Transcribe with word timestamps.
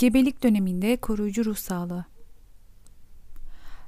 Gebelik 0.00 0.42
döneminde 0.42 0.96
koruyucu 0.96 1.44
ruh 1.44 1.56
sağlığı. 1.56 2.04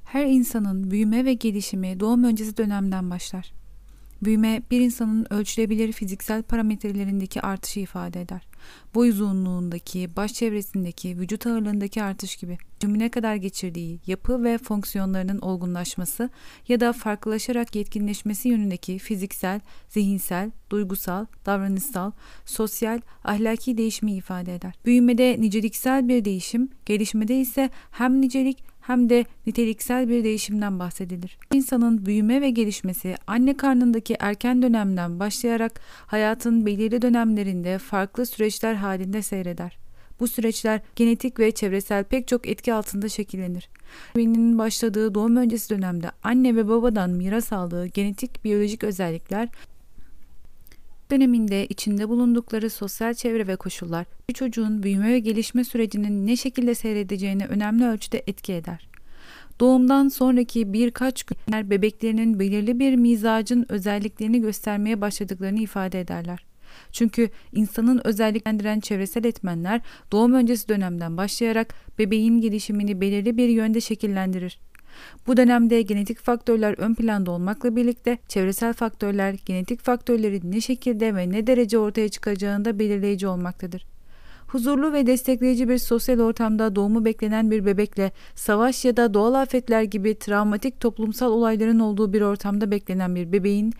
Her 0.04 0.26
insanın 0.26 0.90
büyüme 0.90 1.24
ve 1.24 1.34
gelişimi 1.34 2.00
doğum 2.00 2.24
öncesi 2.24 2.56
dönemden 2.56 3.10
başlar. 3.10 3.52
Büyüme 4.22 4.62
bir 4.70 4.80
insanın 4.80 5.26
ölçülebilir 5.30 5.92
fiziksel 5.92 6.42
parametrelerindeki 6.42 7.40
artışı 7.40 7.80
ifade 7.80 8.20
eder. 8.20 8.46
Boy 8.94 9.08
uzunluğundaki, 9.08 10.16
baş 10.16 10.32
çevresindeki, 10.32 11.18
vücut 11.18 11.46
ağırlığındaki 11.46 12.02
artış 12.02 12.36
gibi 12.36 12.58
tümüne 12.80 13.08
kadar 13.08 13.34
geçirdiği 13.34 14.00
yapı 14.06 14.44
ve 14.44 14.58
fonksiyonlarının 14.58 15.38
olgunlaşması 15.38 16.30
ya 16.68 16.80
da 16.80 16.92
farklılaşarak 16.92 17.76
yetkinleşmesi 17.76 18.48
yönündeki 18.48 18.98
fiziksel, 18.98 19.60
zihinsel, 19.88 20.50
duygusal, 20.70 21.26
davranışsal, 21.46 22.12
sosyal, 22.46 23.00
ahlaki 23.24 23.78
değişimi 23.78 24.12
ifade 24.12 24.54
eder. 24.54 24.74
Büyümede 24.84 25.36
niceliksel 25.40 26.08
bir 26.08 26.24
değişim, 26.24 26.68
gelişmede 26.86 27.40
ise 27.40 27.70
hem 27.90 28.20
nicelik 28.20 28.71
hem 28.82 29.10
de 29.10 29.24
niteliksel 29.46 30.08
bir 30.08 30.24
değişimden 30.24 30.78
bahsedilir. 30.78 31.38
İnsanın 31.52 32.06
büyüme 32.06 32.40
ve 32.40 32.50
gelişmesi 32.50 33.14
anne 33.26 33.56
karnındaki 33.56 34.16
erken 34.20 34.62
dönemden 34.62 35.20
başlayarak 35.20 35.80
hayatın 36.06 36.66
belirli 36.66 37.02
dönemlerinde 37.02 37.78
farklı 37.78 38.26
süreçler 38.26 38.74
halinde 38.74 39.22
seyreder. 39.22 39.78
Bu 40.20 40.28
süreçler 40.28 40.80
genetik 40.96 41.38
ve 41.38 41.50
çevresel 41.50 42.04
pek 42.04 42.28
çok 42.28 42.48
etki 42.48 42.74
altında 42.74 43.08
şekillenir. 43.08 43.68
Beyninin 44.16 44.58
başladığı 44.58 45.14
doğum 45.14 45.36
öncesi 45.36 45.70
dönemde 45.70 46.10
anne 46.22 46.56
ve 46.56 46.68
babadan 46.68 47.10
miras 47.10 47.52
aldığı 47.52 47.86
genetik 47.86 48.44
biyolojik 48.44 48.84
özellikler 48.84 49.48
döneminde 51.12 51.66
içinde 51.66 52.08
bulundukları 52.08 52.70
sosyal 52.70 53.14
çevre 53.14 53.46
ve 53.46 53.56
koşullar 53.56 54.06
bir 54.28 54.34
çocuğun 54.34 54.82
büyüme 54.82 55.12
ve 55.12 55.18
gelişme 55.18 55.64
sürecinin 55.64 56.26
ne 56.26 56.36
şekilde 56.36 56.74
seyredeceğini 56.74 57.46
önemli 57.46 57.86
ölçüde 57.86 58.22
etki 58.26 58.52
eder. 58.52 58.88
Doğumdan 59.60 60.08
sonraki 60.08 60.72
birkaç 60.72 61.22
günler 61.22 61.70
bebeklerinin 61.70 62.38
belirli 62.38 62.78
bir 62.78 62.96
mizacın 62.96 63.66
özelliklerini 63.68 64.40
göstermeye 64.40 65.00
başladıklarını 65.00 65.60
ifade 65.60 66.00
ederler. 66.00 66.46
Çünkü 66.92 67.30
insanın 67.52 68.00
özelliklendiren 68.04 68.80
çevresel 68.80 69.24
etmenler 69.24 69.80
doğum 70.12 70.34
öncesi 70.34 70.68
dönemden 70.68 71.16
başlayarak 71.16 71.74
bebeğin 71.98 72.40
gelişimini 72.40 73.00
belirli 73.00 73.36
bir 73.36 73.48
yönde 73.48 73.80
şekillendirir. 73.80 74.58
Bu 75.26 75.36
dönemde 75.36 75.82
genetik 75.82 76.18
faktörler 76.18 76.74
ön 76.78 76.94
planda 76.94 77.30
olmakla 77.30 77.76
birlikte 77.76 78.18
çevresel 78.28 78.72
faktörler 78.72 79.36
genetik 79.46 79.80
faktörlerin 79.80 80.52
ne 80.52 80.60
şekilde 80.60 81.14
ve 81.14 81.30
ne 81.30 81.46
derece 81.46 81.78
ortaya 81.78 82.08
çıkacağında 82.08 82.78
belirleyici 82.78 83.26
olmaktadır. 83.26 83.86
Huzurlu 84.46 84.92
ve 84.92 85.06
destekleyici 85.06 85.68
bir 85.68 85.78
sosyal 85.78 86.20
ortamda 86.20 86.76
doğumu 86.76 87.04
beklenen 87.04 87.50
bir 87.50 87.66
bebekle 87.66 88.12
savaş 88.34 88.84
ya 88.84 88.96
da 88.96 89.14
doğal 89.14 89.34
afetler 89.34 89.82
gibi 89.82 90.18
travmatik 90.18 90.80
toplumsal 90.80 91.32
olayların 91.32 91.78
olduğu 91.78 92.12
bir 92.12 92.20
ortamda 92.20 92.70
beklenen 92.70 93.14
bir 93.14 93.32
bebeğin 93.32 93.74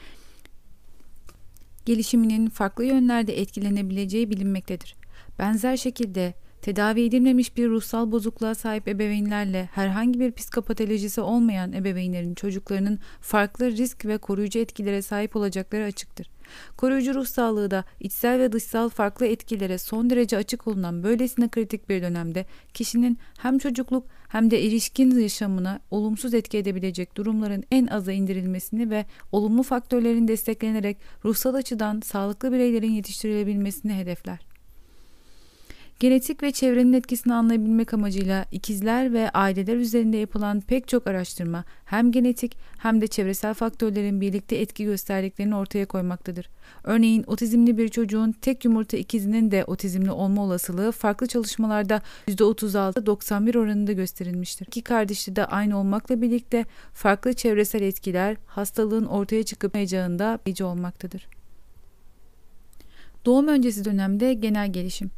gelişiminin 1.86 2.48
farklı 2.48 2.84
yönlerde 2.84 3.40
etkilenebileceği 3.40 4.30
bilinmektedir. 4.30 4.96
Benzer 5.38 5.77
şekilde 5.77 6.34
tedavi 6.62 7.05
edilmemiş 7.05 7.56
bir 7.56 7.68
ruhsal 7.68 8.12
bozukluğa 8.12 8.55
sahip 8.55 8.88
ebeveynlerle 8.88 9.68
herhangi 9.72 10.20
bir 10.20 10.32
psikopatolojisi 10.32 11.20
olmayan 11.20 11.72
ebeveynlerin 11.72 12.34
çocuklarının 12.34 12.98
farklı 13.20 13.72
risk 13.72 14.06
ve 14.06 14.18
koruyucu 14.18 14.58
etkilere 14.58 15.02
sahip 15.02 15.36
olacakları 15.36 15.84
açıktır. 15.84 16.30
Koruyucu 16.77 17.14
ruh 17.14 17.27
sağlığı 17.27 17.70
da 17.70 17.84
içsel 18.00 18.38
ve 18.38 18.52
dışsal 18.52 18.88
farklı 18.88 19.27
etkilere 19.27 19.78
son 19.78 20.10
derece 20.10 20.36
açık 20.36 20.66
olunan 20.68 21.02
böylesine 21.02 21.48
kritik 21.48 21.89
bir 21.89 22.02
dönemde 22.02 22.46
kişinin 22.74 23.18
hem 23.39 23.58
çocukluk 23.58 24.06
hem 24.28 24.51
de 24.51 24.67
erişkin 24.67 25.20
yaşamına 25.20 25.80
olumsuz 25.90 26.34
etki 26.34 26.58
edebilecek 26.58 27.17
durumların 27.17 27.64
en 27.70 27.86
aza 27.86 28.12
indirilmesini 28.12 28.90
ve 28.90 29.06
olumlu 29.33 29.62
faktörlerin 29.62 30.28
desteklenerek 30.28 30.96
ruhsal 31.24 31.55
açıdan 31.55 32.01
sağlıklı 32.01 32.52
bireylerin 32.52 32.92
yetiştirilebilmesini 32.92 33.95
hedefler. 33.95 34.52
Genetik 36.02 36.42
ve 36.42 36.52
çevrenin 36.52 36.92
etkisini 36.92 37.35
anlayabilmek 37.35 37.95
amacıyla 37.95 38.45
ikizler 38.52 39.13
ve 39.13 39.30
aileler 39.30 39.77
üzerinde 39.77 40.17
yapılan 40.17 40.61
pek 40.61 40.89
çok 40.89 41.07
araştırma 41.07 41.64
hem 41.85 42.13
genetik 42.13 42.57
hem 42.79 43.01
de 43.01 43.07
çevresel 43.07 43.55
faktörlerin 43.55 44.20
birlikte 44.20 44.57
etki 44.57 44.85
gösterdiklerini 44.85 45.57
ortaya 45.57 45.86
koymaktadır. 45.86 46.48
Örneğin 46.85 47.24
otizmli 47.27 47.79
bir 47.79 47.89
çocuğun 47.89 48.33
tek 48.33 48.64
yumurta 48.64 48.96
ikizinin 48.96 49.51
de 49.51 49.64
otizmli 49.64 50.11
olma 50.11 50.45
olasılığı 50.45 50.92
farklı 50.92 51.27
çalışmalarda 51.27 52.02
%36-91 52.29 53.58
oranında 53.58 53.92
gösterilmiştir. 53.92 54.67
İki 54.67 54.83
kardeşli 54.83 55.36
de 55.36 55.46
aynı 55.46 55.79
olmakla 55.79 56.23
birlikte 56.23 56.64
farklı 56.92 57.33
çevresel 57.33 57.83
etkiler 57.83 58.36
hastalığın 58.46 59.07
ortaya 59.07 59.42
çıkıp 59.42 59.74
mayacağında 59.74 60.39
bilgi 60.46 60.64
olmaktadır. 60.64 61.27
Doğum 63.24 63.48
öncesi 63.48 63.84
dönemde 63.84 64.34
genel 64.34 64.73
gelişim 64.73 65.11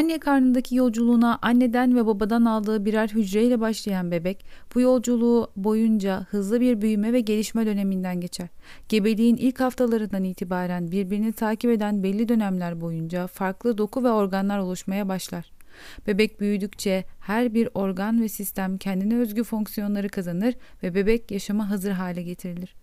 Anne 0.00 0.18
karnındaki 0.18 0.76
yolculuğuna 0.76 1.38
anneden 1.42 1.96
ve 1.96 2.06
babadan 2.06 2.44
aldığı 2.44 2.84
birer 2.84 3.08
hücreyle 3.08 3.60
başlayan 3.60 4.10
bebek 4.10 4.44
bu 4.74 4.80
yolculuğu 4.80 5.52
boyunca 5.56 6.26
hızlı 6.30 6.60
bir 6.60 6.80
büyüme 6.80 7.12
ve 7.12 7.20
gelişme 7.20 7.66
döneminden 7.66 8.20
geçer. 8.20 8.48
Gebeliğin 8.88 9.36
ilk 9.36 9.60
haftalarından 9.60 10.24
itibaren 10.24 10.90
birbirini 10.90 11.32
takip 11.32 11.70
eden 11.70 12.02
belli 12.02 12.28
dönemler 12.28 12.80
boyunca 12.80 13.26
farklı 13.26 13.78
doku 13.78 14.04
ve 14.04 14.10
organlar 14.10 14.58
oluşmaya 14.58 15.08
başlar. 15.08 15.52
Bebek 16.06 16.40
büyüdükçe 16.40 17.04
her 17.20 17.54
bir 17.54 17.68
organ 17.74 18.22
ve 18.22 18.28
sistem 18.28 18.78
kendine 18.78 19.16
özgü 19.16 19.44
fonksiyonları 19.44 20.08
kazanır 20.08 20.54
ve 20.82 20.94
bebek 20.94 21.30
yaşama 21.30 21.70
hazır 21.70 21.90
hale 21.90 22.22
getirilir. 22.22 22.74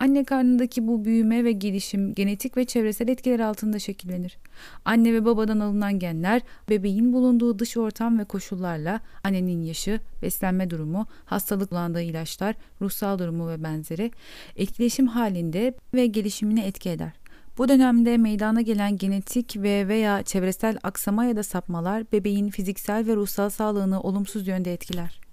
Anne 0.00 0.24
karnındaki 0.24 0.86
bu 0.86 1.04
büyüme 1.04 1.44
ve 1.44 1.52
gelişim 1.52 2.14
genetik 2.14 2.56
ve 2.56 2.64
çevresel 2.64 3.08
etkiler 3.08 3.40
altında 3.40 3.78
şekillenir. 3.78 4.38
Anne 4.84 5.12
ve 5.12 5.24
babadan 5.24 5.60
alınan 5.60 5.98
genler 5.98 6.42
bebeğin 6.70 7.12
bulunduğu 7.12 7.58
dış 7.58 7.76
ortam 7.76 8.18
ve 8.18 8.24
koşullarla 8.24 9.00
annenin 9.24 9.62
yaşı, 9.62 10.00
beslenme 10.22 10.70
durumu, 10.70 11.06
hastalık 11.24 11.70
kullandığı 11.70 12.02
ilaçlar, 12.02 12.56
ruhsal 12.80 13.18
durumu 13.18 13.48
ve 13.48 13.62
benzeri 13.62 14.10
etkileşim 14.56 15.06
halinde 15.06 15.74
ve 15.94 16.06
gelişimine 16.06 16.66
etki 16.66 16.90
eder. 16.90 17.12
Bu 17.58 17.68
dönemde 17.68 18.16
meydana 18.16 18.60
gelen 18.60 18.96
genetik 18.96 19.56
ve 19.56 19.88
veya 19.88 20.22
çevresel 20.22 20.78
aksama 20.82 21.24
ya 21.24 21.36
da 21.36 21.42
sapmalar 21.42 22.12
bebeğin 22.12 22.50
fiziksel 22.50 23.06
ve 23.06 23.16
ruhsal 23.16 23.50
sağlığını 23.50 24.00
olumsuz 24.00 24.48
yönde 24.48 24.72
etkiler. 24.72 25.29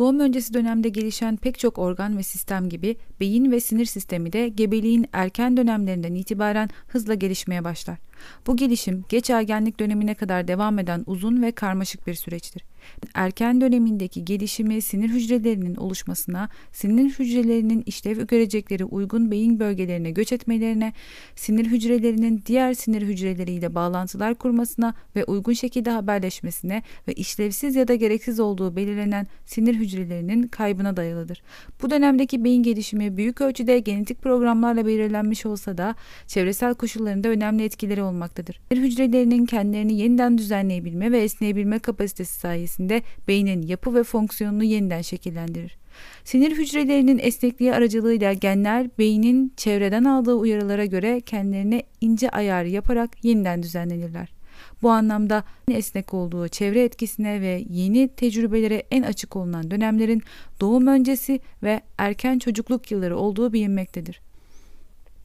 Doğum 0.00 0.20
öncesi 0.20 0.54
dönemde 0.54 0.88
gelişen 0.88 1.36
pek 1.36 1.58
çok 1.58 1.78
organ 1.78 2.18
ve 2.18 2.22
sistem 2.22 2.68
gibi 2.68 2.96
beyin 3.20 3.52
ve 3.52 3.60
sinir 3.60 3.84
sistemi 3.84 4.32
de 4.32 4.48
gebeliğin 4.48 5.06
erken 5.12 5.56
dönemlerinden 5.56 6.14
itibaren 6.14 6.70
hızla 6.88 7.14
gelişmeye 7.14 7.64
başlar. 7.64 7.98
Bu 8.46 8.56
gelişim 8.56 9.04
geç 9.08 9.30
ergenlik 9.30 9.80
dönemine 9.80 10.14
kadar 10.14 10.48
devam 10.48 10.78
eden 10.78 11.02
uzun 11.06 11.42
ve 11.42 11.52
karmaşık 11.52 12.06
bir 12.06 12.14
süreçtir. 12.14 12.69
Erken 13.14 13.60
dönemindeki 13.60 14.24
gelişimi 14.24 14.82
sinir 14.82 15.08
hücrelerinin 15.08 15.74
oluşmasına, 15.74 16.48
sinir 16.72 17.10
hücrelerinin 17.18 17.82
işlev 17.86 18.26
görecekleri 18.26 18.84
uygun 18.84 19.30
beyin 19.30 19.60
bölgelerine 19.60 20.10
göç 20.10 20.32
etmelerine, 20.32 20.92
sinir 21.36 21.66
hücrelerinin 21.66 22.42
diğer 22.46 22.74
sinir 22.74 23.02
hücreleriyle 23.02 23.74
bağlantılar 23.74 24.34
kurmasına 24.34 24.94
ve 25.16 25.24
uygun 25.24 25.52
şekilde 25.52 25.90
haberleşmesine 25.90 26.82
ve 27.08 27.12
işlevsiz 27.12 27.76
ya 27.76 27.88
da 27.88 27.94
gereksiz 27.94 28.40
olduğu 28.40 28.76
belirlenen 28.76 29.26
sinir 29.46 29.74
hücrelerinin 29.74 30.42
kaybına 30.42 30.96
dayalıdır. 30.96 31.42
Bu 31.82 31.90
dönemdeki 31.90 32.44
beyin 32.44 32.62
gelişimi 32.62 33.16
büyük 33.16 33.40
ölçüde 33.40 33.78
genetik 33.78 34.22
programlarla 34.22 34.86
belirlenmiş 34.86 35.46
olsa 35.46 35.78
da 35.78 35.94
çevresel 36.26 36.74
koşullarında 36.74 37.28
önemli 37.28 37.64
etkileri 37.64 38.02
olmaktadır. 38.02 38.60
Sinir 38.72 38.82
hücrelerinin 38.82 39.46
kendilerini 39.46 39.98
yeniden 39.98 40.38
düzenleyebilme 40.38 41.12
ve 41.12 41.22
esneyebilme 41.22 41.78
kapasitesi 41.78 42.38
sayesinde 42.38 42.79
beynin 43.28 43.62
yapı 43.62 43.94
ve 43.94 44.02
fonksiyonunu 44.02 44.64
yeniden 44.64 45.02
şekillendirir. 45.02 45.76
Sinir 46.24 46.58
hücrelerinin 46.58 47.18
esnekliği 47.18 47.74
aracılığıyla 47.74 48.32
genler 48.32 48.88
beynin 48.98 49.52
çevreden 49.56 50.04
aldığı 50.04 50.34
uyarılara 50.34 50.84
göre 50.84 51.20
kendilerine 51.20 51.82
ince 52.00 52.30
ayar 52.30 52.64
yaparak 52.64 53.24
yeniden 53.24 53.62
düzenlenirler. 53.62 54.40
Bu 54.82 54.90
anlamda 54.90 55.44
esnek 55.70 56.14
olduğu 56.14 56.48
çevre 56.48 56.84
etkisine 56.84 57.40
ve 57.40 57.64
yeni 57.70 58.08
tecrübelere 58.08 58.82
en 58.90 59.02
açık 59.02 59.36
olunan 59.36 59.70
dönemlerin 59.70 60.22
doğum 60.60 60.86
öncesi 60.86 61.40
ve 61.62 61.80
erken 61.98 62.38
çocukluk 62.38 62.90
yılları 62.90 63.16
olduğu 63.16 63.52
bilinmektedir. 63.52 64.20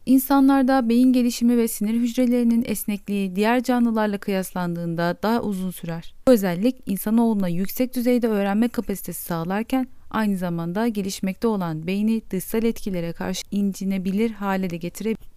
İnsanlarda 0.05 0.89
beyin 0.89 1.13
gelişimi 1.13 1.57
ve 1.57 1.67
sinir 1.67 1.93
hücrelerinin 1.93 2.63
esnekliği 2.67 3.35
diğer 3.35 3.63
canlılarla 3.63 4.17
kıyaslandığında 4.17 5.17
daha 5.23 5.41
uzun 5.41 5.71
sürer. 5.71 6.15
Bu 6.27 6.31
özellik 6.31 6.75
insanoğluna 6.85 7.47
yüksek 7.47 7.95
düzeyde 7.95 8.27
öğrenme 8.27 8.67
kapasitesi 8.67 9.23
sağlarken 9.23 9.87
aynı 10.09 10.37
zamanda 10.37 10.87
gelişmekte 10.87 11.47
olan 11.47 11.87
beyni 11.87 12.21
dışsal 12.31 12.63
etkilere 12.63 13.13
karşı 13.13 13.45
incinebilir 13.51 14.31
hale 14.31 14.69
de 14.69 14.77
getirebilir. 14.77 15.29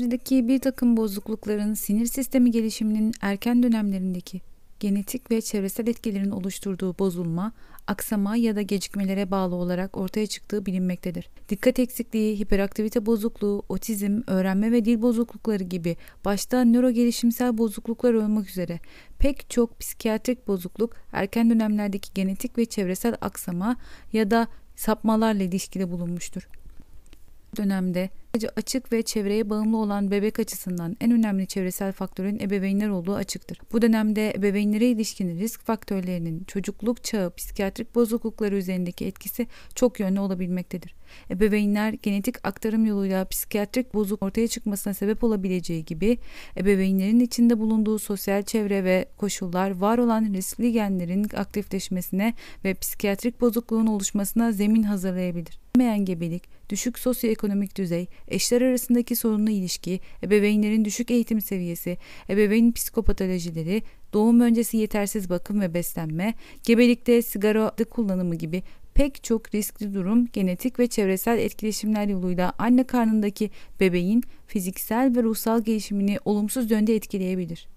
Deki 0.00 0.48
bir 0.48 0.58
takım 0.58 0.96
bozuklukların 0.96 1.74
sinir 1.74 2.06
sistemi 2.06 2.50
gelişiminin 2.50 3.12
erken 3.20 3.62
dönemlerindeki 3.62 4.40
genetik 4.80 5.30
ve 5.30 5.40
çevresel 5.40 5.86
etkilerin 5.86 6.30
oluşturduğu 6.30 6.98
bozulma, 6.98 7.52
aksama 7.86 8.36
ya 8.36 8.56
da 8.56 8.62
gecikmelere 8.62 9.30
bağlı 9.30 9.54
olarak 9.54 9.96
ortaya 9.96 10.26
çıktığı 10.26 10.66
bilinmektedir. 10.66 11.28
Dikkat 11.48 11.78
eksikliği, 11.78 12.38
hiperaktivite 12.38 13.06
bozukluğu, 13.06 13.62
otizm, 13.68 14.20
öğrenme 14.26 14.72
ve 14.72 14.84
dil 14.84 15.02
bozuklukları 15.02 15.64
gibi 15.64 15.96
başta 16.24 16.64
nöro 16.64 16.90
gelişimsel 16.90 17.58
bozukluklar 17.58 18.14
olmak 18.14 18.48
üzere 18.48 18.80
pek 19.18 19.50
çok 19.50 19.80
psikiyatrik 19.80 20.48
bozukluk 20.48 20.96
erken 21.12 21.50
dönemlerdeki 21.50 22.14
genetik 22.14 22.58
ve 22.58 22.64
çevresel 22.64 23.14
aksama 23.20 23.76
ya 24.12 24.30
da 24.30 24.46
sapmalarla 24.76 25.42
ilişkili 25.42 25.90
bulunmuştur 25.90 26.48
dönemde 27.56 28.10
açık 28.56 28.92
ve 28.92 29.02
çevreye 29.02 29.50
bağımlı 29.50 29.76
olan 29.76 30.10
bebek 30.10 30.38
açısından 30.38 30.96
en 31.00 31.10
önemli 31.10 31.46
çevresel 31.46 31.92
faktörün 31.92 32.38
ebeveynler 32.38 32.88
olduğu 32.88 33.14
açıktır. 33.14 33.60
Bu 33.72 33.82
dönemde 33.82 34.30
ebeveynlere 34.30 34.86
ilişkin 34.86 35.38
risk 35.38 35.60
faktörlerinin 35.60 36.44
çocukluk 36.44 37.04
çağı 37.04 37.34
psikiyatrik 37.34 37.94
bozuklukları 37.94 38.56
üzerindeki 38.56 39.06
etkisi 39.06 39.46
çok 39.74 40.00
yönlü 40.00 40.20
olabilmektedir. 40.20 40.94
Ebeveynler 41.30 41.94
genetik 42.02 42.46
aktarım 42.46 42.86
yoluyla 42.86 43.24
psikiyatrik 43.24 43.94
bozuk 43.94 44.22
ortaya 44.22 44.48
çıkmasına 44.48 44.94
sebep 44.94 45.24
olabileceği 45.24 45.84
gibi 45.84 46.18
ebeveynlerin 46.56 47.20
içinde 47.20 47.58
bulunduğu 47.58 47.98
sosyal 47.98 48.42
çevre 48.42 48.84
ve 48.84 49.06
koşullar 49.16 49.70
var 49.70 49.98
olan 49.98 50.32
riskli 50.34 50.72
genlerin 50.72 51.26
aktifleşmesine 51.36 52.34
ve 52.64 52.74
psikiyatrik 52.74 53.40
bozukluğun 53.40 53.86
oluşmasına 53.86 54.52
zemin 54.52 54.82
hazırlayabilir. 54.82 55.62
Olmayan 55.76 56.04
gebelik, 56.04 56.42
düşük 56.70 56.98
sosyoekonomik 56.98 57.76
düzey, 57.76 58.06
eşler 58.28 58.62
arasındaki 58.62 59.16
sorunlu 59.16 59.50
ilişki, 59.50 60.00
ebeveynlerin 60.22 60.84
düşük 60.84 61.10
eğitim 61.10 61.40
seviyesi, 61.40 61.98
ebeveyn 62.28 62.72
psikopatolojileri, 62.72 63.82
doğum 64.12 64.40
öncesi 64.40 64.76
yetersiz 64.76 65.30
bakım 65.30 65.60
ve 65.60 65.74
beslenme, 65.74 66.34
gebelikte 66.62 67.22
sigara 67.22 67.72
kullanımı 67.90 68.34
gibi 68.34 68.62
pek 68.94 69.24
çok 69.24 69.54
riskli 69.54 69.94
durum 69.94 70.26
genetik 70.26 70.78
ve 70.78 70.86
çevresel 70.86 71.38
etkileşimler 71.38 72.08
yoluyla 72.08 72.52
anne 72.58 72.84
karnındaki 72.84 73.50
bebeğin 73.80 74.22
fiziksel 74.46 75.16
ve 75.16 75.22
ruhsal 75.22 75.62
gelişimini 75.62 76.18
olumsuz 76.24 76.70
yönde 76.70 76.94
etkileyebilir. 76.94 77.68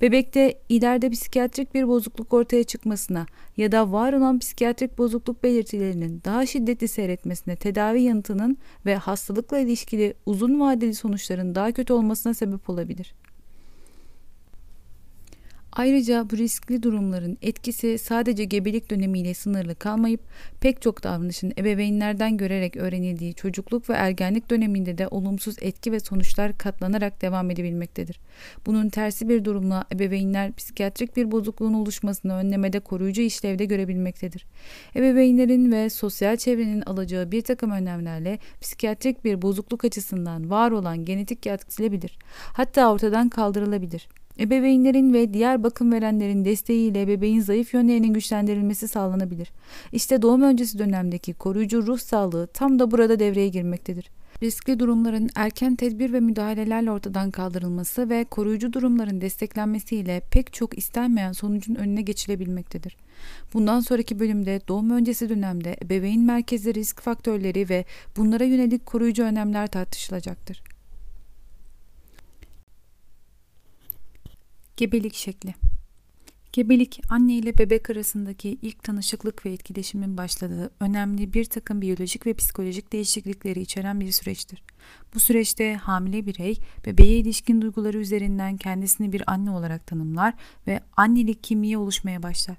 Bebekte 0.00 0.58
ileride 0.68 1.10
psikiyatrik 1.10 1.74
bir 1.74 1.88
bozukluk 1.88 2.32
ortaya 2.32 2.64
çıkmasına 2.64 3.26
ya 3.56 3.72
da 3.72 3.92
var 3.92 4.12
olan 4.12 4.38
psikiyatrik 4.38 4.98
bozukluk 4.98 5.42
belirtilerinin 5.42 6.22
daha 6.24 6.46
şiddetli 6.46 6.88
seyretmesine 6.88 7.56
tedavi 7.56 8.02
yanıtının 8.02 8.58
ve 8.86 8.96
hastalıkla 8.96 9.58
ilişkili 9.58 10.14
uzun 10.26 10.60
vadeli 10.60 10.94
sonuçların 10.94 11.54
daha 11.54 11.72
kötü 11.72 11.92
olmasına 11.92 12.34
sebep 12.34 12.70
olabilir. 12.70 13.14
Ayrıca 15.78 16.30
bu 16.30 16.36
riskli 16.36 16.82
durumların 16.82 17.38
etkisi 17.42 17.98
sadece 17.98 18.44
gebelik 18.44 18.90
dönemiyle 18.90 19.34
sınırlı 19.34 19.74
kalmayıp 19.74 20.20
pek 20.60 20.82
çok 20.82 21.04
davranışın 21.04 21.52
ebeveynlerden 21.58 22.36
görerek 22.36 22.76
öğrenildiği 22.76 23.34
çocukluk 23.34 23.90
ve 23.90 23.94
ergenlik 23.94 24.50
döneminde 24.50 24.98
de 24.98 25.08
olumsuz 25.08 25.56
etki 25.60 25.92
ve 25.92 26.00
sonuçlar 26.00 26.58
katlanarak 26.58 27.22
devam 27.22 27.50
edebilmektedir. 27.50 28.20
Bunun 28.66 28.88
tersi 28.88 29.28
bir 29.28 29.44
durumla 29.44 29.84
ebeveynler 29.92 30.52
psikiyatrik 30.52 31.16
bir 31.16 31.30
bozukluğun 31.30 31.74
oluşmasını 31.74 32.34
önlemede 32.34 32.80
koruyucu 32.80 33.22
işlevde 33.22 33.64
görebilmektedir. 33.64 34.46
Ebeveynlerin 34.96 35.72
ve 35.72 35.90
sosyal 35.90 36.36
çevrenin 36.36 36.82
alacağı 36.82 37.32
bir 37.32 37.42
takım 37.42 37.70
önlemlerle 37.70 38.38
psikiyatrik 38.60 39.24
bir 39.24 39.42
bozukluk 39.42 39.84
açısından 39.84 40.50
var 40.50 40.70
olan 40.70 41.04
genetik 41.04 41.46
yatkisilebilir. 41.46 42.18
Hatta 42.52 42.92
ortadan 42.92 43.28
kaldırılabilir. 43.28 44.08
Ebeveynlerin 44.40 45.12
ve 45.12 45.34
diğer 45.34 45.62
bakım 45.62 45.92
verenlerin 45.92 46.44
desteğiyle 46.44 47.08
bebeğin 47.08 47.40
zayıf 47.40 47.74
yönlerinin 47.74 48.12
güçlendirilmesi 48.12 48.88
sağlanabilir. 48.88 49.52
İşte 49.92 50.22
doğum 50.22 50.42
öncesi 50.42 50.78
dönemdeki 50.78 51.34
koruyucu 51.34 51.86
ruh 51.86 51.98
sağlığı 51.98 52.46
tam 52.46 52.78
da 52.78 52.90
burada 52.90 53.18
devreye 53.20 53.48
girmektedir. 53.48 54.10
Riskli 54.42 54.78
durumların 54.78 55.30
erken 55.34 55.76
tedbir 55.76 56.12
ve 56.12 56.20
müdahalelerle 56.20 56.90
ortadan 56.90 57.30
kaldırılması 57.30 58.10
ve 58.10 58.24
koruyucu 58.24 58.72
durumların 58.72 59.20
desteklenmesiyle 59.20 60.22
pek 60.30 60.52
çok 60.52 60.78
istenmeyen 60.78 61.32
sonucun 61.32 61.74
önüne 61.74 62.02
geçilebilmektedir. 62.02 62.96
Bundan 63.54 63.80
sonraki 63.80 64.18
bölümde 64.18 64.60
doğum 64.68 64.90
öncesi 64.90 65.28
dönemde 65.28 65.76
ebeveyn 65.84 66.20
merkezi 66.20 66.74
risk 66.74 67.00
faktörleri 67.00 67.68
ve 67.68 67.84
bunlara 68.16 68.44
yönelik 68.44 68.86
koruyucu 68.86 69.22
önlemler 69.22 69.66
tartışılacaktır. 69.66 70.77
Gebelik 74.78 75.14
şekli 75.14 75.54
Gebelik, 76.52 77.00
anne 77.08 77.34
ile 77.34 77.58
bebek 77.58 77.90
arasındaki 77.90 78.58
ilk 78.62 78.82
tanışıklık 78.82 79.46
ve 79.46 79.52
etkileşimin 79.52 80.16
başladığı 80.16 80.70
önemli 80.80 81.32
bir 81.32 81.44
takım 81.44 81.80
biyolojik 81.80 82.26
ve 82.26 82.34
psikolojik 82.34 82.92
değişiklikleri 82.92 83.60
içeren 83.60 84.00
bir 84.00 84.12
süreçtir. 84.12 84.62
Bu 85.14 85.20
süreçte 85.20 85.74
hamile 85.74 86.26
birey, 86.26 86.56
bebeğe 86.86 87.18
ilişkin 87.18 87.62
duyguları 87.62 87.98
üzerinden 87.98 88.56
kendisini 88.56 89.12
bir 89.12 89.22
anne 89.32 89.50
olarak 89.50 89.86
tanımlar 89.86 90.34
ve 90.66 90.80
annelik 90.96 91.44
kimliği 91.44 91.78
oluşmaya 91.78 92.22
başlar. 92.22 92.56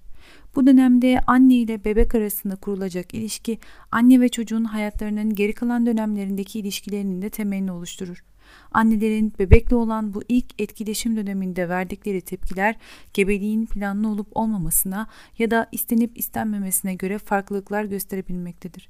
Bu 0.55 0.67
dönemde 0.67 1.21
anne 1.27 1.55
ile 1.55 1.85
bebek 1.85 2.15
arasında 2.15 2.55
kurulacak 2.55 3.13
ilişki, 3.13 3.59
anne 3.91 4.21
ve 4.21 4.29
çocuğun 4.29 4.63
hayatlarının 4.63 5.35
geri 5.35 5.53
kalan 5.53 5.85
dönemlerindeki 5.85 6.59
ilişkilerinin 6.59 7.21
de 7.21 7.29
temelini 7.29 7.71
oluşturur. 7.71 8.23
Annelerin 8.71 9.33
bebekle 9.39 9.75
olan 9.75 10.13
bu 10.13 10.21
ilk 10.27 10.61
etkileşim 10.61 11.15
döneminde 11.15 11.69
verdikleri 11.69 12.21
tepkiler 12.21 12.75
gebeliğin 13.13 13.65
planlı 13.65 14.07
olup 14.07 14.27
olmamasına 14.31 15.07
ya 15.37 15.51
da 15.51 15.67
istenip 15.71 16.17
istenmemesine 16.17 16.95
göre 16.95 17.17
farklılıklar 17.17 17.83
gösterebilmektedir. 17.83 18.89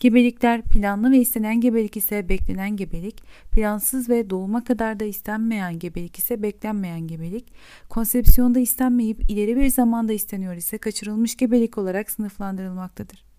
Gebelikler 0.00 0.62
planlı 0.62 1.10
ve 1.10 1.18
istenen 1.18 1.60
gebelik 1.60 1.96
ise 1.96 2.28
beklenen 2.28 2.76
gebelik, 2.76 3.22
plansız 3.52 4.08
ve 4.08 4.30
doğuma 4.30 4.64
kadar 4.64 5.00
da 5.00 5.04
istenmeyen 5.04 5.78
gebelik 5.78 6.18
ise 6.18 6.42
beklenmeyen 6.42 7.06
gebelik, 7.06 7.52
konsepsiyonda 7.88 8.58
istenmeyip 8.58 9.30
ileri 9.30 9.56
bir 9.56 9.70
zamanda 9.70 10.12
isteniyor 10.12 10.54
ise 10.54 10.78
kaçırılmış 10.78 11.36
gebelik 11.36 11.78
olarak 11.78 12.10
sınıflandırılmaktadır. 12.10 13.29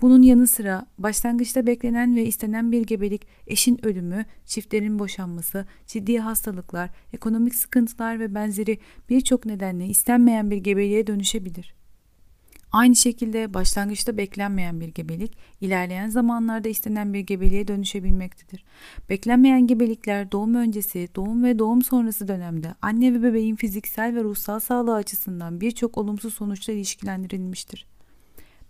Bunun 0.00 0.22
yanı 0.22 0.46
sıra 0.46 0.86
başlangıçta 0.98 1.66
beklenen 1.66 2.16
ve 2.16 2.24
istenen 2.26 2.72
bir 2.72 2.82
gebelik, 2.82 3.26
eşin 3.46 3.86
ölümü, 3.86 4.24
çiftlerin 4.46 4.98
boşanması, 4.98 5.66
ciddi 5.86 6.18
hastalıklar, 6.18 6.90
ekonomik 7.12 7.54
sıkıntılar 7.54 8.20
ve 8.20 8.34
benzeri 8.34 8.78
birçok 9.10 9.46
nedenle 9.46 9.86
istenmeyen 9.86 10.50
bir 10.50 10.56
gebeliğe 10.56 11.06
dönüşebilir. 11.06 11.74
Aynı 12.74 12.96
şekilde 12.96 13.54
başlangıçta 13.54 14.16
beklenmeyen 14.16 14.80
bir 14.80 14.88
gebelik, 14.88 15.36
ilerleyen 15.60 16.08
zamanlarda 16.08 16.68
istenen 16.68 17.14
bir 17.14 17.20
gebeliğe 17.20 17.68
dönüşebilmektedir. 17.68 18.64
Beklenmeyen 19.08 19.66
gebelikler 19.66 20.32
doğum 20.32 20.54
öncesi, 20.54 21.08
doğum 21.16 21.44
ve 21.44 21.58
doğum 21.58 21.82
sonrası 21.82 22.28
dönemde 22.28 22.74
anne 22.82 23.14
ve 23.14 23.22
bebeğin 23.22 23.56
fiziksel 23.56 24.14
ve 24.14 24.24
ruhsal 24.24 24.60
sağlığı 24.60 24.94
açısından 24.94 25.60
birçok 25.60 25.98
olumsuz 25.98 26.34
sonuçla 26.34 26.72
ilişkilendirilmiştir. 26.72 27.93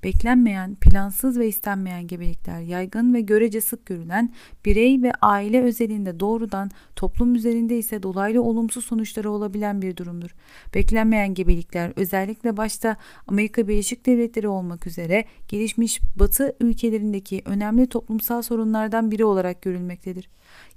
Beklenmeyen, 0.04 0.74
plansız 0.74 1.38
ve 1.38 1.48
istenmeyen 1.48 2.06
gebelikler 2.06 2.60
yaygın 2.60 3.14
ve 3.14 3.20
görece 3.20 3.60
sık 3.60 3.86
görülen 3.86 4.32
birey 4.64 5.02
ve 5.02 5.12
aile 5.22 5.62
özelinde 5.62 6.20
doğrudan 6.20 6.70
toplum 6.96 7.34
üzerinde 7.34 7.78
ise 7.78 8.02
dolaylı 8.02 8.42
olumsuz 8.42 8.84
sonuçları 8.84 9.30
olabilen 9.30 9.82
bir 9.82 9.96
durumdur. 9.96 10.34
Beklenmeyen 10.74 11.34
gebelikler 11.34 11.92
özellikle 11.96 12.56
başta 12.56 12.96
Amerika 13.26 13.68
Birleşik 13.68 14.06
Devletleri 14.06 14.48
olmak 14.48 14.86
üzere 14.86 15.24
gelişmiş 15.48 16.00
batı 16.16 16.56
ülkelerindeki 16.60 17.42
önemli 17.44 17.86
toplumsal 17.86 18.42
sorunlardan 18.42 19.10
biri 19.10 19.24
olarak 19.24 19.62
görülmektedir. 19.62 20.28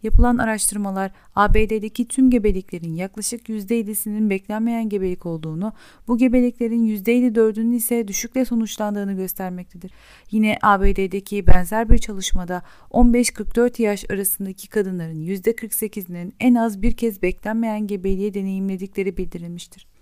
Yapılan 0.03 0.37
araştırmalar 0.37 1.11
ABD'deki 1.35 2.07
tüm 2.07 2.29
gebeliklerin 2.29 2.93
yaklaşık 2.93 3.49
%7'sinin 3.49 4.29
beklenmeyen 4.29 4.89
gebelik 4.89 5.25
olduğunu, 5.25 5.73
bu 6.07 6.17
gebeliklerin 6.17 6.87
%54'ünün 6.87 7.73
ise 7.73 8.07
düşükle 8.07 8.45
sonuçlandığını 8.45 9.13
göstermektedir. 9.13 9.91
Yine 10.31 10.57
ABD'deki 10.61 11.47
benzer 11.47 11.89
bir 11.89 11.97
çalışmada 11.97 12.61
15-44 12.91 13.81
yaş 13.81 14.11
arasındaki 14.11 14.69
kadınların 14.69 15.25
%48'inin 15.25 16.33
en 16.39 16.55
az 16.55 16.81
bir 16.81 16.97
kez 16.97 17.21
beklenmeyen 17.21 17.87
gebeliği 17.87 18.33
deneyimledikleri 18.33 19.17
bildirilmiştir. 19.17 19.96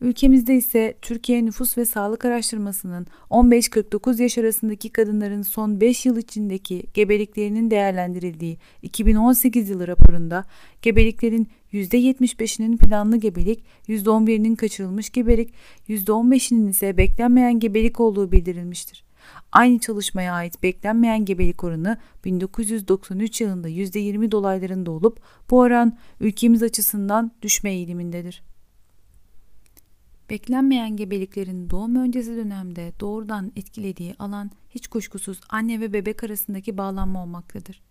Ülkemizde 0.00 0.54
ise 0.54 0.94
Türkiye 1.02 1.44
Nüfus 1.44 1.78
ve 1.78 1.84
Sağlık 1.84 2.24
Araştırması'nın 2.24 3.06
15-49 3.30 4.22
yaş 4.22 4.38
arasındaki 4.38 4.90
kadınların 4.90 5.42
son 5.42 5.80
5 5.80 6.06
yıl 6.06 6.16
içindeki 6.16 6.82
gebeliklerinin 6.94 7.70
değerlendirildiği 7.70 8.58
2018 8.82 9.68
yılı 9.68 9.88
raporunda 9.88 10.44
gebeliklerin 10.82 11.48
%75'inin 11.72 12.76
planlı 12.76 13.16
gebelik, 13.16 13.64
%11'inin 13.88 14.54
kaçırılmış 14.54 15.10
gebelik, 15.10 15.54
%15'inin 15.88 16.68
ise 16.68 16.96
beklenmeyen 16.96 17.60
gebelik 17.60 18.00
olduğu 18.00 18.32
bildirilmiştir. 18.32 19.04
Aynı 19.52 19.78
çalışmaya 19.78 20.32
ait 20.32 20.62
beklenmeyen 20.62 21.24
gebelik 21.24 21.64
oranı 21.64 21.98
1993 22.24 23.40
yılında 23.40 23.68
%20 23.68 24.30
dolaylarında 24.30 24.90
olup 24.90 25.20
bu 25.50 25.58
oran 25.58 25.98
ülkemiz 26.20 26.62
açısından 26.62 27.32
düşme 27.42 27.70
eğilimindedir. 27.70 28.42
Beklenmeyen 30.30 30.96
gebeliklerin 30.96 31.70
doğum 31.70 31.96
öncesi 31.96 32.36
dönemde 32.36 32.92
doğrudan 33.00 33.52
etkilediği 33.56 34.14
alan 34.18 34.50
hiç 34.70 34.88
kuşkusuz 34.88 35.40
anne 35.48 35.80
ve 35.80 35.92
bebek 35.92 36.24
arasındaki 36.24 36.78
bağlanma 36.78 37.22
olmaktadır. 37.22 37.82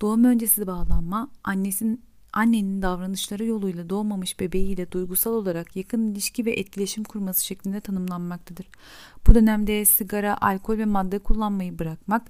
Doğum 0.00 0.24
öncesi 0.24 0.66
bağlanma 0.66 1.30
annesinin 1.44 2.02
annenin 2.32 2.82
davranışları 2.82 3.44
yoluyla 3.44 3.90
doğmamış 3.90 4.40
bebeğiyle 4.40 4.92
duygusal 4.92 5.32
olarak 5.32 5.76
yakın 5.76 6.12
ilişki 6.12 6.46
ve 6.46 6.52
etkileşim 6.52 7.04
kurması 7.04 7.44
şeklinde 7.44 7.80
tanımlanmaktadır. 7.80 8.68
Bu 9.26 9.34
dönemde 9.34 9.84
sigara, 9.84 10.40
alkol 10.40 10.78
ve 10.78 10.84
madde 10.84 11.18
kullanmayı 11.18 11.78
bırakmak, 11.78 12.22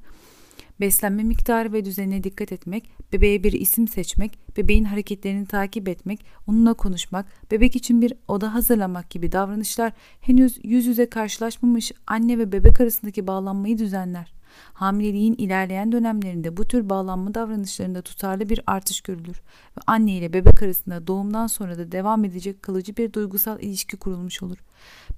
beslenme 0.81 1.23
miktarı 1.23 1.73
ve 1.73 1.85
düzenine 1.85 2.25
dikkat 2.25 2.53
etmek, 2.53 2.91
bebeğe 3.13 3.45
bir 3.45 3.53
isim 3.53 3.89
seçmek, 3.89 4.57
bebeğin 4.57 4.85
hareketlerini 4.85 5.47
takip 5.47 5.89
etmek, 5.89 6.25
onunla 6.47 6.75
konuşmak, 6.75 7.27
bebek 7.51 7.77
için 7.77 8.03
bir 8.03 8.13
oda 8.29 8.55
hazırlamak 8.55 9.11
gibi 9.11 9.33
davranışlar 9.33 9.93
henüz 10.21 10.59
yüz 10.65 10.87
yüze 10.87 11.11
karşılaşmamış 11.11 11.93
anne 12.07 12.39
ve 12.39 12.53
bebek 12.53 12.81
arasındaki 12.81 13.27
bağlanmayı 13.27 13.79
düzenler. 13.79 14.39
Hamileliğin 14.73 15.35
ilerleyen 15.39 15.93
dönemlerinde 15.93 16.57
bu 16.57 16.65
tür 16.65 16.89
bağlanma 16.89 17.35
davranışlarında 17.35 18.03
tutarlı 18.03 18.49
bir 18.49 18.61
artış 18.67 19.01
görülür 19.01 19.37
ve 19.77 19.81
anne 19.87 20.13
ile 20.13 20.33
bebek 20.33 20.63
arasında 20.63 21.07
doğumdan 21.07 21.47
sonra 21.47 21.79
da 21.79 21.93
devam 21.93 22.25
edecek 22.25 22.63
kalıcı 22.63 22.97
bir 22.97 23.13
duygusal 23.13 23.61
ilişki 23.61 23.97
kurulmuş 23.97 24.43
olur. 24.43 24.59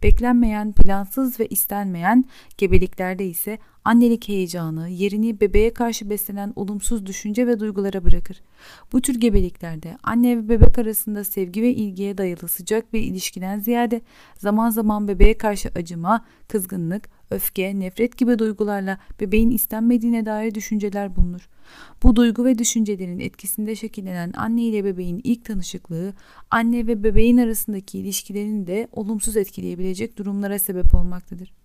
Beklenmeyen, 0.03 0.73
plansız 0.73 1.41
ve 1.41 1.47
istenmeyen 1.47 2.25
gebeliklerde 2.59 3.27
ise 3.27 3.59
annelik 3.85 4.29
heyecanı 4.29 4.89
yerini 4.89 5.41
bebeğe 5.41 5.75
karşı 5.75 6.11
beslenen 6.11 6.53
olumsuz 6.57 7.07
düşünce 7.07 7.47
ve 7.47 7.61
duygulara 7.61 8.05
bırakır. 8.05 8.43
Bu 8.93 9.01
tür 9.01 9.21
gebeliklerde 9.21 9.97
anne 10.03 10.37
ve 10.37 10.49
bebek 10.49 10.79
arasında 10.79 11.25
sevgi 11.25 11.63
ve 11.63 11.75
ilgiye 11.75 12.19
dayalı 12.19 12.49
sıcak 12.49 12.93
bir 12.93 13.01
ilişkiden 13.01 13.61
ziyade 13.61 14.01
zaman 14.39 14.71
zaman 14.71 15.09
bebeğe 15.09 15.39
karşı 15.39 15.71
acıma, 15.75 16.25
kızgınlık, 16.49 17.09
öfke, 17.31 17.81
nefret 17.81 18.19
gibi 18.19 18.39
duygularla 18.39 18.99
bebeğin 19.21 19.51
istenmediğine 19.51 20.27
dair 20.27 20.55
düşünceler 20.55 21.17
bulunur. 21.17 21.49
Bu 22.03 22.17
duygu 22.17 22.45
ve 22.45 22.59
düşüncelerin 22.59 23.19
etkisinde 23.19 23.77
şekillenen 23.77 24.33
anne 24.37 24.63
ile 24.63 24.85
bebeğin 24.85 25.21
ilk 25.25 25.45
tanışıklığı, 25.45 26.15
anne 26.51 26.87
ve 26.87 27.05
bebeğin 27.05 27.37
arasındaki 27.37 27.99
ilişkilerini 27.99 28.67
de 28.67 28.89
olumsuz 28.93 29.37
etkileyebilecek 29.37 30.19
durumlara 30.19 30.59
sebep 30.59 30.95
olmaktadır. 30.95 31.60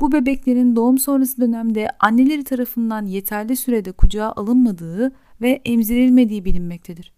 Bu 0.00 0.12
bebeklerin 0.12 0.76
doğum 0.76 0.98
sonrası 0.98 1.40
dönemde 1.40 1.88
anneleri 2.00 2.44
tarafından 2.44 3.06
yeterli 3.06 3.56
sürede 3.56 3.92
kucağa 3.92 4.32
alınmadığı 4.36 5.12
ve 5.40 5.60
emzirilmediği 5.64 6.44
bilinmektedir. 6.44 7.12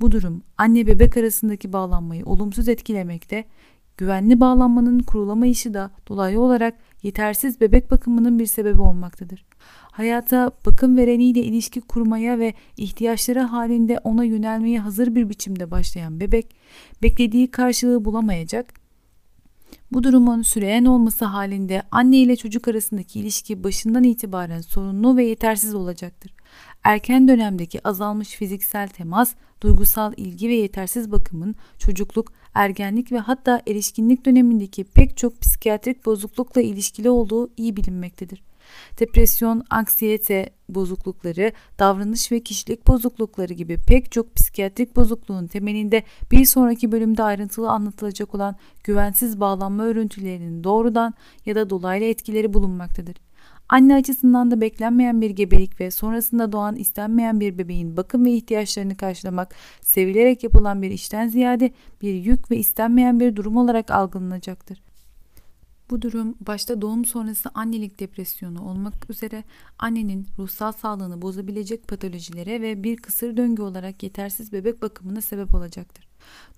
Bu 0.00 0.12
durum 0.12 0.42
anne 0.58 0.86
bebek 0.86 1.16
arasındaki 1.16 1.72
bağlanmayı 1.72 2.24
olumsuz 2.24 2.68
etkilemekte, 2.68 3.44
güvenli 3.96 4.40
bağlanmanın 4.40 4.98
kurulamayışı 4.98 5.74
da 5.74 5.90
dolaylı 6.08 6.40
olarak 6.40 6.74
yetersiz 7.02 7.60
bebek 7.60 7.90
bakımının 7.90 8.38
bir 8.38 8.46
sebebi 8.46 8.80
olmaktadır. 8.80 9.44
Hayata 9.92 10.50
bakım 10.66 10.96
vereniyle 10.96 11.40
ilişki 11.40 11.80
kurmaya 11.80 12.38
ve 12.38 12.54
ihtiyaçları 12.76 13.40
halinde 13.40 13.98
ona 14.04 14.24
yönelmeye 14.24 14.80
hazır 14.80 15.14
bir 15.14 15.28
biçimde 15.28 15.70
başlayan 15.70 16.20
bebek, 16.20 16.56
beklediği 17.02 17.50
karşılığı 17.50 18.04
bulamayacak 18.04 18.85
bu 19.92 20.02
durumun 20.02 20.42
süreyen 20.42 20.84
olması 20.84 21.24
halinde 21.24 21.82
anne 21.90 22.16
ile 22.16 22.36
çocuk 22.36 22.68
arasındaki 22.68 23.20
ilişki 23.20 23.64
başından 23.64 24.04
itibaren 24.04 24.60
sorunlu 24.60 25.16
ve 25.16 25.24
yetersiz 25.24 25.74
olacaktır. 25.74 26.32
Erken 26.84 27.28
dönemdeki 27.28 27.88
azalmış 27.88 28.28
fiziksel 28.28 28.88
temas, 28.88 29.34
duygusal 29.62 30.12
ilgi 30.16 30.48
ve 30.48 30.54
yetersiz 30.54 31.12
bakımın 31.12 31.54
çocukluk, 31.78 32.32
ergenlik 32.54 33.12
ve 33.12 33.18
hatta 33.18 33.62
erişkinlik 33.66 34.26
dönemindeki 34.26 34.84
pek 34.84 35.16
çok 35.16 35.40
psikiyatrik 35.40 36.06
bozuklukla 36.06 36.60
ilişkili 36.60 37.10
olduğu 37.10 37.50
iyi 37.56 37.76
bilinmektedir. 37.76 38.42
Depresyon, 38.98 39.64
anksiyete 39.70 40.50
bozuklukları, 40.68 41.52
davranış 41.78 42.32
ve 42.32 42.40
kişilik 42.40 42.86
bozuklukları 42.86 43.54
gibi 43.54 43.78
pek 43.88 44.12
çok 44.12 44.36
psikiyatrik 44.36 44.96
bozukluğun 44.96 45.46
temelinde 45.46 46.02
bir 46.32 46.44
sonraki 46.44 46.92
bölümde 46.92 47.22
ayrıntılı 47.22 47.70
anlatılacak 47.70 48.34
olan 48.34 48.56
güvensiz 48.84 49.40
bağlanma 49.40 49.84
örüntülerinin 49.84 50.64
doğrudan 50.64 51.14
ya 51.46 51.54
da 51.54 51.70
dolaylı 51.70 52.04
etkileri 52.04 52.54
bulunmaktadır. 52.54 53.16
Anne 53.68 53.94
açısından 53.94 54.50
da 54.50 54.60
beklenmeyen 54.60 55.20
bir 55.20 55.30
gebelik 55.30 55.80
ve 55.80 55.90
sonrasında 55.90 56.52
doğan 56.52 56.76
istenmeyen 56.76 57.40
bir 57.40 57.58
bebeğin 57.58 57.96
bakım 57.96 58.24
ve 58.24 58.32
ihtiyaçlarını 58.32 58.96
karşılamak 58.96 59.54
sevilerek 59.80 60.44
yapılan 60.44 60.82
bir 60.82 60.90
işten 60.90 61.28
ziyade 61.28 61.70
bir 62.02 62.14
yük 62.14 62.50
ve 62.50 62.56
istenmeyen 62.56 63.20
bir 63.20 63.36
durum 63.36 63.56
olarak 63.56 63.90
algılanacaktır. 63.90 64.85
Bu 65.90 66.02
durum 66.02 66.34
başta 66.40 66.82
doğum 66.82 67.04
sonrası 67.04 67.50
annelik 67.54 68.00
depresyonu 68.00 68.68
olmak 68.68 69.10
üzere 69.10 69.44
annenin 69.78 70.26
ruhsal 70.38 70.72
sağlığını 70.72 71.22
bozabilecek 71.22 71.88
patolojilere 71.88 72.60
ve 72.62 72.84
bir 72.84 72.96
kısır 72.96 73.36
döngü 73.36 73.62
olarak 73.62 74.02
yetersiz 74.02 74.52
bebek 74.52 74.82
bakımına 74.82 75.20
sebep 75.20 75.54
olacaktır. 75.54 76.08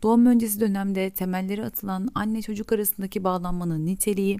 Doğum 0.03 0.27
öncesi 0.27 0.61
dönemde 0.61 1.11
temelleri 1.11 1.65
atılan 1.65 2.09
anne 2.15 2.43
çocuk 2.43 2.73
arasındaki 2.73 3.25
bağlanmanın 3.25 3.87
niteliği, 3.87 4.39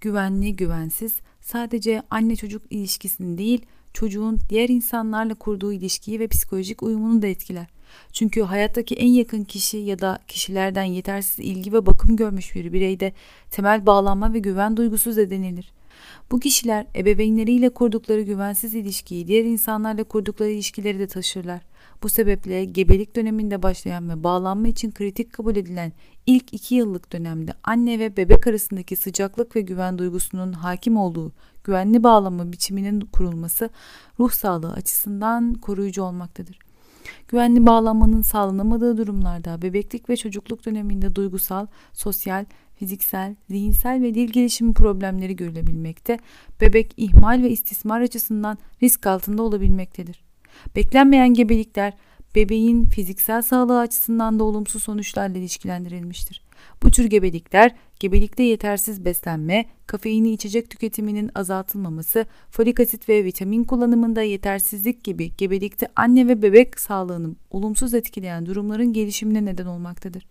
güvenli, 0.00 0.56
güvensiz, 0.56 1.16
sadece 1.40 2.02
anne 2.10 2.36
çocuk 2.36 2.62
ilişkisini 2.70 3.38
değil, 3.38 3.66
çocuğun 3.92 4.38
diğer 4.48 4.68
insanlarla 4.68 5.34
kurduğu 5.34 5.72
ilişkiyi 5.72 6.20
ve 6.20 6.28
psikolojik 6.28 6.82
uyumunu 6.82 7.22
da 7.22 7.26
etkiler. 7.26 7.75
Çünkü 8.12 8.42
hayattaki 8.42 8.94
en 8.94 9.08
yakın 9.08 9.44
kişi 9.44 9.76
ya 9.76 9.98
da 9.98 10.18
kişilerden 10.28 10.84
yetersiz 10.84 11.38
ilgi 11.38 11.72
ve 11.72 11.86
bakım 11.86 12.16
görmüş 12.16 12.54
bir 12.54 12.72
bireyde 12.72 13.12
temel 13.50 13.86
bağlanma 13.86 14.32
ve 14.32 14.38
güven 14.38 14.76
duygusu 14.76 15.12
zedenilir. 15.12 15.72
Bu 16.30 16.40
kişiler 16.40 16.86
ebeveynleriyle 16.96 17.68
kurdukları 17.68 18.22
güvensiz 18.22 18.74
ilişkiyi 18.74 19.26
diğer 19.26 19.44
insanlarla 19.44 20.04
kurdukları 20.04 20.50
ilişkileri 20.50 20.98
de 20.98 21.06
taşırlar. 21.06 21.60
Bu 22.02 22.08
sebeple 22.08 22.64
gebelik 22.64 23.16
döneminde 23.16 23.62
başlayan 23.62 24.10
ve 24.10 24.24
bağlanma 24.24 24.68
için 24.68 24.90
kritik 24.90 25.32
kabul 25.32 25.56
edilen 25.56 25.92
ilk 26.26 26.54
iki 26.54 26.74
yıllık 26.74 27.12
dönemde 27.12 27.52
anne 27.64 27.98
ve 27.98 28.16
bebek 28.16 28.46
arasındaki 28.46 28.96
sıcaklık 28.96 29.56
ve 29.56 29.60
güven 29.60 29.98
duygusunun 29.98 30.52
hakim 30.52 30.96
olduğu 30.96 31.32
güvenli 31.64 32.02
bağlanma 32.02 32.52
biçiminin 32.52 33.00
kurulması 33.00 33.70
ruh 34.20 34.30
sağlığı 34.30 34.72
açısından 34.72 35.54
koruyucu 35.54 36.02
olmaktadır. 36.02 36.65
Güvenli 37.28 37.66
bağlanmanın 37.66 38.22
sağlanamadığı 38.22 38.96
durumlarda 38.96 39.62
bebeklik 39.62 40.10
ve 40.10 40.16
çocukluk 40.16 40.66
döneminde 40.66 41.14
duygusal, 41.14 41.66
sosyal, 41.92 42.44
fiziksel, 42.74 43.36
zihinsel 43.50 44.02
ve 44.02 44.14
dil 44.14 44.28
gelişimi 44.28 44.74
problemleri 44.74 45.36
görülebilmekte, 45.36 46.18
bebek 46.60 46.94
ihmal 46.96 47.42
ve 47.42 47.50
istismar 47.50 48.00
açısından 48.00 48.58
risk 48.82 49.06
altında 49.06 49.42
olabilmektedir. 49.42 50.24
Beklenmeyen 50.76 51.34
gebelikler 51.34 51.92
bebeğin 52.34 52.84
fiziksel 52.84 53.42
sağlığı 53.42 53.78
açısından 53.78 54.38
da 54.38 54.44
olumsuz 54.44 54.82
sonuçlarla 54.82 55.38
ilişkilendirilmiştir. 55.38 56.45
Bu 56.86 56.90
tür 56.90 57.04
gebelikler 57.04 57.74
gebelikte 58.00 58.42
yetersiz 58.42 59.04
beslenme, 59.04 59.64
kafeini 59.86 60.32
içecek 60.32 60.70
tüketiminin 60.70 61.30
azaltılmaması, 61.34 62.26
folik 62.50 62.80
asit 62.80 63.08
ve 63.08 63.24
vitamin 63.24 63.64
kullanımında 63.64 64.22
yetersizlik 64.22 65.04
gibi 65.04 65.36
gebelikte 65.36 65.88
anne 65.96 66.28
ve 66.28 66.42
bebek 66.42 66.80
sağlığını 66.80 67.34
olumsuz 67.50 67.94
etkileyen 67.94 68.46
durumların 68.46 68.92
gelişimine 68.92 69.44
neden 69.44 69.66
olmaktadır. 69.66 70.26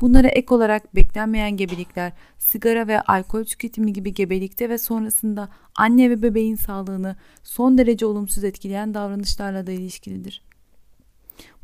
Bunlara 0.00 0.28
ek 0.28 0.54
olarak 0.54 0.96
beklenmeyen 0.96 1.56
gebelikler, 1.56 2.12
sigara 2.38 2.88
ve 2.88 3.00
alkol 3.00 3.44
tüketimi 3.44 3.92
gibi 3.92 4.14
gebelikte 4.14 4.68
ve 4.68 4.78
sonrasında 4.78 5.48
anne 5.76 6.10
ve 6.10 6.22
bebeğin 6.22 6.56
sağlığını 6.56 7.16
son 7.42 7.78
derece 7.78 8.06
olumsuz 8.06 8.44
etkileyen 8.44 8.94
davranışlarla 8.94 9.66
da 9.66 9.72
ilişkilidir. 9.72 10.42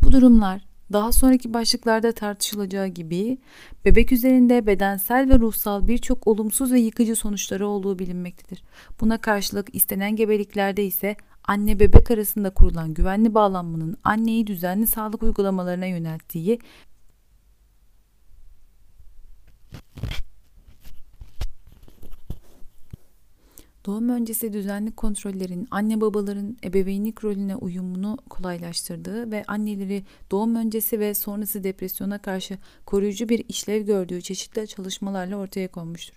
Bu 0.05 0.13
durumlar 0.13 0.70
daha 0.93 1.13
sonraki 1.13 1.55
başlıklarda 1.55 2.13
tartışılacağı 2.13 2.87
gibi 2.87 3.39
bebek 3.85 4.13
üzerinde 4.13 4.67
bedensel 4.67 5.29
ve 5.31 5.39
ruhsal 5.39 5.89
birçok 5.89 6.27
olumsuz 6.27 6.73
ve 6.73 6.81
yıkıcı 6.81 7.17
sonuçları 7.17 7.67
olduğu 7.67 7.99
bilinmektedir. 7.99 8.63
Buna 9.01 9.19
karşılık 9.19 9.75
istenen 9.75 10.17
gebeliklerde 10.17 10.85
ise 10.85 11.17
anne 11.45 11.81
bebek 11.81 12.11
arasında 12.11 12.51
kurulan 12.51 12.95
güvenli 12.95 13.35
bağlanmanın 13.35 13.97
anneyi 14.05 14.47
düzenli 14.47 14.87
sağlık 14.87 15.23
uygulamalarına 15.23 15.87
yönelttiği 15.87 16.59
Doğum 23.91 24.09
öncesi 24.09 24.53
düzenli 24.53 24.93
kontrollerin 24.93 25.69
anne 25.71 26.01
babaların 26.01 26.57
ebeveynlik 26.65 27.25
rolüne 27.25 27.57
uyumunu 27.57 28.19
kolaylaştırdığı 28.31 29.31
ve 29.31 29.45
anneleri 29.47 30.03
doğum 30.31 30.55
öncesi 30.55 31.01
ve 31.01 31.15
sonrası 31.15 31.65
depresyona 31.65 32.19
karşı 32.19 32.59
koruyucu 32.87 33.29
bir 33.29 33.45
işlev 33.49 33.83
gördüğü 33.83 34.23
çeşitli 34.23 34.67
çalışmalarla 34.67 35.37
ortaya 35.37 35.69
konmuştur. 35.69 36.15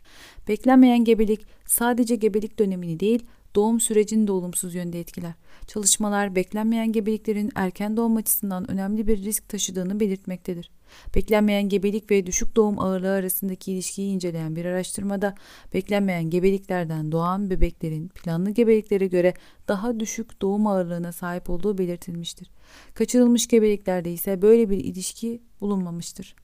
Beklenmeyen 0.47 1.03
gebelik 1.03 1.45
sadece 1.65 2.15
gebelik 2.15 2.59
dönemini 2.59 2.99
değil, 2.99 3.25
doğum 3.55 3.79
sürecini 3.79 4.27
de 4.27 4.31
olumsuz 4.31 4.75
yönde 4.75 4.99
etkiler. 4.99 5.33
Çalışmalar 5.67 6.35
beklenmeyen 6.35 6.91
gebeliklerin 6.91 7.51
erken 7.55 7.97
doğum 7.97 8.15
açısından 8.15 8.71
önemli 8.71 9.07
bir 9.07 9.23
risk 9.23 9.49
taşıdığını 9.49 9.99
belirtmektedir. 9.99 10.71
Beklenmeyen 11.15 11.69
gebelik 11.69 12.11
ve 12.11 12.25
düşük 12.25 12.55
doğum 12.55 12.79
ağırlığı 12.79 13.11
arasındaki 13.11 13.71
ilişkiyi 13.71 14.13
inceleyen 14.13 14.55
bir 14.55 14.65
araştırmada 14.65 15.35
beklenmeyen 15.73 16.29
gebeliklerden 16.29 17.11
doğan 17.11 17.49
bebeklerin 17.49 18.07
planlı 18.07 18.49
gebeliklere 18.49 19.07
göre 19.07 19.33
daha 19.67 19.99
düşük 19.99 20.41
doğum 20.41 20.67
ağırlığına 20.67 21.11
sahip 21.11 21.49
olduğu 21.49 21.77
belirtilmiştir. 21.77 22.49
Kaçırılmış 22.93 23.47
gebeliklerde 23.47 24.13
ise 24.13 24.41
böyle 24.41 24.69
bir 24.69 24.77
ilişki 24.77 25.41
bulunmamıştır. 25.61 26.35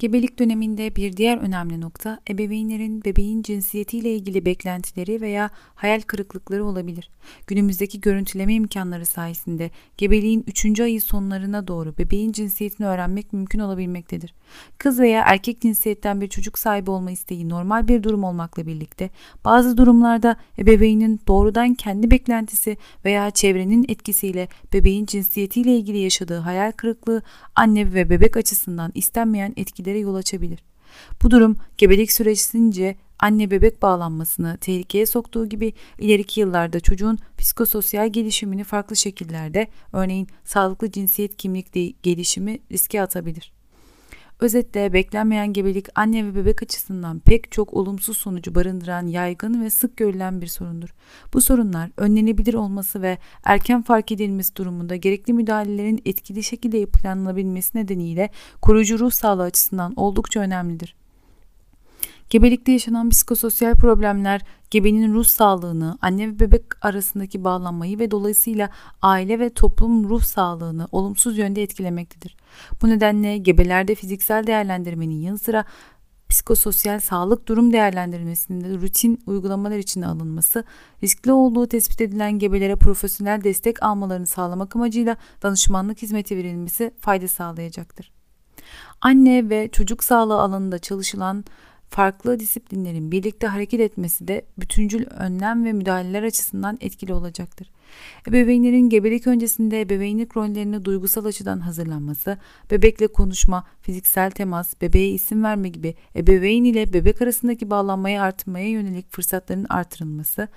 Gebelik 0.00 0.38
döneminde 0.38 0.96
bir 0.96 1.16
diğer 1.16 1.38
önemli 1.38 1.80
nokta 1.80 2.20
ebeveynlerin 2.30 3.04
bebeğin 3.04 3.42
cinsiyetiyle 3.42 4.14
ilgili 4.14 4.44
beklentileri 4.44 5.20
veya 5.20 5.50
hayal 5.74 6.00
kırıklıkları 6.00 6.64
olabilir. 6.64 7.10
Günümüzdeki 7.46 8.00
görüntüleme 8.00 8.54
imkanları 8.54 9.06
sayesinde 9.06 9.70
gebeliğin 9.96 10.44
3. 10.46 10.80
ayı 10.80 11.00
sonlarına 11.00 11.68
doğru 11.68 11.98
bebeğin 11.98 12.32
cinsiyetini 12.32 12.86
öğrenmek 12.86 13.32
mümkün 13.32 13.58
olabilmektedir. 13.58 14.34
Kız 14.78 15.00
veya 15.00 15.22
erkek 15.26 15.60
cinsiyetten 15.60 16.20
bir 16.20 16.28
çocuk 16.28 16.58
sahibi 16.58 16.90
olma 16.90 17.10
isteği 17.10 17.48
normal 17.48 17.88
bir 17.88 18.02
durum 18.02 18.24
olmakla 18.24 18.66
birlikte 18.66 19.10
bazı 19.44 19.76
durumlarda 19.76 20.36
ebeveynin 20.58 21.20
doğrudan 21.28 21.74
kendi 21.74 22.10
beklentisi 22.10 22.76
veya 23.04 23.30
çevrenin 23.30 23.84
etkisiyle 23.88 24.48
bebeğin 24.72 25.06
cinsiyetiyle 25.06 25.76
ilgili 25.76 25.98
yaşadığı 25.98 26.38
hayal 26.38 26.72
kırıklığı 26.72 27.22
anne 27.54 27.94
ve 27.94 28.10
bebek 28.10 28.36
açısından 28.36 28.92
istenmeyen 28.94 29.52
etkileri 29.56 29.89
yol 29.98 30.14
açabilir. 30.14 30.62
Bu 31.22 31.30
durum 31.30 31.56
gebelik 31.78 32.12
süresince 32.12 32.96
anne 33.18 33.50
bebek 33.50 33.82
bağlanmasını 33.82 34.58
tehlikeye 34.60 35.06
soktuğu 35.06 35.48
gibi 35.48 35.72
ileriki 35.98 36.40
yıllarda 36.40 36.80
çocuğun 36.80 37.18
psikososyal 37.38 38.12
gelişimini 38.12 38.64
farklı 38.64 38.96
şekillerde 38.96 39.68
örneğin 39.92 40.28
sağlıklı 40.44 40.90
cinsiyet 40.90 41.36
kimlik 41.36 42.02
gelişimi 42.02 42.58
riske 42.72 43.02
atabilir. 43.02 43.59
Özetle 44.40 44.92
beklenmeyen 44.92 45.52
gebelik 45.52 45.86
anne 45.94 46.26
ve 46.26 46.34
bebek 46.34 46.62
açısından 46.62 47.18
pek 47.18 47.52
çok 47.52 47.74
olumsuz 47.74 48.16
sonucu 48.16 48.54
barındıran 48.54 49.06
yaygın 49.06 49.64
ve 49.64 49.70
sık 49.70 49.96
görülen 49.96 50.40
bir 50.40 50.46
sorundur. 50.46 50.88
Bu 51.34 51.40
sorunlar 51.40 51.90
önlenebilir 51.96 52.54
olması 52.54 53.02
ve 53.02 53.18
erken 53.44 53.82
fark 53.82 54.12
edilmesi 54.12 54.56
durumunda 54.56 54.96
gerekli 54.96 55.32
müdahalelerin 55.32 56.02
etkili 56.04 56.42
şekilde 56.42 56.86
planlanabilmesi 56.86 57.78
nedeniyle 57.78 58.30
koruyucu 58.62 58.98
ruh 58.98 59.10
sağlığı 59.10 59.42
açısından 59.42 59.92
oldukça 59.96 60.40
önemlidir. 60.40 60.99
Gebelikte 62.30 62.72
yaşanan 62.72 63.10
psikososyal 63.10 63.74
problemler 63.74 64.40
gebenin 64.70 65.14
ruh 65.14 65.24
sağlığını, 65.24 65.98
anne 66.00 66.28
ve 66.28 66.40
bebek 66.40 66.84
arasındaki 66.84 67.44
bağlanmayı 67.44 67.98
ve 67.98 68.10
dolayısıyla 68.10 68.70
aile 69.02 69.38
ve 69.38 69.50
toplum 69.50 70.08
ruh 70.08 70.22
sağlığını 70.22 70.88
olumsuz 70.92 71.38
yönde 71.38 71.62
etkilemektedir. 71.62 72.36
Bu 72.82 72.88
nedenle 72.88 73.38
gebelerde 73.38 73.94
fiziksel 73.94 74.46
değerlendirmenin 74.46 75.20
yanı 75.20 75.38
sıra 75.38 75.64
psikososyal 76.28 77.00
sağlık 77.00 77.48
durum 77.48 77.72
değerlendirmesinde 77.72 78.68
rutin 78.68 79.22
uygulamalar 79.26 79.78
içine 79.78 80.06
alınması, 80.06 80.64
riskli 81.02 81.32
olduğu 81.32 81.66
tespit 81.66 82.00
edilen 82.00 82.38
gebelere 82.38 82.76
profesyonel 82.76 83.44
destek 83.44 83.82
almalarını 83.82 84.26
sağlamak 84.26 84.76
amacıyla 84.76 85.16
danışmanlık 85.42 86.02
hizmeti 86.02 86.36
verilmesi 86.36 86.94
fayda 87.00 87.28
sağlayacaktır. 87.28 88.12
Anne 89.00 89.50
ve 89.50 89.68
çocuk 89.72 90.04
sağlığı 90.04 90.40
alanında 90.40 90.78
çalışılan 90.78 91.44
farklı 91.90 92.40
disiplinlerin 92.40 93.12
birlikte 93.12 93.46
hareket 93.46 93.80
etmesi 93.80 94.28
de 94.28 94.44
bütüncül 94.58 95.06
önlem 95.06 95.64
ve 95.64 95.72
müdahaleler 95.72 96.22
açısından 96.22 96.78
etkili 96.80 97.12
olacaktır. 97.12 97.70
Ebeveynlerin 98.28 98.88
gebelik 98.88 99.26
öncesinde 99.26 99.80
ebeveynlik 99.80 100.36
rollerini 100.36 100.84
duygusal 100.84 101.24
açıdan 101.24 101.60
hazırlanması, 101.60 102.38
bebekle 102.70 103.06
konuşma, 103.06 103.66
fiziksel 103.82 104.30
temas, 104.30 104.80
bebeğe 104.80 105.08
isim 105.08 105.44
verme 105.44 105.68
gibi 105.68 105.94
ebeveyn 106.16 106.64
ile 106.64 106.92
bebek 106.92 107.22
arasındaki 107.22 107.70
bağlanmayı 107.70 108.22
artırmaya 108.22 108.68
yönelik 108.68 109.12
fırsatların 109.12 109.66
artırılması, 109.68 110.48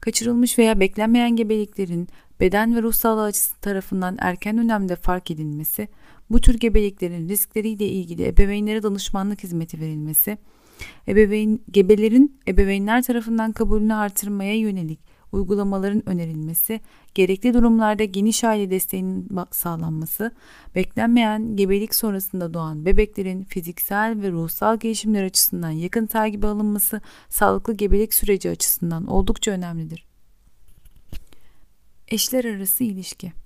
kaçırılmış 0.00 0.58
veya 0.58 0.80
beklenmeyen 0.80 1.36
gebeliklerin 1.36 2.08
beden 2.40 2.76
ve 2.76 2.82
ruh 2.82 2.92
sağlığı 2.92 3.22
açısı 3.22 3.60
tarafından 3.60 4.16
erken 4.20 4.58
dönemde 4.58 4.96
fark 4.96 5.30
edilmesi, 5.30 5.88
bu 6.34 6.40
tür 6.40 6.54
gebeliklerin 6.54 7.28
riskleriyle 7.28 7.86
ilgili 7.86 8.26
ebeveynlere 8.26 8.82
danışmanlık 8.82 9.42
hizmeti 9.42 9.80
verilmesi, 9.80 10.38
ebeveyn 11.08 11.60
gebelerin 11.70 12.40
ebeveynler 12.48 13.02
tarafından 13.02 13.52
kabulünü 13.52 13.94
artırmaya 13.94 14.54
yönelik 14.54 15.00
uygulamaların 15.32 16.08
önerilmesi, 16.08 16.80
gerekli 17.14 17.54
durumlarda 17.54 18.04
geniş 18.04 18.44
aile 18.44 18.70
desteğinin 18.70 19.28
sağlanması, 19.50 20.30
beklenmeyen 20.74 21.56
gebelik 21.56 21.94
sonrasında 21.94 22.54
doğan 22.54 22.86
bebeklerin 22.86 23.44
fiziksel 23.44 24.22
ve 24.22 24.30
ruhsal 24.30 24.76
gelişimler 24.78 25.24
açısından 25.24 25.70
yakın 25.70 26.06
takibi 26.06 26.46
alınması, 26.46 27.00
sağlıklı 27.28 27.74
gebelik 27.74 28.14
süreci 28.14 28.50
açısından 28.50 29.06
oldukça 29.06 29.50
önemlidir. 29.50 30.06
Eşler 32.08 32.44
arası 32.44 32.84
ilişki 32.84 33.43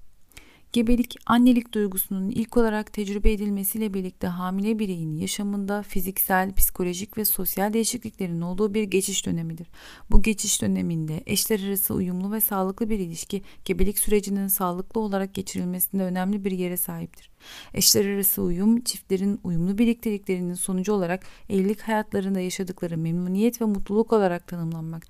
Gebelik, 0.72 1.16
annelik 1.26 1.74
duygusunun 1.74 2.30
ilk 2.30 2.56
olarak 2.56 2.92
tecrübe 2.92 3.32
edilmesiyle 3.32 3.94
birlikte 3.94 4.26
hamile 4.26 4.78
bireyin 4.78 5.16
yaşamında 5.16 5.82
fiziksel, 5.82 6.54
psikolojik 6.54 7.18
ve 7.18 7.24
sosyal 7.24 7.72
değişikliklerin 7.72 8.40
olduğu 8.40 8.74
bir 8.74 8.82
geçiş 8.82 9.26
dönemidir. 9.26 9.66
Bu 10.10 10.22
geçiş 10.22 10.62
döneminde 10.62 11.22
eşler 11.26 11.68
arası 11.68 11.94
uyumlu 11.94 12.32
ve 12.32 12.40
sağlıklı 12.40 12.90
bir 12.90 12.98
ilişki 12.98 13.42
gebelik 13.64 13.98
sürecinin 13.98 14.46
sağlıklı 14.46 15.00
olarak 15.00 15.34
geçirilmesinde 15.34 16.02
önemli 16.02 16.44
bir 16.44 16.52
yere 16.52 16.76
sahiptir. 16.76 17.30
Eşler 17.74 18.14
arası 18.14 18.42
uyum, 18.42 18.80
çiftlerin 18.80 19.40
uyumlu 19.44 19.78
birlikteliklerinin 19.78 20.54
sonucu 20.54 20.92
olarak 20.92 21.22
evlilik 21.48 21.80
hayatlarında 21.80 22.40
yaşadıkları 22.40 22.98
memnuniyet 22.98 23.60
ve 23.60 23.64
mutluluk 23.64 24.12
olarak 24.12 24.46
tanımlanmak. 24.46 25.02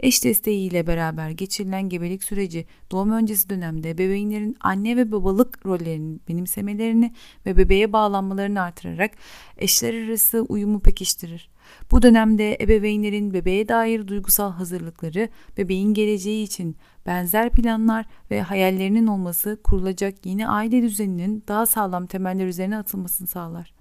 Eş 0.00 0.24
desteğiyle 0.24 0.86
beraber 0.86 1.30
geçirilen 1.30 1.88
gebelik 1.88 2.24
süreci 2.24 2.66
doğum 2.90 3.12
öncesi 3.12 3.50
dönemde 3.50 3.98
bebeğinlerin 3.98 4.56
anne 4.60 4.96
ve 4.96 5.12
babalık 5.12 5.66
rollerini 5.66 6.18
benimsemelerini 6.28 7.12
ve 7.46 7.56
bebeğe 7.56 7.92
bağlanmalarını 7.92 8.60
artırarak 8.60 9.10
eşler 9.58 10.06
arası 10.06 10.40
uyumu 10.40 10.80
pekiştirir. 10.80 11.55
Bu 11.90 12.02
dönemde 12.02 12.56
ebeveynlerin 12.60 13.34
bebeğe 13.34 13.68
dair 13.68 14.08
duygusal 14.08 14.52
hazırlıkları, 14.52 15.28
bebeğin 15.58 15.94
geleceği 15.94 16.44
için 16.44 16.76
benzer 17.06 17.50
planlar 17.50 18.06
ve 18.30 18.42
hayallerinin 18.42 19.06
olması 19.06 19.58
kurulacak 19.64 20.26
yeni 20.26 20.48
aile 20.48 20.82
düzeninin 20.82 21.44
daha 21.48 21.66
sağlam 21.66 22.06
temeller 22.06 22.46
üzerine 22.46 22.76
atılmasını 22.76 23.26
sağlar. 23.26 23.72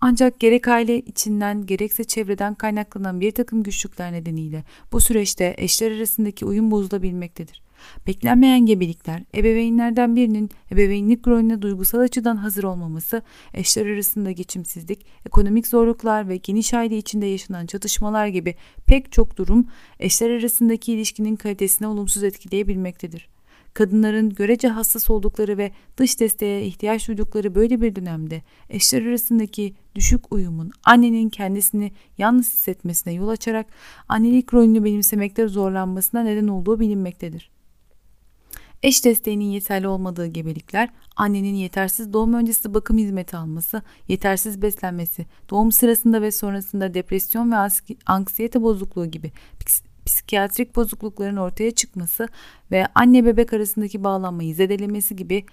Ancak 0.00 0.40
gerek 0.40 0.68
aile 0.68 0.98
içinden 0.98 1.66
gerekse 1.66 2.04
çevreden 2.04 2.54
kaynaklanan 2.54 3.20
bir 3.20 3.30
takım 3.30 3.62
güçlükler 3.62 4.12
nedeniyle 4.12 4.64
bu 4.92 5.00
süreçte 5.00 5.54
eşler 5.58 5.92
arasındaki 5.92 6.44
uyum 6.44 6.70
bozulabilmektedir. 6.70 7.63
Beklenmeyen 8.06 8.66
gebelikler, 8.66 9.22
ebeveynlerden 9.34 10.16
birinin 10.16 10.50
ebeveynlik 10.72 11.28
rolüne 11.28 11.62
duygusal 11.62 11.98
açıdan 11.98 12.36
hazır 12.36 12.64
olmaması, 12.64 13.22
eşler 13.54 13.86
arasında 13.86 14.30
geçimsizlik, 14.30 15.06
ekonomik 15.26 15.66
zorluklar 15.66 16.28
ve 16.28 16.36
geniş 16.36 16.74
aile 16.74 16.98
içinde 16.98 17.26
yaşanan 17.26 17.66
çatışmalar 17.66 18.26
gibi 18.26 18.54
pek 18.86 19.12
çok 19.12 19.36
durum 19.36 19.66
eşler 20.00 20.30
arasındaki 20.30 20.92
ilişkinin 20.92 21.36
kalitesine 21.36 21.88
olumsuz 21.88 22.22
etkileyebilmektedir. 22.22 23.28
Kadınların 23.74 24.30
görece 24.30 24.68
hassas 24.68 25.10
oldukları 25.10 25.58
ve 25.58 25.72
dış 25.96 26.20
desteğe 26.20 26.66
ihtiyaç 26.66 27.08
duydukları 27.08 27.54
böyle 27.54 27.80
bir 27.80 27.96
dönemde 27.96 28.42
eşler 28.70 29.06
arasındaki 29.06 29.74
düşük 29.94 30.32
uyumun 30.32 30.70
annenin 30.84 31.28
kendisini 31.28 31.92
yalnız 32.18 32.46
hissetmesine 32.46 33.12
yol 33.12 33.28
açarak 33.28 33.66
annelik 34.08 34.54
rolünü 34.54 34.84
benimsemekte 34.84 35.48
zorlanmasına 35.48 36.22
neden 36.22 36.48
olduğu 36.48 36.80
bilinmektedir. 36.80 37.53
Eş 38.82 39.04
desteğinin 39.04 39.44
yeterli 39.44 39.88
olmadığı 39.88 40.26
gebelikler, 40.26 40.90
annenin 41.16 41.54
yetersiz 41.54 42.12
doğum 42.12 42.34
öncesi 42.34 42.74
bakım 42.74 42.98
hizmeti 42.98 43.36
alması, 43.36 43.82
yetersiz 44.08 44.62
beslenmesi, 44.62 45.26
doğum 45.50 45.72
sırasında 45.72 46.22
ve 46.22 46.30
sonrasında 46.30 46.94
depresyon 46.94 47.52
ve 47.52 47.68
anksiyete 48.06 48.62
bozukluğu 48.62 49.06
gibi 49.06 49.32
psikiyatrik 50.06 50.76
bozuklukların 50.76 51.36
ortaya 51.36 51.70
çıkması 51.70 52.28
ve 52.70 52.86
anne 52.94 53.24
bebek 53.24 53.52
arasındaki 53.52 54.04
bağlanmayı 54.04 54.54
zedelemesi 54.54 55.16
gibi 55.16 55.46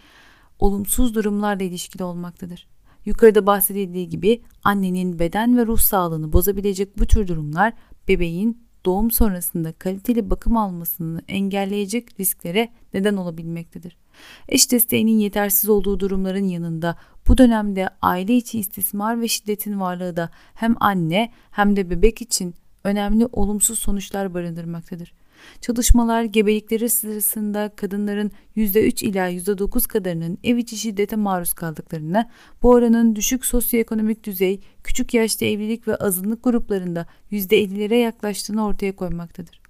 olumsuz 0.60 1.16
durumlarla 1.16 1.64
ilişkili 1.64 2.04
olmaktadır. 2.04 2.68
Yukarıda 3.06 3.46
bahsedildiği 3.46 4.10
gibi 4.10 4.42
annenin 4.64 5.20
beden 5.20 5.58
ve 5.58 5.66
ruh 5.66 5.80
sağlığını 5.80 6.34
bozabilecek 6.34 7.00
bu 7.00 7.06
tür 7.06 7.28
durumlar 7.28 7.74
bebeğin 8.08 8.64
doğum 8.86 9.12
sonrasında 9.12 9.72
kaliteli 9.72 10.30
bakım 10.30 10.58
almasını 10.58 11.22
engelleyecek 11.28 12.20
risklere 12.20 12.70
neden 12.94 13.16
olabilmektedir. 13.16 13.98
Eş 14.48 14.72
desteğinin 14.72 15.20
yetersiz 15.20 15.70
olduğu 15.70 16.00
durumların 16.00 16.48
yanında 16.48 16.96
bu 17.28 17.38
dönemde 17.38 17.90
aile 18.02 18.36
içi 18.36 18.60
istismar 18.60 19.22
ve 19.22 19.28
şiddetin 19.28 19.80
varlığı 19.80 20.16
da 20.16 20.30
hem 20.54 20.76
anne 20.80 21.32
hem 21.52 21.76
de 21.76 21.90
bebek 21.90 22.22
için 22.22 22.56
önemli 22.84 23.28
olumsuz 23.32 23.80
sonuçlar 23.80 24.34
barındırmaktadır. 24.34 25.14
Çalışmalar 25.62 26.24
gebelikleri 26.24 26.90
sırasında 26.90 27.72
kadınların 27.76 28.32
%3 28.56 29.06
ila 29.06 29.30
%9 29.30 29.88
kadarının 29.88 30.38
ev 30.44 30.58
içi 30.58 30.78
şiddete 30.78 31.16
maruz 31.16 31.54
kaldıklarını, 31.54 32.30
bu 32.64 32.70
oranın 32.70 33.16
düşük 33.16 33.46
sosyoekonomik 33.46 34.24
düzey, 34.24 34.60
küçük 34.84 35.14
yaşta 35.14 35.46
evlilik 35.46 35.88
ve 35.88 35.96
azınlık 35.96 36.44
gruplarında 36.44 37.06
%50'lere 37.32 37.96
yaklaştığını 37.96 38.66
ortaya 38.66 38.96
koymaktadır. 38.96 39.62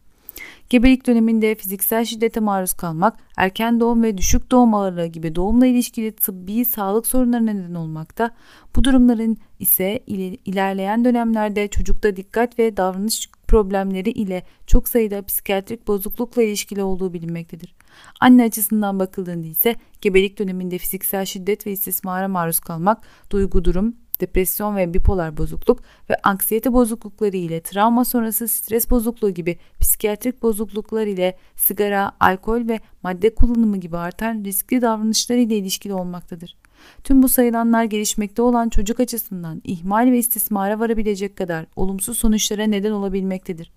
Gebelik 0.70 1.08
döneminde 1.08 1.56
fiziksel 1.56 2.06
şiddete 2.06 2.40
maruz 2.40 2.74
kalmak, 2.74 3.18
erken 3.38 3.80
doğum 3.80 4.04
ve 4.04 4.18
düşük 4.18 4.52
doğum 4.52 4.74
ağırlığı 4.74 5.06
gibi 5.06 5.36
doğumla 5.36 5.66
ilişkili 5.66 6.12
tıbbi 6.12 6.66
sağlık 6.66 7.08
sorunlarına 7.08 7.52
neden 7.52 7.74
olmakta. 7.74 8.32
Bu 8.76 8.84
durumların 8.84 9.38
ise 9.60 10.00
ilerleyen 10.46 11.06
dönemlerde 11.06 11.68
çocukta 11.68 12.16
dikkat 12.16 12.60
ve 12.60 12.78
davranış 12.78 13.30
problemleri 13.52 14.10
ile 14.10 14.44
çok 14.68 14.90
sayıda 14.90 15.26
psikiyatrik 15.26 15.88
bozuklukla 15.88 16.44
ilişkili 16.44 16.84
olduğu 16.84 17.14
bilinmektedir. 17.14 17.76
Anne 18.20 18.44
açısından 18.44 19.00
bakıldığında 19.00 19.48
ise 19.48 19.76
gebelik 20.02 20.40
döneminde 20.40 20.78
fiziksel 20.78 21.26
şiddet 21.26 21.68
ve 21.68 21.72
istismara 21.72 22.28
maruz 22.28 22.60
kalmak, 22.60 23.04
duygu 23.30 23.66
durum, 23.66 23.96
depresyon 24.22 24.76
ve 24.76 24.94
bipolar 24.94 25.38
bozukluk 25.38 25.80
ve 26.10 26.16
anksiyete 26.24 26.74
bozuklukları 26.74 27.38
ile 27.38 27.62
travma 27.62 28.06
sonrası 28.06 28.48
stres 28.48 28.90
bozukluğu 28.90 29.30
gibi 29.30 29.58
psikiyatrik 29.80 30.42
bozukluklar 30.42 31.08
ile 31.08 31.38
sigara, 31.56 32.12
alkol 32.20 32.68
ve 32.68 32.80
madde 33.04 33.36
kullanımı 33.36 33.78
gibi 33.78 33.98
artan 33.98 34.44
riskli 34.44 34.82
davranışlar 34.82 35.36
ile 35.36 35.58
ilişkili 35.58 35.94
olmaktadır. 35.94 36.61
Tüm 37.04 37.24
bu 37.24 37.30
sayılanlar 37.30 37.84
gelişmekte 37.84 38.41
olan 38.41 38.70
çocuk 38.70 39.00
açısından 39.00 39.62
ihmal 39.63 40.12
ve 40.12 40.17
istismara 40.17 40.80
varabilecek 40.80 41.36
kadar 41.36 41.65
olumsuz 41.76 42.17
sonuçlara 42.17 42.63
neden 42.63 42.91
olabilmektedir. 42.91 43.72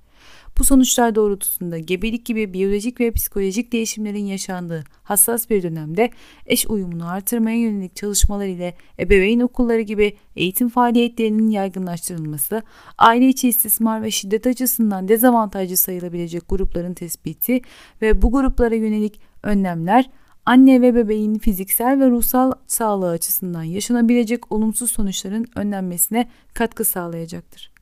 Bu 0.59 0.65
sonuçlar 0.65 1.15
doğrultusunda 1.15 1.79
gebelik 1.79 2.27
gibi 2.27 2.53
biyolojik 2.53 3.01
ve 3.01 3.11
psikolojik 3.11 3.73
değişimlerin 3.73 4.25
yaşandığı 4.25 4.85
hassas 5.03 5.51
bir 5.51 5.63
dönemde 5.63 6.11
eş 6.47 6.67
uyumunu 6.67 7.09
artırmaya 7.09 7.57
yönelik 7.57 7.97
çalışmalar 7.97 8.47
ile 8.47 8.75
ebeveyn 8.99 9.41
okulları 9.41 9.81
gibi 9.81 10.17
eğitim 10.37 10.69
faaliyetlerinin 10.69 11.51
yaygınlaştırılması, 11.51 12.63
aile 12.99 13.29
içi 13.29 13.49
istismar 13.49 14.03
ve 14.03 14.11
şiddet 14.11 14.47
açısından 14.47 15.09
dezavantajlı 15.09 15.77
sayılabilecek 15.77 16.49
grupların 16.49 16.95
tespiti 16.95 17.61
ve 18.03 18.23
bu 18.23 18.33
gruplara 18.33 18.75
yönelik 18.75 19.21
önlemler 19.43 20.11
anne 20.47 20.83
ve 20.83 20.95
bebeğin 20.95 21.39
fiziksel 21.39 22.01
ve 22.01 22.11
ruhsal 22.11 22.53
sağlığı 22.67 23.11
açısından 23.11 23.63
yaşanabilecek 23.63 24.53
olumsuz 24.53 24.91
sonuçların 24.91 25.47
önlenmesine 25.57 26.29
katkı 26.55 26.85
sağlayacaktır. 26.85 27.73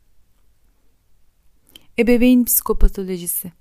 Ebeveyn 1.99 2.45
psikopatolojisi 2.45 3.53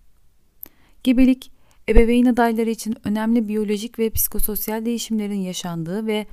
Gebelik, 1.03 1.51
ebeveyn 1.89 2.25
adayları 2.25 2.69
için 2.69 2.95
önemli 3.03 3.47
biyolojik 3.47 3.99
ve 3.99 4.09
psikososyal 4.09 4.85
değişimlerin 4.85 5.39
yaşandığı 5.39 6.07
ve 6.07 6.25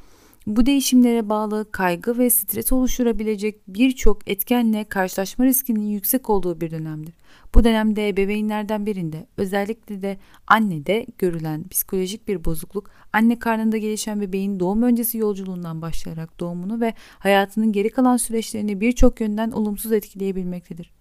bu 0.48 0.66
değişimlere 0.66 1.28
bağlı 1.28 1.72
kaygı 1.72 2.18
ve 2.18 2.30
stres 2.30 2.72
oluşturabilecek 2.72 3.60
birçok 3.68 4.30
etkenle 4.30 4.84
karşılaşma 4.84 5.44
riskinin 5.44 5.86
yüksek 5.86 6.30
olduğu 6.30 6.60
bir 6.60 6.70
dönemdir. 6.70 7.14
Bu 7.54 7.64
dönemde 7.64 8.08
ebeveynlerden 8.08 8.86
birinde 8.86 9.26
özellikle 9.36 10.02
de 10.02 10.18
annede 10.46 11.06
görülen 11.18 11.68
psikolojik 11.68 12.28
bir 12.28 12.44
bozukluk 12.44 12.90
anne 13.12 13.38
karnında 13.38 13.76
gelişen 13.76 14.20
bebeğin 14.20 14.60
doğum 14.60 14.82
öncesi 14.82 15.18
yolculuğundan 15.18 15.82
başlayarak 15.82 16.40
doğumunu 16.40 16.80
ve 16.80 16.94
hayatının 17.18 17.72
geri 17.72 17.90
kalan 17.90 18.16
süreçlerini 18.16 18.80
birçok 18.80 19.20
yönden 19.20 19.50
olumsuz 19.50 19.92
etkileyebilmektedir. 19.92 20.92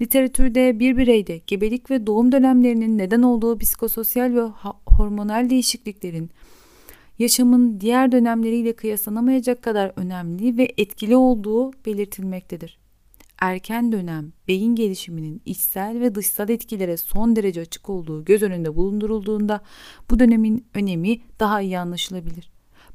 Literatürde 0.00 0.78
bir 0.78 0.96
bireyde 0.96 1.40
gebelik 1.46 1.90
ve 1.90 2.06
doğum 2.06 2.32
dönemlerinin 2.32 2.98
neden 2.98 3.22
olduğu 3.22 3.58
psikososyal 3.58 4.34
ve 4.34 4.42
hormonal 4.86 5.50
değişikliklerin 5.50 6.30
yaşamın 7.20 7.80
diğer 7.80 8.12
dönemleriyle 8.12 8.72
kıyaslanamayacak 8.72 9.62
kadar 9.62 9.92
önemli 9.96 10.58
ve 10.58 10.72
etkili 10.76 11.16
olduğu 11.16 11.72
belirtilmektedir. 11.86 12.78
Erken 13.40 13.92
dönem 13.92 14.32
beyin 14.48 14.74
gelişiminin 14.74 15.42
içsel 15.44 16.00
ve 16.00 16.14
dışsal 16.14 16.48
etkilere 16.48 16.96
son 16.96 17.36
derece 17.36 17.60
açık 17.60 17.90
olduğu 17.90 18.24
göz 18.24 18.42
önünde 18.42 18.76
bulundurulduğunda 18.76 19.60
bu 20.10 20.18
dönemin 20.18 20.66
önemi 20.74 21.20
daha 21.40 21.60
iyi 21.60 21.78
anlaşılabilir. 21.78 22.50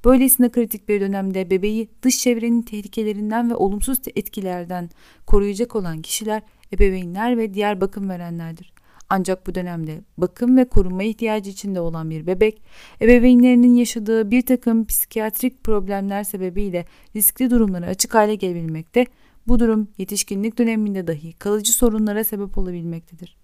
Böylesine 0.06 0.50
kritik 0.50 0.90
bir 0.90 1.02
dönemde 1.02 1.50
bebeği 1.50 1.90
dış 2.02 2.20
çevrenin 2.20 2.62
tehlikelerinden 2.62 3.50
ve 3.50 3.56
olumsuz 3.56 3.98
etkilerden 4.16 4.90
koruyacak 5.26 5.76
olan 5.76 6.02
kişiler 6.02 6.42
ebeveynler 6.74 7.38
ve 7.38 7.54
diğer 7.54 7.82
bakım 7.82 8.10
verenlerdir. 8.10 8.75
Ancak 9.10 9.48
bu 9.48 9.56
dönemde 9.56 10.02
bakım 10.18 10.58
ve 10.58 10.66
korunma 10.66 11.04
ihtiyacı 11.04 11.50
içinde 11.50 11.80
olan 11.80 12.10
bir 12.10 12.28
bebek, 12.28 12.62
ebeveynlerinin 13.02 13.76
yaşadığı 13.76 14.32
bir 14.32 14.42
takım 14.42 14.86
psikiyatrik 14.86 15.64
problemler 15.64 16.24
sebebiyle 16.24 16.86
riskli 17.16 17.50
durumlara 17.50 17.86
açık 17.86 18.16
hale 18.16 18.36
gelebilmekte, 18.36 19.06
bu 19.48 19.60
durum 19.60 19.88
yetişkinlik 19.98 20.58
döneminde 20.58 21.08
dahi 21.08 21.34
kalıcı 21.34 21.74
sorunlara 21.74 22.24
sebep 22.24 22.58
olabilmektedir. 22.58 23.38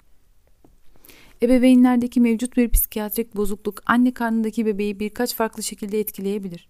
Ebeveynlerdeki 1.42 2.22
mevcut 2.22 2.58
bir 2.58 2.70
psikiyatrik 2.70 3.36
bozukluk 3.36 3.82
anne 3.86 4.14
karnındaki 4.14 4.66
bebeği 4.66 5.00
birkaç 5.00 5.36
farklı 5.36 5.64
şekilde 5.64 6.00
etkileyebilir 6.00 6.68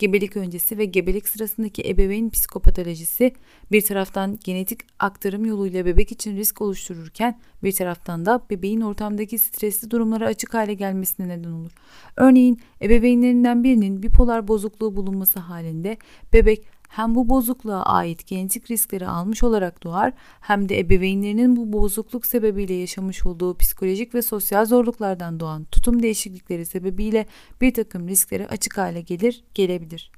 gebelik 0.00 0.36
öncesi 0.36 0.78
ve 0.78 0.84
gebelik 0.84 1.28
sırasındaki 1.28 1.82
ebeveyn 1.88 2.30
psikopatolojisi 2.30 3.32
bir 3.72 3.82
taraftan 3.82 4.38
genetik 4.44 4.80
aktarım 4.98 5.44
yoluyla 5.44 5.84
bebek 5.84 6.12
için 6.12 6.36
risk 6.36 6.60
oluştururken 6.60 7.40
bir 7.62 7.72
taraftan 7.72 8.26
da 8.26 8.40
bebeğin 8.50 8.80
ortamdaki 8.80 9.38
stresli 9.38 9.90
durumlara 9.90 10.26
açık 10.26 10.54
hale 10.54 10.74
gelmesine 10.74 11.28
neden 11.28 11.50
olur. 11.50 11.72
Örneğin 12.16 12.60
ebeveynlerinden 12.82 13.64
birinin 13.64 14.02
bipolar 14.02 14.48
bozukluğu 14.48 14.96
bulunması 14.96 15.40
halinde 15.40 15.96
bebek 16.32 16.79
hem 16.90 17.14
bu 17.14 17.28
bozukluğa 17.28 17.82
ait 17.82 18.26
genetik 18.26 18.70
riskleri 18.70 19.06
almış 19.06 19.42
olarak 19.42 19.82
doğar 19.82 20.12
hem 20.40 20.68
de 20.68 20.78
ebeveynlerinin 20.78 21.56
bu 21.56 21.72
bozukluk 21.72 22.26
sebebiyle 22.26 22.74
yaşamış 22.74 23.26
olduğu 23.26 23.56
psikolojik 23.56 24.14
ve 24.14 24.22
sosyal 24.22 24.64
zorluklardan 24.64 25.40
doğan 25.40 25.64
tutum 25.64 26.02
değişiklikleri 26.02 26.66
sebebiyle 26.66 27.26
bir 27.60 27.74
takım 27.74 28.08
risklere 28.08 28.46
açık 28.46 28.78
hale 28.78 29.00
gelir, 29.00 29.44
gelebilir. 29.54 30.10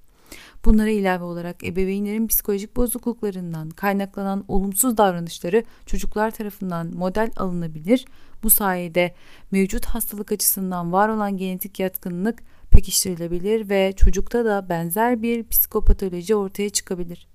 Bunlara 0.64 0.90
ilave 0.90 1.24
olarak 1.24 1.64
ebeveynlerin 1.64 2.26
psikolojik 2.26 2.76
bozukluklarından 2.76 3.70
kaynaklanan 3.70 4.44
olumsuz 4.48 4.96
davranışları 4.96 5.64
çocuklar 5.87 6.30
tarafından 6.30 6.87
model 6.96 7.30
alınabilir. 7.37 8.04
Bu 8.42 8.50
sayede 8.50 9.14
mevcut 9.50 9.87
hastalık 9.87 10.32
açısından 10.32 10.92
var 10.92 11.08
olan 11.08 11.37
genetik 11.37 11.80
yatkınlık 11.80 12.42
pekiştirilebilir 12.72 13.68
ve 13.68 13.92
çocukta 13.96 14.44
da 14.44 14.68
benzer 14.68 15.22
bir 15.22 15.48
psikopatoloji 15.48 16.35
ortaya 16.35 16.70
çıkabilir. 16.70 17.28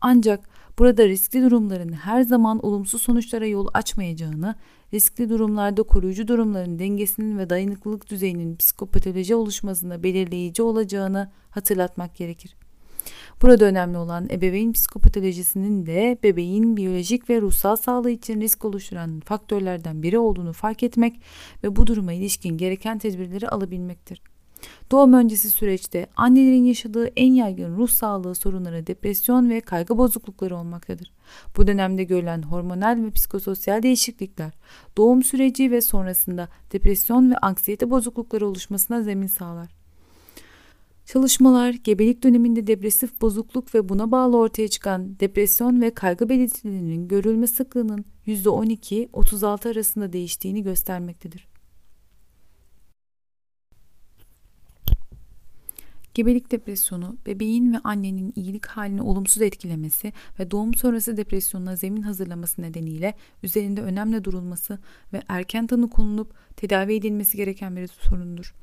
Ancak 0.00 0.48
burada 0.78 1.08
riskli 1.08 1.42
durumların 1.42 1.92
her 1.92 2.22
zaman 2.22 2.66
olumsuz 2.66 3.02
sonuçlara 3.02 3.46
yol 3.46 3.68
açmayacağını, 3.74 4.54
riskli 4.94 5.28
durumlarda 5.28 5.82
koruyucu 5.82 6.28
durumların 6.28 6.78
dengesinin 6.78 7.38
ve 7.38 7.50
dayanıklılık 7.50 8.10
düzeyinin 8.10 8.56
psikopatoloji 8.56 9.34
oluşmasında 9.34 10.02
belirleyici 10.02 10.62
olacağını 10.62 11.30
hatırlatmak 11.50 12.16
gerekir. 12.16 12.56
Burada 13.42 13.64
önemli 13.64 13.98
olan 13.98 14.28
ebeveyn 14.30 14.72
psikopatolojisinin 14.72 15.86
de 15.86 16.18
bebeğin 16.22 16.76
biyolojik 16.76 17.30
ve 17.30 17.40
ruhsal 17.40 17.76
sağlığı 17.76 18.10
için 18.10 18.40
risk 18.40 18.64
oluşturan 18.64 19.20
faktörlerden 19.20 20.02
biri 20.02 20.18
olduğunu 20.18 20.52
fark 20.52 20.82
etmek 20.82 21.20
ve 21.64 21.76
bu 21.76 21.86
duruma 21.86 22.12
ilişkin 22.12 22.58
gereken 22.58 22.98
tedbirleri 22.98 23.48
alabilmektir. 23.48 24.22
Doğum 24.90 25.12
öncesi 25.12 25.50
süreçte 25.50 26.06
annelerin 26.16 26.64
yaşadığı 26.64 27.06
en 27.06 27.32
yaygın 27.32 27.76
ruh 27.76 27.88
sağlığı 27.88 28.34
sorunları 28.34 28.86
depresyon 28.86 29.50
ve 29.50 29.60
kaygı 29.60 29.98
bozuklukları 29.98 30.56
olmaktadır. 30.56 31.12
Bu 31.56 31.66
dönemde 31.66 32.04
görülen 32.04 32.42
hormonal 32.42 33.04
ve 33.04 33.10
psikososyal 33.10 33.82
değişiklikler 33.82 34.52
doğum 34.96 35.22
süreci 35.22 35.70
ve 35.70 35.80
sonrasında 35.80 36.48
depresyon 36.72 37.30
ve 37.30 37.36
anksiyete 37.36 37.90
bozuklukları 37.90 38.46
oluşmasına 38.46 39.02
zemin 39.02 39.26
sağlar. 39.26 39.80
Çalışmalar 41.12 41.70
gebelik 41.70 42.22
döneminde 42.22 42.66
depresif 42.66 43.20
bozukluk 43.20 43.74
ve 43.74 43.88
buna 43.88 44.10
bağlı 44.10 44.36
ortaya 44.36 44.68
çıkan 44.68 45.20
depresyon 45.20 45.80
ve 45.80 45.94
kaygı 45.94 46.28
belirtilerinin 46.28 47.08
görülme 47.08 47.46
sıklığının 47.46 48.04
%12-36 48.26 49.70
arasında 49.70 50.12
değiştiğini 50.12 50.62
göstermektedir. 50.62 51.48
Gebelik 56.14 56.50
depresyonu, 56.50 57.16
bebeğin 57.26 57.72
ve 57.72 57.78
annenin 57.84 58.32
iyilik 58.36 58.66
halini 58.66 59.02
olumsuz 59.02 59.42
etkilemesi 59.42 60.12
ve 60.38 60.50
doğum 60.50 60.74
sonrası 60.74 61.16
depresyonuna 61.16 61.76
zemin 61.76 62.02
hazırlaması 62.02 62.62
nedeniyle 62.62 63.14
üzerinde 63.42 63.82
önemli 63.82 64.24
durulması 64.24 64.78
ve 65.12 65.22
erken 65.28 65.66
tanı 65.66 65.90
konulup 65.90 66.34
tedavi 66.56 66.94
edilmesi 66.94 67.36
gereken 67.36 67.76
bir 67.76 67.86
sorundur. 67.86 68.54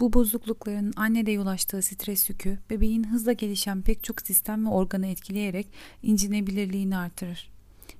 Bu 0.00 0.12
bozuklukların 0.12 0.92
annede 0.96 1.30
yol 1.30 1.46
açtığı 1.46 1.82
stres 1.82 2.30
yükü, 2.30 2.58
bebeğin 2.70 3.04
hızla 3.04 3.32
gelişen 3.32 3.82
pek 3.82 4.04
çok 4.04 4.22
sistem 4.22 4.66
ve 4.66 4.70
organı 4.70 5.06
etkileyerek 5.06 5.72
incinebilirliğini 6.02 6.96
artırır. 6.96 7.53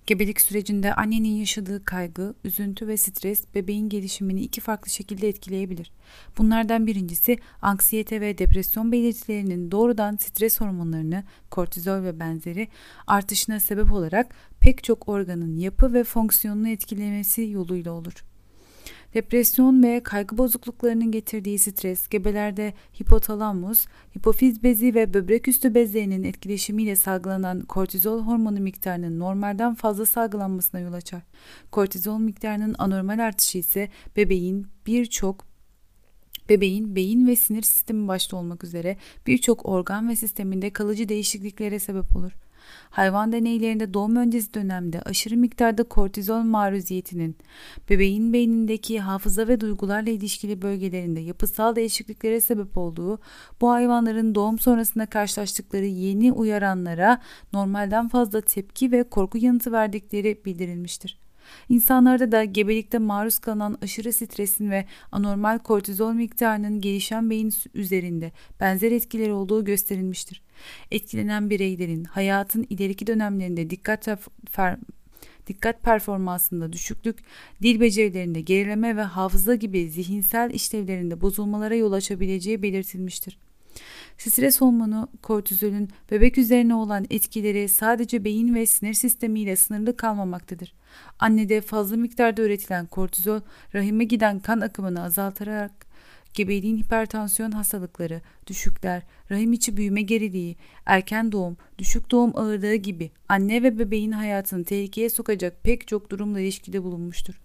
Gebelik 0.07 0.41
sürecinde 0.41 0.95
annenin 0.95 1.29
yaşadığı 1.29 1.85
kaygı, 1.85 2.35
üzüntü 2.45 2.89
ve 2.89 2.97
stres 2.97 3.45
bebeğin 3.55 3.89
gelişimini 3.89 4.41
iki 4.41 4.61
farklı 4.61 4.91
şekilde 4.91 5.29
etkileyebilir. 5.29 5.93
Bunlardan 6.39 6.87
birincisi 6.87 7.39
anksiyete 7.63 8.21
ve 8.21 8.39
depresyon 8.39 8.93
belirtilerinin 8.93 9.71
doğrudan 9.71 10.17
stres 10.17 10.61
hormonlarını, 10.61 11.25
kortizol 11.51 12.03
ve 12.03 12.21
benzeri 12.21 12.69
artışına 13.07 13.61
sebep 13.61 13.93
olarak 13.93 14.35
pek 14.61 14.85
çok 14.85 15.09
organın 15.09 15.57
yapı 15.57 15.93
ve 15.93 16.05
fonksiyonunu 16.05 16.69
etkilemesi 16.69 17.43
yoluyla 17.43 17.93
olur. 17.93 18.25
Depresyon 19.15 19.83
ve 19.83 20.03
kaygı 20.03 20.39
bozukluklarının 20.39 21.11
getirdiği 21.11 21.59
stres 21.59 22.09
gebelerde 22.09 22.75
hipotalamus, 23.01 23.87
hipofiz 24.17 24.63
bezi 24.63 24.95
ve 24.95 25.15
böbrek 25.15 25.49
üstü 25.49 25.75
bezlerinin 25.75 26.25
etkileşimiyle 26.25 26.97
salgılanan 26.97 27.61
kortizol 27.61 28.23
hormonu 28.23 28.61
miktarının 28.61 29.19
normalden 29.19 29.75
fazla 29.75 30.07
salgılanmasına 30.07 30.81
yol 30.81 30.93
açar. 30.93 31.23
Kortizol 31.71 32.19
miktarının 32.19 32.75
anormal 32.79 33.19
artışı 33.19 33.59
ise 33.59 33.89
bebeğin 34.17 34.67
birçok 34.87 35.47
bebeğin 36.49 36.97
beyin 36.97 37.27
ve 37.27 37.37
sinir 37.37 37.63
sistemi 37.63 38.09
başta 38.09 38.37
olmak 38.37 38.65
üzere 38.65 38.97
birçok 39.27 39.67
organ 39.67 40.09
ve 40.09 40.17
sisteminde 40.17 40.71
kalıcı 40.71 41.09
değişikliklere 41.09 41.79
sebep 41.79 42.17
olur. 42.17 42.33
Hayvan 42.91 43.33
deneylerinde 43.33 43.95
doğum 43.95 44.17
öncesi 44.17 44.55
dönemde 44.55 45.03
aşırı 45.03 45.37
miktarda 45.37 45.83
kortizol 45.83 46.41
maruziyetinin 46.41 47.37
bebeğin 47.91 48.33
beynindeki 48.33 49.01
hafıza 49.01 49.49
ve 49.49 49.61
duygularla 49.61 50.11
ilişkili 50.11 50.63
bölgelerinde 50.63 51.21
yapısal 51.21 51.77
değişikliklere 51.77 52.41
sebep 52.41 52.79
olduğu, 52.79 53.19
bu 53.61 53.71
hayvanların 53.71 54.35
doğum 54.35 54.59
sonrasında 54.59 55.07
karşılaştıkları 55.07 55.87
yeni 55.87 56.33
uyaranlara 56.33 57.21
normalden 57.53 58.09
fazla 58.09 58.41
tepki 58.41 58.93
ve 58.93 59.03
korku 59.03 59.39
yanıtı 59.39 59.73
verdikleri 59.73 60.41
bildirilmiştir. 60.45 61.24
İnsanlarda 61.69 62.33
da 62.33 62.45
gebelikte 62.45 62.99
maruz 62.99 63.39
kalınan 63.39 63.79
aşırı 63.83 64.13
stresin 64.13 64.71
ve 64.71 64.85
anormal 65.13 65.59
kortizol 65.59 66.13
miktarının 66.13 66.81
gelişen 66.81 67.31
beyin 67.31 67.55
üzerinde 67.75 68.33
benzer 68.61 68.93
etkileri 68.93 69.33
olduğu 69.33 69.65
gösterilmiştir. 69.65 70.43
Etkilenen 70.91 71.51
bireylerin 71.51 72.05
hayatın 72.05 72.67
ileriki 72.71 73.07
dönemlerinde 73.07 73.71
dikkat 73.71 74.09
dikkat 75.47 75.83
performansında 75.83 76.73
düşüklük, 76.73 77.19
dil 77.63 77.81
becerilerinde 77.81 78.41
gerileme 78.41 78.97
ve 78.97 79.03
hafıza 79.03 79.55
gibi 79.55 79.91
zihinsel 79.91 80.51
işlevlerinde 80.51 81.21
bozulmalara 81.21 81.75
yol 81.75 81.93
açabileceği 81.93 82.63
belirtilmiştir. 82.63 83.39
Stres 84.19 84.61
hormonu 84.61 85.09
kortizolün 85.23 85.89
bebek 86.11 86.39
üzerine 86.39 86.75
olan 86.75 87.07
etkileri 87.11 87.69
sadece 87.69 88.25
beyin 88.25 88.55
ve 88.55 88.67
sinir 88.67 88.95
sistemiyle 88.95 89.57
sınırlı 89.57 89.97
kalmamaktadır. 89.97 90.75
Annede 91.19 91.61
fazla 91.61 91.97
miktarda 91.97 92.43
üretilen 92.43 92.87
kortizol 92.87 93.41
rahime 93.75 94.05
giden 94.05 94.41
kan 94.41 94.61
akımını 94.61 95.03
azaltarak 95.03 95.87
gebeliğin 96.35 96.77
hipertansiyon 96.77 97.51
hastalıkları, 97.51 98.21
düşükler, 98.47 99.03
rahim 99.31 99.53
içi 99.53 99.77
büyüme 99.77 100.03
geriliği, 100.03 100.57
erken 100.87 101.33
doğum, 101.33 101.57
düşük 101.79 102.11
doğum 102.11 102.37
ağırlığı 102.37 102.75
gibi 102.75 103.11
anne 103.29 103.63
ve 103.63 103.79
bebeğin 103.79 104.13
hayatını 104.13 104.65
tehlikeye 104.65 105.11
sokacak 105.11 105.63
pek 105.63 105.89
çok 105.89 106.11
durumla 106.11 106.41
ilişkide 106.41 106.83
bulunmuştur. 106.83 107.44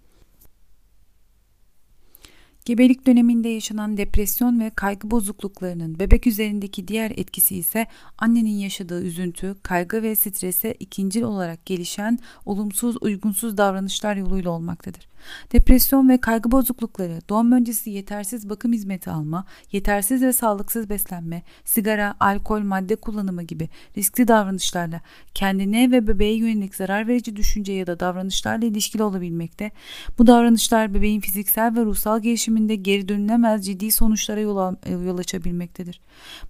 Gebelik 2.70 3.08
döneminde 3.08 3.50
yaşanan 3.50 3.98
depresyon 3.98 4.60
ve 4.60 4.70
kaygı 4.70 5.12
bozukluklarının 5.12 6.00
bebek 6.00 6.28
üzerindeki 6.28 6.88
diğer 6.88 7.12
etkisi 7.12 7.56
ise 7.56 7.88
annenin 8.18 8.58
yaşadığı 8.58 9.04
üzüntü, 9.04 9.56
kaygı 9.64 10.04
ve 10.04 10.16
strese 10.16 10.74
ikincil 10.74 11.22
olarak 11.22 11.66
gelişen 11.66 12.20
olumsuz, 12.46 12.96
uygunsuz 13.02 13.58
davranışlar 13.58 14.16
yoluyla 14.16 14.52
olmaktadır. 14.52 15.08
Depresyon 15.54 16.10
ve 16.10 16.18
kaygı 16.18 16.52
bozuklukları, 16.52 17.20
doğum 17.30 17.52
öncesi 17.52 17.90
yetersiz 17.90 18.50
bakım 18.50 18.74
hizmeti 18.74 19.10
alma, 19.10 19.46
yetersiz 19.72 20.22
ve 20.22 20.34
sağlıksız 20.34 20.90
beslenme, 20.90 21.44
sigara, 21.66 22.16
alkol, 22.20 22.62
madde 22.62 22.96
kullanımı 22.96 23.44
gibi 23.44 23.70
riskli 23.98 24.28
davranışlarla 24.28 25.02
kendine 25.34 25.92
ve 25.92 26.08
bebeğe 26.08 26.36
yönelik 26.36 26.76
zarar 26.76 27.08
verici 27.08 27.36
düşünce 27.36 27.74
ya 27.74 27.88
da 27.88 28.00
davranışlarla 28.00 28.66
ilişkili 28.66 29.04
olabilmekte. 29.04 29.72
Bu 30.18 30.28
davranışlar 30.28 30.94
bebeğin 30.94 31.22
fiziksel 31.22 31.76
ve 31.76 31.86
ruhsal 31.86 32.22
gelişiminde 32.22 32.76
geri 32.76 33.10
dönülemez 33.10 33.66
ciddi 33.66 33.92
sonuçlara 33.92 34.40
yol, 34.40 34.74
yol 35.06 35.18
açabilmektedir. 35.18 36.00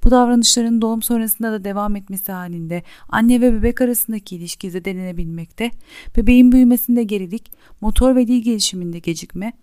Bu 0.03 0.11
davranışların 0.11 0.81
doğum 0.81 1.01
sonrasında 1.01 1.51
da 1.51 1.63
devam 1.63 1.95
etmesi 1.95 2.31
halinde 2.31 2.83
anne 3.09 3.41
ve 3.41 3.53
bebek 3.53 3.81
arasındaki 3.81 4.35
ilişki 4.35 4.71
zedelenebilmekte, 4.71 5.71
bebeğin 6.17 6.51
büyümesinde 6.51 7.03
gerilik, 7.03 7.51
motor 7.81 8.15
ve 8.15 8.27
dil 8.27 8.41
gelişiminde 8.59 8.99
gecikme, 8.99 9.53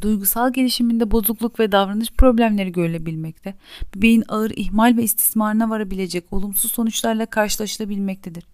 duygusal 0.00 0.52
gelişiminde 0.52 1.10
bozukluk 1.10 1.60
ve 1.60 1.72
davranış 1.72 2.12
problemleri 2.12 2.72
görülebilmekte, 2.72 3.54
bebeğin 3.96 4.24
ağır 4.28 4.50
ihmal 4.56 4.96
ve 4.96 5.02
istismarına 5.02 5.70
varabilecek 5.70 6.32
olumsuz 6.32 6.72
sonuçlarla 6.72 7.26
karşılaşılabilmektedir. 7.26 8.44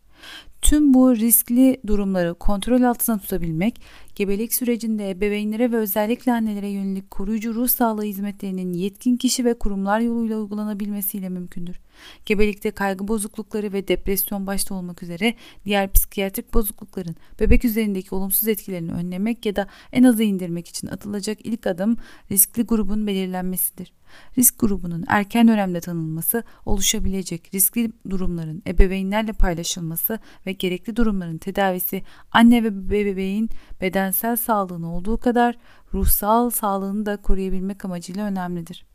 Tüm 0.62 0.94
bu 0.94 1.16
riskli 1.16 1.80
durumları 1.86 2.34
kontrol 2.34 2.82
altına 2.82 3.18
tutabilmek, 3.18 3.80
gebelik 4.14 4.54
sürecinde 4.54 5.10
ebeveynlere 5.10 5.72
ve 5.72 5.76
özellikle 5.76 6.32
annelere 6.32 6.68
yönelik 6.68 7.10
koruyucu 7.10 7.54
ruh 7.54 7.68
sağlığı 7.68 8.02
hizmetlerinin 8.02 8.72
yetkin 8.72 9.16
kişi 9.16 9.44
ve 9.44 9.54
kurumlar 9.54 10.00
yoluyla 10.00 10.38
uygulanabilmesiyle 10.38 11.28
mümkündür. 11.28 11.80
Gebelikte 12.26 12.70
kaygı 12.70 13.08
bozuklukları 13.08 13.72
ve 13.72 13.88
depresyon 13.88 14.46
başta 14.46 14.74
olmak 14.74 15.02
üzere 15.02 15.34
diğer 15.64 15.92
psikiyatrik 15.92 16.54
bozuklukların 16.54 17.16
bebek 17.40 17.64
üzerindeki 17.64 18.14
olumsuz 18.14 18.48
etkilerini 18.48 18.92
önlemek 18.92 19.46
ya 19.46 19.56
da 19.56 19.66
en 19.92 20.02
aza 20.02 20.22
indirmek 20.22 20.68
için 20.68 20.88
atılacak 20.88 21.38
ilk 21.44 21.66
adım 21.66 21.96
riskli 22.30 22.62
grubun 22.62 23.06
belirlenmesidir. 23.06 23.92
Risk 24.38 24.58
grubunun 24.58 25.04
erken 25.08 25.48
dönemde 25.48 25.80
tanınması, 25.80 26.44
oluşabilecek 26.66 27.54
riskli 27.54 27.92
durumların 28.10 28.62
ebeveynlerle 28.66 29.32
paylaşılması 29.32 30.18
ve 30.46 30.52
gerekli 30.52 30.96
durumların 30.96 31.38
tedavisi 31.38 32.02
anne 32.32 32.64
ve 32.64 32.90
bebeğin 32.90 33.50
bedensel 34.00 34.36
sağlığını 34.36 34.94
olduğu 34.94 35.16
kadar 35.16 35.56
ruhsal 35.94 36.50
sağlığını 36.50 37.06
da 37.06 37.16
koruyabilmek 37.16 37.84
amacıyla 37.84 38.26
önemlidir. 38.26 38.86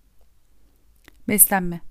Beslenme 1.27 1.81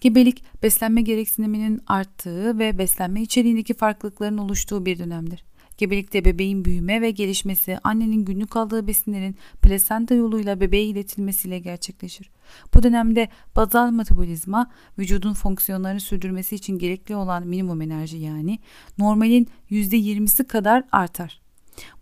Gebelik, 0.00 0.44
beslenme 0.62 1.02
gereksiniminin 1.02 1.80
arttığı 1.86 2.58
ve 2.58 2.78
beslenme 2.78 3.22
içeriğindeki 3.22 3.74
farklılıkların 3.74 4.38
oluştuğu 4.38 4.86
bir 4.86 4.98
dönemdir. 4.98 5.44
Gebelikte 5.78 6.24
bebeğin 6.24 6.64
büyüme 6.64 7.00
ve 7.00 7.10
gelişmesi 7.10 7.78
annenin 7.84 8.24
günlük 8.24 8.56
aldığı 8.56 8.86
besinlerin 8.86 9.36
plasenta 9.62 10.14
yoluyla 10.14 10.60
bebeğe 10.60 10.84
iletilmesiyle 10.84 11.58
gerçekleşir. 11.58 12.30
Bu 12.74 12.82
dönemde 12.82 13.28
bazal 13.56 13.90
metabolizma 13.90 14.70
vücudun 14.98 15.34
fonksiyonlarını 15.34 16.00
sürdürmesi 16.00 16.54
için 16.54 16.78
gerekli 16.78 17.16
olan 17.16 17.46
minimum 17.46 17.82
enerji 17.82 18.18
yani 18.18 18.58
normalin 18.98 19.48
%20'si 19.70 20.46
kadar 20.46 20.84
artar. 20.92 21.41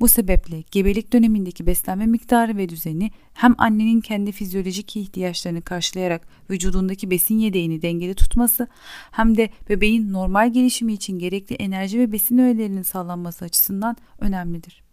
Bu 0.00 0.08
sebeple 0.08 0.64
gebelik 0.70 1.12
dönemindeki 1.12 1.66
beslenme 1.66 2.06
miktarı 2.06 2.56
ve 2.56 2.68
düzeni 2.68 3.10
hem 3.34 3.54
annenin 3.58 4.00
kendi 4.00 4.32
fizyolojik 4.32 4.96
ihtiyaçlarını 4.96 5.62
karşılayarak 5.62 6.28
vücudundaki 6.50 7.10
besin 7.10 7.38
yedeğini 7.38 7.82
dengeli 7.82 8.14
tutması 8.14 8.68
hem 9.10 9.36
de 9.36 9.50
bebeğin 9.68 10.12
normal 10.12 10.52
gelişimi 10.52 10.92
için 10.92 11.18
gerekli 11.18 11.54
enerji 11.54 11.98
ve 11.98 12.12
besin 12.12 12.38
öğelerinin 12.38 12.82
sağlanması 12.82 13.44
açısından 13.44 13.96
önemlidir. 14.18 14.89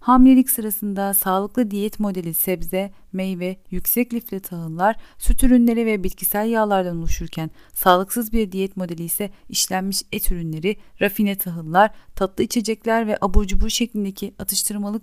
Hamilelik 0.00 0.50
sırasında 0.50 1.14
sağlıklı 1.14 1.70
diyet 1.70 2.00
modeli 2.00 2.34
sebze, 2.34 2.92
meyve, 3.12 3.56
yüksek 3.70 4.14
lifli 4.14 4.40
tahıllar, 4.40 4.96
süt 5.18 5.44
ürünleri 5.44 5.86
ve 5.86 6.04
bitkisel 6.04 6.48
yağlardan 6.48 6.98
oluşurken 6.98 7.50
sağlıksız 7.74 8.32
bir 8.32 8.52
diyet 8.52 8.76
modeli 8.76 9.04
ise 9.04 9.30
işlenmiş 9.48 10.02
et 10.12 10.32
ürünleri, 10.32 10.76
rafine 11.00 11.38
tahıllar, 11.38 11.90
tatlı 12.14 12.44
içecekler 12.44 13.06
ve 13.06 13.18
abur 13.20 13.44
cubur 13.44 13.68
şeklindeki 13.68 14.34
atıştırmalık 14.38 15.02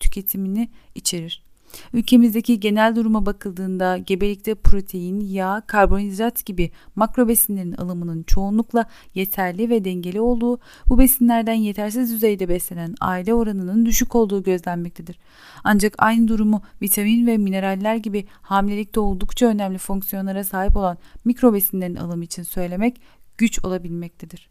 tüketimini 0.00 0.70
içerir. 0.94 1.49
Ülkemizdeki 1.92 2.60
genel 2.60 2.96
duruma 2.96 3.26
bakıldığında 3.26 3.98
gebelikte 3.98 4.54
protein, 4.54 5.20
yağ, 5.20 5.62
karbonhidrat 5.66 6.46
gibi 6.46 6.70
makro 6.96 7.28
besinlerin 7.28 7.72
alımının 7.72 8.22
çoğunlukla 8.22 8.86
yeterli 9.14 9.70
ve 9.70 9.84
dengeli 9.84 10.20
olduğu, 10.20 10.58
bu 10.88 10.98
besinlerden 10.98 11.54
yetersiz 11.54 12.12
düzeyde 12.12 12.48
beslenen 12.48 12.94
aile 13.00 13.34
oranının 13.34 13.86
düşük 13.86 14.14
olduğu 14.14 14.42
gözlenmektedir. 14.42 15.18
Ancak 15.64 15.94
aynı 15.98 16.28
durumu 16.28 16.62
vitamin 16.82 17.26
ve 17.26 17.36
mineraller 17.36 17.96
gibi 17.96 18.26
hamilelikte 18.42 19.00
oldukça 19.00 19.46
önemli 19.46 19.78
fonksiyonlara 19.78 20.44
sahip 20.44 20.76
olan 20.76 20.98
mikro 21.24 21.54
besinlerin 21.54 21.96
alımı 21.96 22.24
için 22.24 22.42
söylemek 22.42 23.00
güç 23.38 23.64
olabilmektedir. 23.64 24.50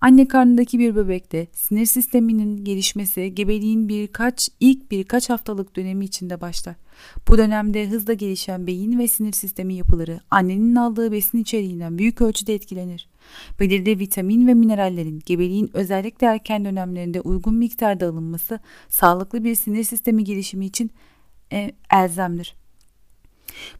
Anne 0.00 0.28
karnındaki 0.28 0.78
bir 0.78 0.96
bebekte 0.96 1.46
sinir 1.52 1.86
sisteminin 1.86 2.64
gelişmesi 2.64 3.34
gebeliğin 3.34 3.88
birkaç 3.88 4.48
ilk 4.60 4.90
birkaç 4.90 5.30
haftalık 5.30 5.76
dönemi 5.76 6.04
içinde 6.04 6.40
başlar. 6.40 6.74
Bu 7.28 7.38
dönemde 7.38 7.88
hızla 7.88 8.12
gelişen 8.12 8.66
beyin 8.66 8.98
ve 8.98 9.08
sinir 9.08 9.32
sistemi 9.32 9.74
yapıları 9.74 10.20
annenin 10.30 10.74
aldığı 10.74 11.12
besin 11.12 11.38
içeriğinden 11.38 11.98
büyük 11.98 12.20
ölçüde 12.20 12.54
etkilenir. 12.54 13.08
Belirli 13.60 13.98
vitamin 13.98 14.46
ve 14.46 14.54
minerallerin 14.54 15.22
gebeliğin 15.26 15.70
özellikle 15.74 16.26
erken 16.26 16.64
dönemlerinde 16.64 17.20
uygun 17.20 17.54
miktarda 17.54 18.06
alınması 18.06 18.60
sağlıklı 18.88 19.44
bir 19.44 19.54
sinir 19.54 19.84
sistemi 19.84 20.24
gelişimi 20.24 20.66
için 20.66 20.90
e, 21.52 21.72
elzemdir. 21.92 22.54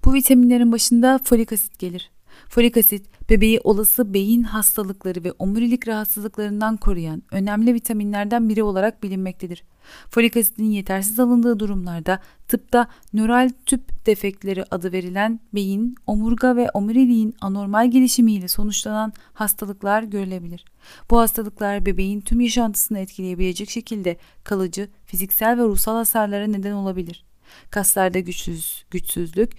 Bu 0.04 0.14
vitaminlerin 0.14 0.72
başında 0.72 1.20
folik 1.24 1.52
asit 1.52 1.78
gelir. 1.78 2.11
Folik 2.52 2.76
asit 2.76 3.06
bebeği 3.30 3.60
olası 3.64 4.14
beyin 4.14 4.42
hastalıkları 4.42 5.24
ve 5.24 5.32
omurilik 5.38 5.88
rahatsızlıklarından 5.88 6.76
koruyan 6.76 7.22
önemli 7.30 7.74
vitaminlerden 7.74 8.48
biri 8.48 8.62
olarak 8.62 9.02
bilinmektedir. 9.02 9.64
Folik 10.10 10.36
asitin 10.36 10.70
yetersiz 10.70 11.20
alındığı 11.20 11.58
durumlarda 11.58 12.20
tıpta 12.48 12.88
nöral 13.12 13.50
tüp 13.66 14.06
defektleri 14.06 14.64
adı 14.70 14.92
verilen 14.92 15.40
beyin, 15.54 15.94
omurga 16.06 16.56
ve 16.56 16.70
omuriliğin 16.74 17.34
anormal 17.40 17.90
gelişimiyle 17.90 18.48
sonuçlanan 18.48 19.12
hastalıklar 19.32 20.02
görülebilir. 20.02 20.64
Bu 21.10 21.18
hastalıklar 21.18 21.86
bebeğin 21.86 22.20
tüm 22.20 22.40
yaşantısını 22.40 22.98
etkileyebilecek 22.98 23.70
şekilde 23.70 24.16
kalıcı 24.44 24.88
fiziksel 25.06 25.58
ve 25.58 25.62
ruhsal 25.62 25.94
hasarlara 25.94 26.46
neden 26.46 26.72
olabilir. 26.72 27.24
Kaslarda 27.70 28.18
güçsüz, 28.18 28.84
güçsüzlük, 28.90 29.52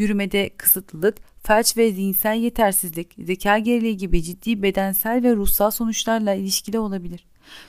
yürümede 0.00 0.50
kısıtlılık, 0.56 1.16
felç 1.42 1.76
ve 1.76 1.92
zihinsel 1.92 2.36
yetersizlik, 2.36 3.14
zeka 3.18 3.58
geriliği 3.58 3.96
gibi 3.96 4.22
ciddi 4.22 4.62
bedensel 4.62 5.22
ve 5.22 5.36
ruhsal 5.36 5.70
sonuçlarla 5.70 6.34
ilişkili 6.34 6.78
olabilir. 6.78 7.26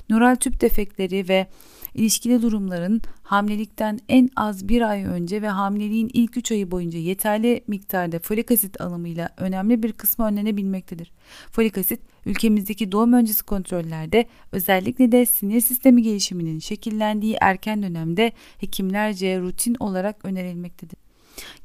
Nöral 0.09 0.35
tüp 0.35 0.61
defektleri 0.61 1.29
ve 1.29 1.47
ilişkili 1.95 2.41
durumların 2.41 3.01
hamilelikten 3.23 3.99
en 4.09 4.29
az 4.35 4.69
bir 4.69 4.81
ay 4.81 5.03
önce 5.03 5.41
ve 5.41 5.47
hamileliğin 5.47 6.09
ilk 6.13 6.37
3 6.37 6.51
ayı 6.51 6.71
boyunca 6.71 6.99
yeterli 6.99 7.63
miktarda 7.67 8.19
folik 8.19 8.51
asit 8.51 8.81
alımıyla 8.81 9.29
önemli 9.37 9.83
bir 9.83 9.93
kısmı 9.93 10.25
önlenebilmektedir. 10.25 11.11
Folik 11.51 11.77
asit 11.77 12.01
ülkemizdeki 12.25 12.91
doğum 12.91 13.13
öncesi 13.13 13.43
kontrollerde 13.43 14.25
özellikle 14.51 15.11
de 15.11 15.25
sinir 15.25 15.61
sistemi 15.61 16.01
gelişiminin 16.03 16.59
şekillendiği 16.59 17.37
erken 17.41 17.83
dönemde 17.83 18.31
hekimlerce 18.57 19.39
rutin 19.39 19.75
olarak 19.79 20.25
önerilmektedir. 20.25 21.10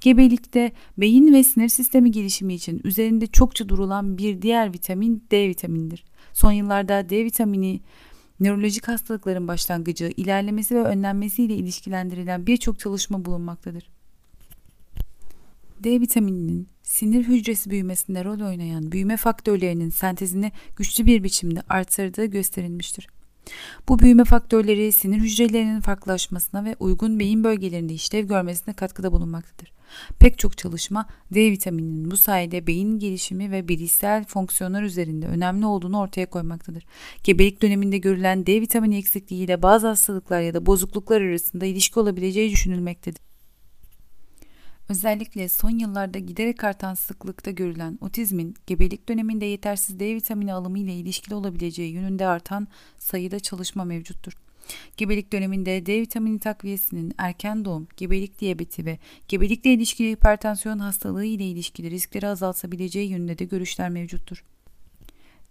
Gebelikte 0.00 0.72
beyin 0.98 1.34
ve 1.34 1.42
sinir 1.42 1.68
sistemi 1.68 2.10
gelişimi 2.10 2.54
için 2.54 2.80
üzerinde 2.84 3.26
çokça 3.26 3.68
durulan 3.68 4.18
bir 4.18 4.42
diğer 4.42 4.72
vitamin 4.72 5.24
D 5.30 5.48
vitaminidir. 5.48 6.04
Son 6.32 6.52
yıllarda 6.52 7.08
D 7.08 7.24
vitamini 7.24 7.80
nörolojik 8.40 8.88
hastalıkların 8.88 9.48
başlangıcı, 9.48 10.12
ilerlemesi 10.16 10.74
ve 10.74 10.82
önlenmesiyle 10.82 11.54
ilişkilendirilen 11.54 12.46
birçok 12.46 12.78
çalışma 12.78 13.24
bulunmaktadır. 13.24 13.90
D 15.84 16.00
vitamininin 16.00 16.68
sinir 16.82 17.24
hücresi 17.24 17.70
büyümesinde 17.70 18.24
rol 18.24 18.40
oynayan 18.40 18.92
büyüme 18.92 19.16
faktörlerinin 19.16 19.90
sentezini 19.90 20.52
güçlü 20.76 21.06
bir 21.06 21.24
biçimde 21.24 21.62
artırdığı 21.68 22.24
gösterilmiştir. 22.24 23.08
Bu 23.88 23.98
büyüme 23.98 24.24
faktörleri 24.24 24.92
sinir 24.92 25.18
hücrelerinin 25.18 25.80
farklılaşmasına 25.80 26.64
ve 26.64 26.76
uygun 26.80 27.18
beyin 27.18 27.44
bölgelerinde 27.44 27.94
işlev 27.94 28.26
görmesine 28.26 28.74
katkıda 28.74 29.12
bulunmaktadır. 29.12 29.72
Pek 30.18 30.38
çok 30.38 30.58
çalışma 30.58 31.06
D 31.34 31.50
vitamininin 31.50 32.10
bu 32.10 32.16
sayede 32.16 32.66
beyin 32.66 32.98
gelişimi 32.98 33.50
ve 33.50 33.68
bilişsel 33.68 34.24
fonksiyonlar 34.24 34.82
üzerinde 34.82 35.26
önemli 35.26 35.66
olduğunu 35.66 36.00
ortaya 36.00 36.26
koymaktadır. 36.26 36.86
Gebelik 37.24 37.62
döneminde 37.62 37.98
görülen 37.98 38.46
D 38.46 38.60
vitamini 38.60 38.96
eksikliği 38.96 39.44
ile 39.44 39.62
bazı 39.62 39.86
hastalıklar 39.86 40.40
ya 40.40 40.54
da 40.54 40.66
bozukluklar 40.66 41.20
arasında 41.20 41.66
ilişki 41.66 42.00
olabileceği 42.00 42.50
düşünülmektedir. 42.50 43.20
Özellikle 44.88 45.48
son 45.48 45.78
yıllarda 45.78 46.18
giderek 46.18 46.64
artan 46.64 46.94
sıklıkta 46.94 47.50
görülen 47.50 47.98
otizmin 48.00 48.54
gebelik 48.66 49.08
döneminde 49.08 49.44
yetersiz 49.44 50.00
D 50.00 50.14
vitamini 50.14 50.52
alımı 50.52 50.78
ile 50.78 50.94
ilişkili 50.94 51.34
olabileceği 51.34 51.92
yönünde 51.92 52.26
artan 52.26 52.68
sayıda 52.98 53.40
çalışma 53.40 53.84
mevcuttur. 53.84 54.32
Gebelik 54.96 55.32
döneminde 55.32 55.86
D 55.86 56.00
vitamini 56.00 56.38
takviyesinin 56.38 57.12
erken 57.18 57.64
doğum, 57.64 57.88
gebelik 57.96 58.40
diyabeti 58.40 58.84
ve 58.84 58.98
gebelikle 59.28 59.72
ilişkili 59.72 60.10
hipertansiyon 60.10 60.78
hastalığı 60.78 61.24
ile 61.24 61.44
ilişkili 61.46 61.90
riskleri 61.90 62.28
azaltabileceği 62.28 63.10
yönünde 63.10 63.38
de 63.38 63.44
görüşler 63.44 63.90
mevcuttur. 63.90 64.44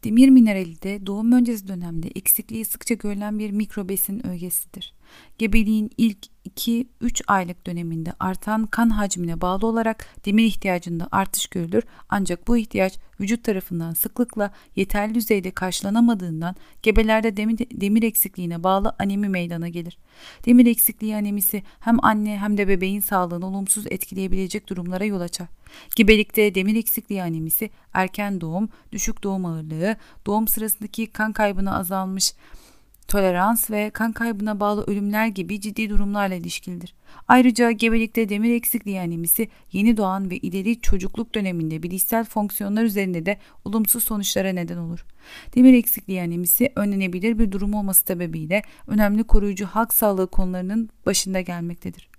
Demir 0.04 0.30
minerali 0.30 0.82
de 0.82 1.06
doğum 1.06 1.32
öncesi 1.32 1.68
dönemde 1.68 2.08
eksikliği 2.16 2.66
sıkça 2.66 2.94
görülen 2.94 3.40
bir 3.40 3.52
mikrobesin 3.52 4.28
ögesidir. 4.28 4.94
Gebeliğin 5.38 5.92
ilk 5.98 6.35
2-3 6.46 7.24
aylık 7.28 7.68
döneminde 7.68 8.14
artan 8.20 8.66
kan 8.66 8.90
hacmine 8.90 9.42
bağlı 9.42 9.68
olarak 9.68 10.06
demir 10.26 10.44
ihtiyacında 10.44 11.08
artış 11.12 11.48
görülür 11.48 11.84
ancak 12.10 12.48
bu 12.48 12.58
ihtiyaç 12.58 13.00
vücut 13.20 13.44
tarafından 13.44 13.94
sıklıkla 13.94 14.52
yeterli 14.76 15.16
düzeyde 15.16 15.52
karşılanamadığından 15.52 16.56
gebelerde 16.84 17.38
demir, 17.38 17.58
demir 17.58 18.04
eksikliğine 18.04 18.64
bağlı 18.64 18.96
anemi 19.00 19.30
meydana 19.30 19.68
gelir. 19.70 19.98
Demir 20.46 20.66
eksikliği 20.66 21.16
anemisi 21.16 21.64
hem 21.80 22.06
anne 22.06 22.38
hem 22.38 22.58
de 22.58 22.68
bebeğin 22.68 23.00
sağlığını 23.00 23.48
olumsuz 23.48 23.86
etkileyebilecek 23.88 24.70
durumlara 24.70 25.06
yol 25.06 25.22
açar. 25.22 25.48
Gebelikte 25.96 26.56
demir 26.56 26.76
eksikliği 26.76 27.24
anemisi 27.24 27.70
erken 27.94 28.42
doğum, 28.42 28.70
düşük 28.92 29.24
doğum 29.24 29.46
ağırlığı, 29.46 29.96
doğum 30.26 30.48
sırasındaki 30.48 31.08
kan 31.08 31.34
kaybına 31.34 31.78
azalmış 31.78 32.34
tolerans 33.08 33.72
ve 33.72 33.90
kan 33.90 34.12
kaybına 34.12 34.60
bağlı 34.60 34.84
ölümler 34.88 35.28
gibi 35.28 35.62
ciddi 35.62 35.90
durumlarla 35.90 36.36
ilişkilidir. 36.36 36.96
Ayrıca 37.28 37.72
gebelikte 37.72 38.30
demir 38.30 38.56
eksikliği 38.56 39.00
anemisi 39.00 39.48
yeni 39.72 39.98
doğan 39.98 40.30
ve 40.30 40.38
ileri 40.38 40.82
çocukluk 40.82 41.36
döneminde 41.36 41.84
bilişsel 41.84 42.26
fonksiyonlar 42.26 42.84
üzerinde 42.84 43.26
de 43.26 43.38
olumsuz 43.66 44.04
sonuçlara 44.04 44.50
neden 44.50 44.78
olur. 44.78 45.06
Demir 45.56 45.74
eksikliği 45.74 46.22
anemisi 46.22 46.72
önlenebilir 46.76 47.40
bir 47.40 47.52
durum 47.52 47.74
olması 47.74 48.04
sebebiyle 48.06 48.62
önemli 48.88 49.24
koruyucu 49.24 49.66
halk 49.66 49.94
sağlığı 49.94 50.28
konularının 50.28 50.90
başında 51.06 51.42
gelmektedir. 51.42 52.10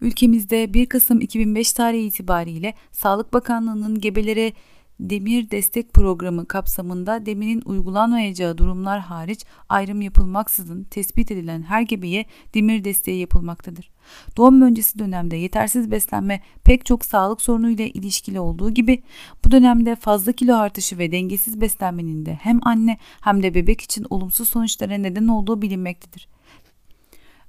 Ülkemizde 0.00 0.74
1 0.74 0.86
Kasım 0.86 1.20
2005 1.20 1.72
tarihi 1.72 2.06
itibariyle 2.06 2.74
Sağlık 2.92 3.32
Bakanlığı'nın 3.32 4.00
gebelere 4.00 4.52
demir 5.00 5.50
destek 5.50 5.92
programı 5.92 6.46
kapsamında 6.46 7.26
demirin 7.26 7.62
uygulanmayacağı 7.64 8.58
durumlar 8.58 9.00
hariç 9.00 9.44
ayrım 9.68 10.00
yapılmaksızın 10.00 10.84
tespit 10.84 11.30
edilen 11.30 11.62
her 11.62 11.82
gebeye 11.82 12.26
demir 12.54 12.84
desteği 12.84 13.20
yapılmaktadır. 13.20 13.90
Doğum 14.36 14.62
öncesi 14.62 14.98
dönemde 14.98 15.36
yetersiz 15.36 15.90
beslenme 15.90 16.40
pek 16.64 16.86
çok 16.86 17.04
sağlık 17.04 17.42
sorunuyla 17.42 17.84
ilişkili 17.84 18.40
olduğu 18.40 18.70
gibi 18.70 19.02
bu 19.44 19.50
dönemde 19.50 19.96
fazla 19.96 20.32
kilo 20.32 20.56
artışı 20.56 20.98
ve 20.98 21.12
dengesiz 21.12 21.60
beslenmenin 21.60 22.26
de 22.26 22.34
hem 22.34 22.60
anne 22.62 22.98
hem 23.20 23.42
de 23.42 23.54
bebek 23.54 23.80
için 23.80 24.06
olumsuz 24.10 24.48
sonuçlara 24.48 24.98
neden 24.98 25.28
olduğu 25.28 25.62
bilinmektedir. 25.62 26.28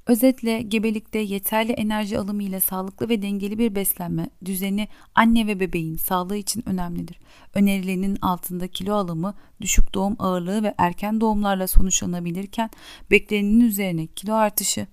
Özetle 0.07 0.61
gebelikte 0.61 1.19
yeterli 1.19 1.71
enerji 1.71 2.19
alımı 2.19 2.43
ile 2.43 2.59
sağlıklı 2.59 3.09
ve 3.09 3.21
dengeli 3.21 3.57
bir 3.57 3.75
beslenme 3.75 4.29
düzeni 4.45 4.87
anne 5.15 5.47
ve 5.47 5.59
bebeğin 5.59 5.95
sağlığı 5.95 6.37
için 6.37 6.69
önemlidir. 6.69 7.19
Önerilerin 7.53 8.17
altında 8.21 8.67
kilo 8.67 8.93
alımı, 8.93 9.33
düşük 9.61 9.93
doğum 9.93 10.15
ağırlığı 10.19 10.63
ve 10.63 10.73
erken 10.77 11.21
doğumlarla 11.21 11.67
sonuçlanabilirken 11.67 12.69
beklenenin 13.11 13.59
üzerine 13.59 14.07
kilo 14.07 14.33
artışı, 14.33 14.87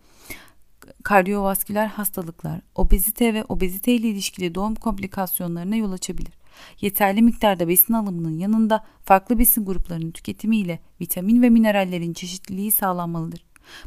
kardiyovasküler 1.03 1.87
hastalıklar, 1.87 2.61
obezite 2.75 3.35
ve 3.35 3.45
obezite 3.49 3.93
ile 3.93 4.09
ilişkili 4.09 4.55
doğum 4.55 4.75
komplikasyonlarına 4.75 5.77
yol 5.77 5.93
açabilir. 5.93 6.33
Yeterli 6.81 7.23
miktarda 7.23 7.69
besin 7.69 7.95
alımının 7.95 8.39
yanında 8.39 8.85
farklı 9.05 9.39
besin 9.39 9.65
gruplarının 9.65 10.11
tüketimiyle 10.11 10.79
vitamin 11.01 11.43
ve 11.43 11.51
minerallerin 11.51 12.13
çeşitliliği 12.13 12.73
sağlanmalıdır. 12.73 13.45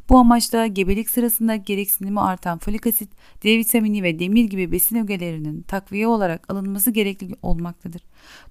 Bu 0.10 0.18
amaçla 0.18 0.68
gebelik 0.68 1.10
sırasında 1.10 1.56
gereksinimi 1.56 2.22
artan 2.22 2.58
folik 2.58 2.88
asit, 2.88 3.10
D 3.44 3.58
vitamini 3.58 4.04
ve 4.04 4.20
demir 4.20 4.46
gibi 4.46 4.72
besin 4.72 4.96
ögelerinin 4.96 5.62
takviye 5.62 6.08
olarak 6.08 6.52
alınması 6.52 6.92
gerekli 6.92 7.36
olmaktadır. 7.42 8.02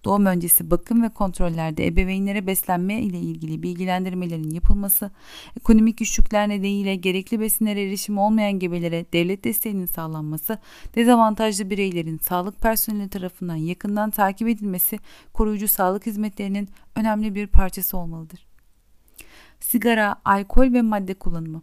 Doğum 0.05 0.27
öncesi 0.27 0.71
bakım 0.71 1.03
ve 1.03 1.09
kontrollerde 1.09 1.87
ebeveynlere 1.87 2.47
beslenme 2.47 3.03
ile 3.03 3.19
ilgili 3.19 3.63
bilgilendirmelerin 3.63 4.51
yapılması, 4.51 5.11
ekonomik 5.57 5.99
güçlükler 5.99 6.49
nedeniyle 6.49 6.95
gerekli 6.95 7.41
besinlere 7.41 7.83
erişim 7.83 8.19
olmayan 8.19 8.59
gebelere 8.59 9.07
devlet 9.13 9.45
desteğinin 9.45 9.87
sağlanması, 9.87 10.59
dezavantajlı 10.95 11.71
bireylerin 11.71 12.19
sağlık 12.19 12.61
personeli 12.61 13.09
tarafından 13.09 13.57
yakından 13.57 14.11
takip 14.11 14.49
edilmesi 14.49 14.99
koruyucu 15.33 15.69
sağlık 15.69 16.07
hizmetlerinin 16.07 16.69
önemli 16.97 17.35
bir 17.35 17.47
parçası 17.47 17.97
olmalıdır 17.97 18.48
sigara, 19.61 20.17
alkol 20.25 20.73
ve 20.73 20.83
madde 20.83 21.15
kullanımı. 21.15 21.63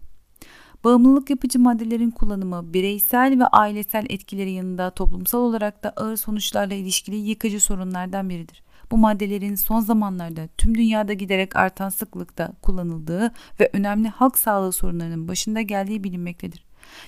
Bağımlılık 0.84 1.30
yapıcı 1.30 1.60
maddelerin 1.60 2.12
kullanımı 2.12 2.74
bireysel 2.74 3.40
ve 3.40 3.48
ailesel 3.48 4.06
etkileri 4.10 4.52
yanında 4.52 4.90
toplumsal 4.90 5.40
olarak 5.40 5.84
da 5.84 5.90
ağır 5.90 6.16
sonuçlarla 6.16 6.74
ilişkili 6.74 7.16
yıkıcı 7.16 7.60
sorunlardan 7.60 8.30
biridir. 8.30 8.64
Bu 8.92 8.98
maddelerin 8.98 9.56
son 9.56 9.80
zamanlarda 9.80 10.48
tüm 10.58 10.76
dünyada 10.76 11.14
giderek 11.14 11.56
artan 11.56 11.90
sıklıkta 11.90 12.54
kullanıldığı 12.62 13.32
ve 13.60 13.70
önemli 13.74 14.08
halk 14.08 14.38
sağlığı 14.38 14.72
sorunlarının 14.72 15.28
başında 15.28 15.62
geldiği 15.62 16.04
bilinmektedir. 16.04 16.66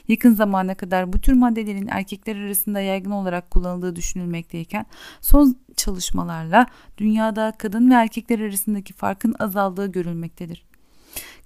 Yakın 0.07 0.33
zamana 0.33 0.75
kadar 0.75 1.13
bu 1.13 1.21
tür 1.21 1.33
maddelerin 1.33 1.87
erkekler 1.87 2.35
arasında 2.35 2.79
yaygın 2.79 3.11
olarak 3.11 3.51
kullanıldığı 3.51 3.95
düşünülmekteyken 3.95 4.85
son 5.21 5.55
çalışmalarla 5.75 6.65
dünyada 6.97 7.53
kadın 7.57 7.89
ve 7.89 7.93
erkekler 7.93 8.39
arasındaki 8.39 8.93
farkın 8.93 9.35
azaldığı 9.39 9.91
görülmektedir 9.91 10.66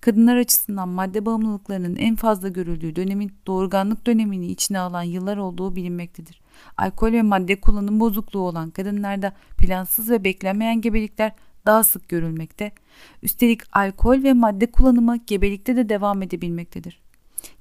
kadınlar 0.02 0.36
açısından 0.36 0.90
madde 0.90 1.26
bağımlılıklarının 1.26 1.96
en 1.96 2.16
fazla 2.16 2.48
görüldüğü 2.48 2.96
dönemin 2.96 3.32
doğurganlık 3.48 4.08
dönemini 4.08 4.48
içine 4.48 4.80
alan 4.80 5.04
yıllar 5.04 5.38
olduğu 5.38 5.76
bilinmektedir. 5.76 6.42
Alkol 6.78 7.12
ve 7.12 7.22
madde 7.22 7.62
kullanım 7.62 8.00
bozukluğu 8.00 8.40
olan 8.40 8.70
kadınlarda 8.70 9.34
plansız 9.58 10.10
ve 10.10 10.24
beklenmeyen 10.24 10.82
gebelikler 10.82 11.32
daha 11.66 11.84
sık 11.84 12.10
görülmekte. 12.10 12.72
Üstelik 13.24 13.62
alkol 13.72 14.24
ve 14.24 14.34
madde 14.34 14.72
kullanımı 14.72 15.18
gebelikte 15.18 15.76
de 15.76 15.90
devam 15.90 16.22
edebilmektedir. 16.22 17.02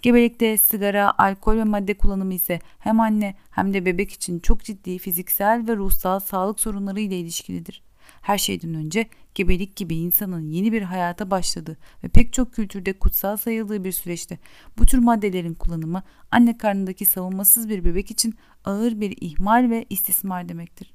Gebelikte 0.02 0.58
sigara, 0.58 1.18
alkol 1.18 1.56
ve 1.56 1.64
madde 1.64 1.94
kullanımı 1.94 2.34
ise 2.34 2.60
hem 2.78 3.00
anne 3.00 3.34
hem 3.50 3.74
de 3.74 3.84
bebek 3.84 4.12
için 4.12 4.38
çok 4.38 4.64
ciddi 4.64 4.98
fiziksel 4.98 5.64
ve 5.68 5.76
ruhsal 5.76 6.20
sağlık 6.20 6.60
sorunları 6.60 7.00
ile 7.00 7.18
ilişkilidir. 7.18 7.82
Her 8.20 8.38
şeyden 8.38 8.74
önce 8.74 9.08
gebelik 9.34 9.76
gibi 9.76 9.96
insanın 9.96 10.48
yeni 10.48 10.72
bir 10.72 10.82
hayata 10.82 11.30
başladığı 11.30 11.76
ve 12.04 12.08
pek 12.08 12.32
çok 12.32 12.54
kültürde 12.54 12.98
kutsal 12.98 13.36
sayıldığı 13.36 13.84
bir 13.84 13.92
süreçte 13.92 14.38
bu 14.78 14.86
tür 14.86 14.98
maddelerin 14.98 15.54
kullanımı 15.54 16.02
anne 16.30 16.58
karnındaki 16.58 17.04
savunmasız 17.04 17.68
bir 17.68 17.84
bebek 17.84 18.10
için 18.10 18.34
ağır 18.64 19.00
bir 19.00 19.16
ihmal 19.20 19.70
ve 19.70 19.86
istismar 19.90 20.48
demektir. 20.48 20.94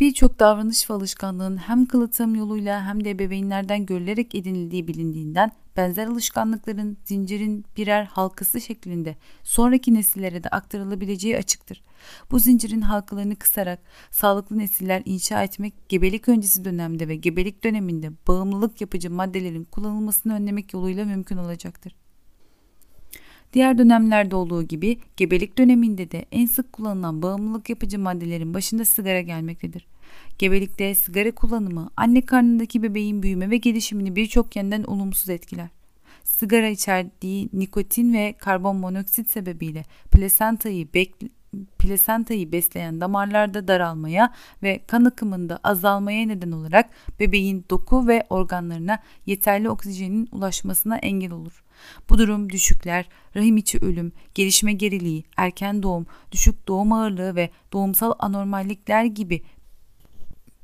Birçok 0.00 0.38
davranış 0.38 0.90
ve 0.90 0.94
alışkanlığın 0.94 1.56
hem 1.56 1.86
kılıtım 1.86 2.34
yoluyla 2.34 2.84
hem 2.86 3.04
de 3.04 3.10
ebeveynlerden 3.10 3.86
görülerek 3.86 4.34
edinildiği 4.34 4.88
bilindiğinden 4.88 5.50
benzer 5.76 6.06
alışkanlıkların 6.06 6.96
zincirin 7.04 7.64
birer 7.76 8.04
halkası 8.04 8.60
şeklinde 8.60 9.16
sonraki 9.42 9.94
nesillere 9.94 10.44
de 10.44 10.48
aktarılabileceği 10.48 11.36
açıktır. 11.36 11.82
Bu 12.30 12.38
zincirin 12.38 12.80
halkalarını 12.80 13.36
kısarak 13.36 13.80
sağlıklı 14.10 14.58
nesiller 14.58 15.02
inşa 15.04 15.42
etmek 15.42 15.88
gebelik 15.88 16.28
öncesi 16.28 16.64
dönemde 16.64 17.08
ve 17.08 17.16
gebelik 17.16 17.64
döneminde 17.64 18.10
bağımlılık 18.28 18.80
yapıcı 18.80 19.10
maddelerin 19.10 19.64
kullanılmasını 19.64 20.34
önlemek 20.34 20.72
yoluyla 20.72 21.04
mümkün 21.04 21.36
olacaktır. 21.36 21.99
Diğer 23.52 23.78
dönemlerde 23.78 24.36
olduğu 24.36 24.62
gibi 24.62 24.98
gebelik 25.16 25.58
döneminde 25.58 26.10
de 26.10 26.24
en 26.32 26.46
sık 26.46 26.72
kullanılan 26.72 27.22
bağımlılık 27.22 27.70
yapıcı 27.70 27.98
maddelerin 27.98 28.54
başında 28.54 28.84
sigara 28.84 29.20
gelmektedir. 29.20 29.86
Gebelikte 30.38 30.94
sigara 30.94 31.34
kullanımı 31.34 31.90
anne 31.96 32.20
karnındaki 32.20 32.82
bebeğin 32.82 33.22
büyüme 33.22 33.50
ve 33.50 33.56
gelişimini 33.56 34.16
birçok 34.16 34.56
yönden 34.56 34.82
olumsuz 34.82 35.28
etkiler. 35.28 35.68
Sigara 36.24 36.68
içerdiği 36.68 37.48
nikotin 37.52 38.12
ve 38.12 38.34
karbon 38.38 38.76
monoksit 38.76 39.30
sebebiyle 39.30 39.84
plasentayı 40.10 40.88
plasentayı 41.78 42.52
besleyen 42.52 43.00
damarlarda 43.00 43.68
daralmaya 43.68 44.32
ve 44.62 44.80
kan 44.86 45.04
akımında 45.04 45.60
azalmaya 45.64 46.26
neden 46.26 46.50
olarak 46.50 46.90
bebeğin 47.20 47.64
doku 47.70 48.08
ve 48.08 48.26
organlarına 48.30 48.98
yeterli 49.26 49.70
oksijenin 49.70 50.28
ulaşmasına 50.32 50.96
engel 50.96 51.32
olur. 51.32 51.64
Bu 52.10 52.18
durum 52.18 52.50
düşükler, 52.50 53.08
rahim 53.36 53.56
içi 53.56 53.78
ölüm, 53.78 54.12
gelişme 54.34 54.72
geriliği, 54.72 55.24
erken 55.36 55.82
doğum, 55.82 56.06
düşük 56.32 56.68
doğum 56.68 56.92
ağırlığı 56.92 57.36
ve 57.36 57.50
doğumsal 57.72 58.12
anormallikler 58.18 59.04
gibi 59.04 59.42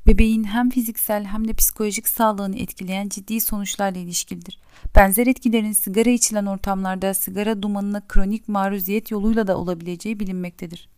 bebeğin 0.06 0.44
hem 0.44 0.70
fiziksel 0.70 1.24
hem 1.24 1.48
de 1.48 1.52
psikolojik 1.52 2.08
sağlığını 2.08 2.58
etkileyen 2.58 3.08
ciddi 3.08 3.40
sonuçlarla 3.40 3.98
ilişkilidir. 3.98 4.58
Benzer 4.96 5.26
etkilerin 5.26 5.72
sigara 5.72 6.10
içilen 6.10 6.46
ortamlarda 6.46 7.14
sigara 7.14 7.62
dumanına 7.62 8.02
kronik 8.08 8.48
maruziyet 8.48 9.10
yoluyla 9.10 9.46
da 9.46 9.58
olabileceği 9.58 10.20
bilinmektedir. 10.20 10.88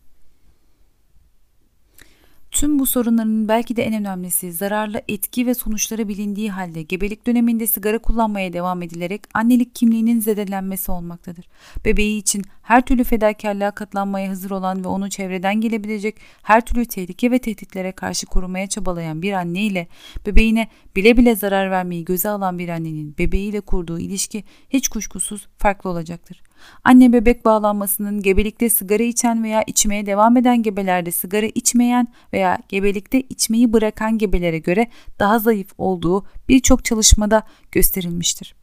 Tüm 2.51 2.79
bu 2.79 2.85
sorunların 2.85 3.47
belki 3.47 3.75
de 3.75 3.83
en 3.83 3.93
önemlisi 3.93 4.53
zararlı 4.53 5.01
etki 5.07 5.47
ve 5.47 5.53
sonuçları 5.53 6.07
bilindiği 6.07 6.51
halde 6.51 6.81
gebelik 6.81 7.27
döneminde 7.27 7.67
sigara 7.67 7.97
kullanmaya 7.99 8.53
devam 8.53 8.81
edilerek 8.81 9.21
annelik 9.33 9.75
kimliğinin 9.75 10.19
zedelenmesi 10.19 10.91
olmaktadır. 10.91 11.45
Bebeği 11.85 12.19
için 12.19 12.43
her 12.61 12.85
türlü 12.85 13.03
fedakarlığa 13.03 13.71
katlanmaya 13.71 14.29
hazır 14.29 14.51
olan 14.51 14.83
ve 14.83 14.87
onu 14.87 15.09
çevreden 15.09 15.61
gelebilecek 15.61 16.15
her 16.43 16.65
türlü 16.65 16.85
tehlike 16.85 17.31
ve 17.31 17.39
tehditlere 17.39 17.91
karşı 17.91 18.25
korumaya 18.25 18.67
çabalayan 18.67 19.21
bir 19.21 19.33
anne 19.33 19.61
ile 19.61 19.87
bebeğine 20.25 20.67
bile 20.95 21.17
bile 21.17 21.35
zarar 21.35 21.71
vermeyi 21.71 22.05
göze 22.05 22.29
alan 22.29 22.59
bir 22.59 22.69
annenin 22.69 23.17
bebeğiyle 23.17 23.61
kurduğu 23.61 23.99
ilişki 23.99 24.43
hiç 24.69 24.87
kuşkusuz 24.87 25.47
farklı 25.57 25.89
olacaktır. 25.89 26.41
Anne 26.83 27.13
bebek 27.13 27.45
bağlanmasının 27.45 28.21
gebelikte 28.21 28.69
sigara 28.69 29.03
içen 29.03 29.43
veya 29.43 29.63
içmeye 29.67 30.05
devam 30.05 30.37
eden 30.37 30.63
gebelerde 30.63 31.11
sigara 31.11 31.45
içmeyen 31.45 32.07
veya 32.33 32.57
gebelikte 32.69 33.21
içmeyi 33.21 33.73
bırakan 33.73 34.17
gebelere 34.17 34.59
göre 34.59 34.87
daha 35.19 35.39
zayıf 35.39 35.71
olduğu 35.77 36.25
birçok 36.49 36.85
çalışmada 36.85 37.43
gösterilmiştir. 37.71 38.55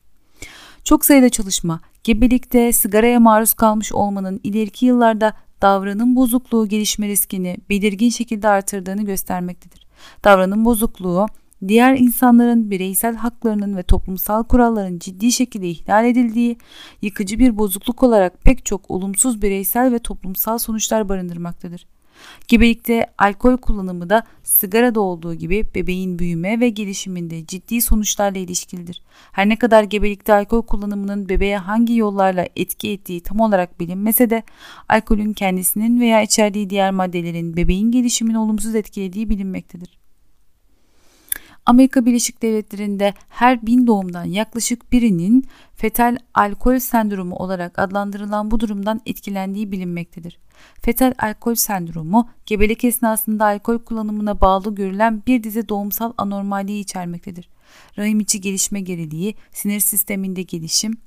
Çok 0.85 1.05
sayıda 1.05 1.29
çalışma 1.29 1.81
gebelikte 2.05 2.73
sigaraya 2.73 3.21
maruz 3.21 3.55
kalmış 3.55 3.93
olmanın 3.93 4.41
ileriki 4.45 4.87
yıllarda 4.87 5.33
davranım 5.63 6.17
bozukluğu 6.17 6.69
gelişme 6.69 7.09
riskini 7.09 7.57
belirgin 7.69 8.11
şekilde 8.11 8.49
artırdığını 8.49 9.03
göstermektedir. 9.03 9.87
Davranım 10.25 10.65
bozukluğu 10.65 11.27
diğer 11.69 11.97
insanların 11.99 12.71
bireysel 12.71 13.17
haklarının 13.17 13.77
ve 13.77 13.83
toplumsal 13.83 14.45
kuralların 14.45 14.99
ciddi 14.99 15.33
şekilde 15.33 15.69
ihlal 15.69 16.05
edildiği, 16.05 16.57
yıkıcı 17.03 17.39
bir 17.39 17.59
bozukluk 17.59 18.03
olarak 18.03 18.45
pek 18.45 18.65
çok 18.65 18.91
olumsuz 18.91 19.43
bireysel 19.43 19.93
ve 19.93 19.99
toplumsal 19.99 20.59
sonuçlar 20.59 21.09
barındırmaktadır. 21.09 21.87
Gebelikte 22.49 23.07
alkol 23.19 23.57
kullanımı 23.57 24.11
da 24.11 24.23
sigarada 24.43 25.01
olduğu 25.01 25.35
gibi 25.35 25.65
bebeğin 25.75 26.19
büyüme 26.19 26.61
ve 26.61 26.69
gelişiminde 26.69 27.47
ciddi 27.47 27.83
sonuçlarla 27.83 28.39
ilişkilidir. 28.39 29.03
Her 29.33 29.49
ne 29.49 29.57
kadar 29.57 29.83
gebelikte 29.83 30.33
alkol 30.33 30.63
kullanımının 30.63 31.29
bebeğe 31.29 31.59
hangi 31.59 31.97
yollarla 31.97 32.47
etki 32.57 32.91
ettiği 32.91 33.21
tam 33.21 33.41
olarak 33.41 33.81
bilinmese 33.81 34.31
de 34.31 34.43
alkolün 34.89 35.33
kendisinin 35.33 36.01
veya 36.01 36.23
içerdiği 36.23 36.71
diğer 36.71 36.91
maddelerin 36.91 37.57
bebeğin 37.57 37.91
gelişimini 37.91 38.39
olumsuz 38.39 38.75
etkilediği 38.75 39.31
bilinmektedir. 39.31 40.06
Amerika 41.67 42.07
Birleşik 42.07 42.43
Devletleri'nde 42.43 43.15
her 43.29 43.67
bin 43.67 43.87
doğumdan 43.87 44.25
yaklaşık 44.25 44.93
birinin 44.93 45.47
fetal 45.75 46.17
alkol 46.35 46.79
sendromu 46.79 47.37
olarak 47.37 47.79
adlandırılan 47.79 48.51
bu 48.51 48.61
durumdan 48.61 49.01
etkilendiği 49.07 49.73
bilinmektedir. 49.73 50.39
Fetal 50.83 51.15
alkol 51.19 51.55
sendromu 51.55 52.31
gebelik 52.47 52.85
esnasında 52.85 53.45
alkol 53.45 53.79
kullanımına 53.79 54.41
bağlı 54.41 54.75
görülen 54.75 55.23
bir 55.27 55.43
dizi 55.43 55.69
doğumsal 55.69 56.13
anormalliği 56.19 56.81
içermektedir. 56.81 57.49
Rahim 57.99 58.21
içi 58.21 58.41
gelişme 58.41 58.81
geriliği, 58.81 59.35
sinir 59.53 59.81
sisteminde 59.81 60.43
gelişim, 60.43 60.99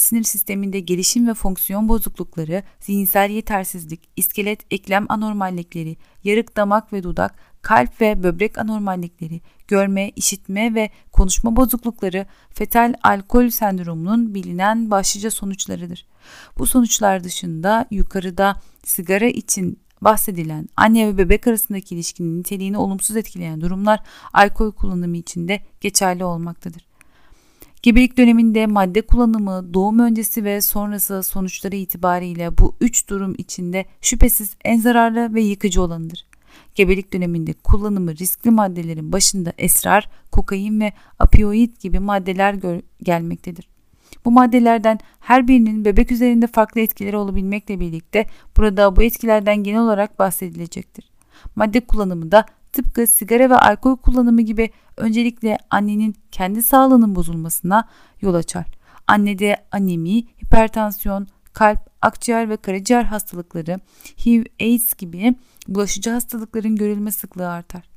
sinir 0.00 0.22
sisteminde 0.22 0.80
gelişim 0.80 1.28
ve 1.28 1.34
fonksiyon 1.34 1.88
bozuklukları, 1.88 2.62
zihinsel 2.80 3.30
yetersizlik, 3.30 4.08
iskelet 4.16 4.60
eklem 4.70 5.06
anormallikleri, 5.08 5.96
yarık 6.24 6.56
damak 6.56 6.92
ve 6.92 7.02
dudak, 7.02 7.34
kalp 7.62 8.00
ve 8.00 8.22
böbrek 8.22 8.58
anormallikleri, 8.58 9.40
görme, 9.68 10.10
işitme 10.16 10.74
ve 10.74 10.90
konuşma 11.12 11.56
bozuklukları 11.56 12.26
fetal 12.50 12.94
alkol 13.02 13.50
sendromunun 13.50 14.34
bilinen 14.34 14.90
başlıca 14.90 15.30
sonuçlarıdır. 15.30 16.06
Bu 16.58 16.66
sonuçlar 16.66 17.24
dışında 17.24 17.86
yukarıda 17.90 18.56
sigara 18.84 19.26
için 19.26 19.78
bahsedilen 20.00 20.68
anne 20.76 21.08
ve 21.08 21.18
bebek 21.18 21.46
arasındaki 21.46 21.94
ilişkinin 21.94 22.40
niteliğini 22.40 22.78
olumsuz 22.78 23.16
etkileyen 23.16 23.60
durumlar 23.60 24.00
alkol 24.32 24.72
kullanımı 24.72 25.16
içinde 25.16 25.60
geçerli 25.80 26.24
olmaktadır. 26.24 26.90
Gebelik 27.82 28.16
döneminde 28.16 28.66
madde 28.66 29.02
kullanımı 29.02 29.74
doğum 29.74 29.98
öncesi 29.98 30.44
ve 30.44 30.60
sonrası 30.60 31.22
sonuçları 31.22 31.76
itibariyle 31.76 32.58
bu 32.58 32.74
üç 32.80 33.08
durum 33.08 33.34
içinde 33.38 33.84
şüphesiz 34.00 34.54
en 34.64 34.78
zararlı 34.78 35.34
ve 35.34 35.42
yıkıcı 35.42 35.82
olanıdır. 35.82 36.29
Gebelik 36.74 37.12
döneminde 37.12 37.52
kullanımı 37.52 38.16
riskli 38.16 38.50
maddelerin 38.50 39.12
başında 39.12 39.52
esrar, 39.58 40.08
kokain 40.30 40.80
ve 40.80 40.92
opioid 41.24 41.76
gibi 41.80 41.98
maddeler 41.98 42.56
gelmektedir. 43.02 43.68
Bu 44.24 44.30
maddelerden 44.30 44.98
her 45.20 45.48
birinin 45.48 45.84
bebek 45.84 46.12
üzerinde 46.12 46.46
farklı 46.46 46.80
etkileri 46.80 47.16
olabilmekle 47.16 47.80
birlikte 47.80 48.26
burada 48.56 48.96
bu 48.96 49.02
etkilerden 49.02 49.56
genel 49.56 49.80
olarak 49.80 50.18
bahsedilecektir. 50.18 51.10
Madde 51.56 51.80
kullanımı 51.80 52.32
da 52.32 52.46
tıpkı 52.72 53.06
sigara 53.06 53.50
ve 53.50 53.56
alkol 53.56 53.96
kullanımı 53.96 54.42
gibi 54.42 54.70
öncelikle 54.96 55.58
annenin 55.70 56.16
kendi 56.32 56.62
sağlığının 56.62 57.14
bozulmasına 57.14 57.88
yol 58.20 58.34
açar. 58.34 58.66
Annede 59.06 59.56
anemi, 59.72 60.16
hipertansiyon, 60.16 61.26
kalp, 61.52 61.78
akciğer 62.02 62.50
ve 62.50 62.56
karaciğer 62.56 63.04
hastalıkları, 63.04 63.80
HIV, 64.26 64.44
AIDS 64.60 64.94
gibi 64.94 65.34
bulaşıcı 65.68 66.10
hastalıkların 66.10 66.76
görülme 66.76 67.12
sıklığı 67.12 67.50
artar. 67.50 67.90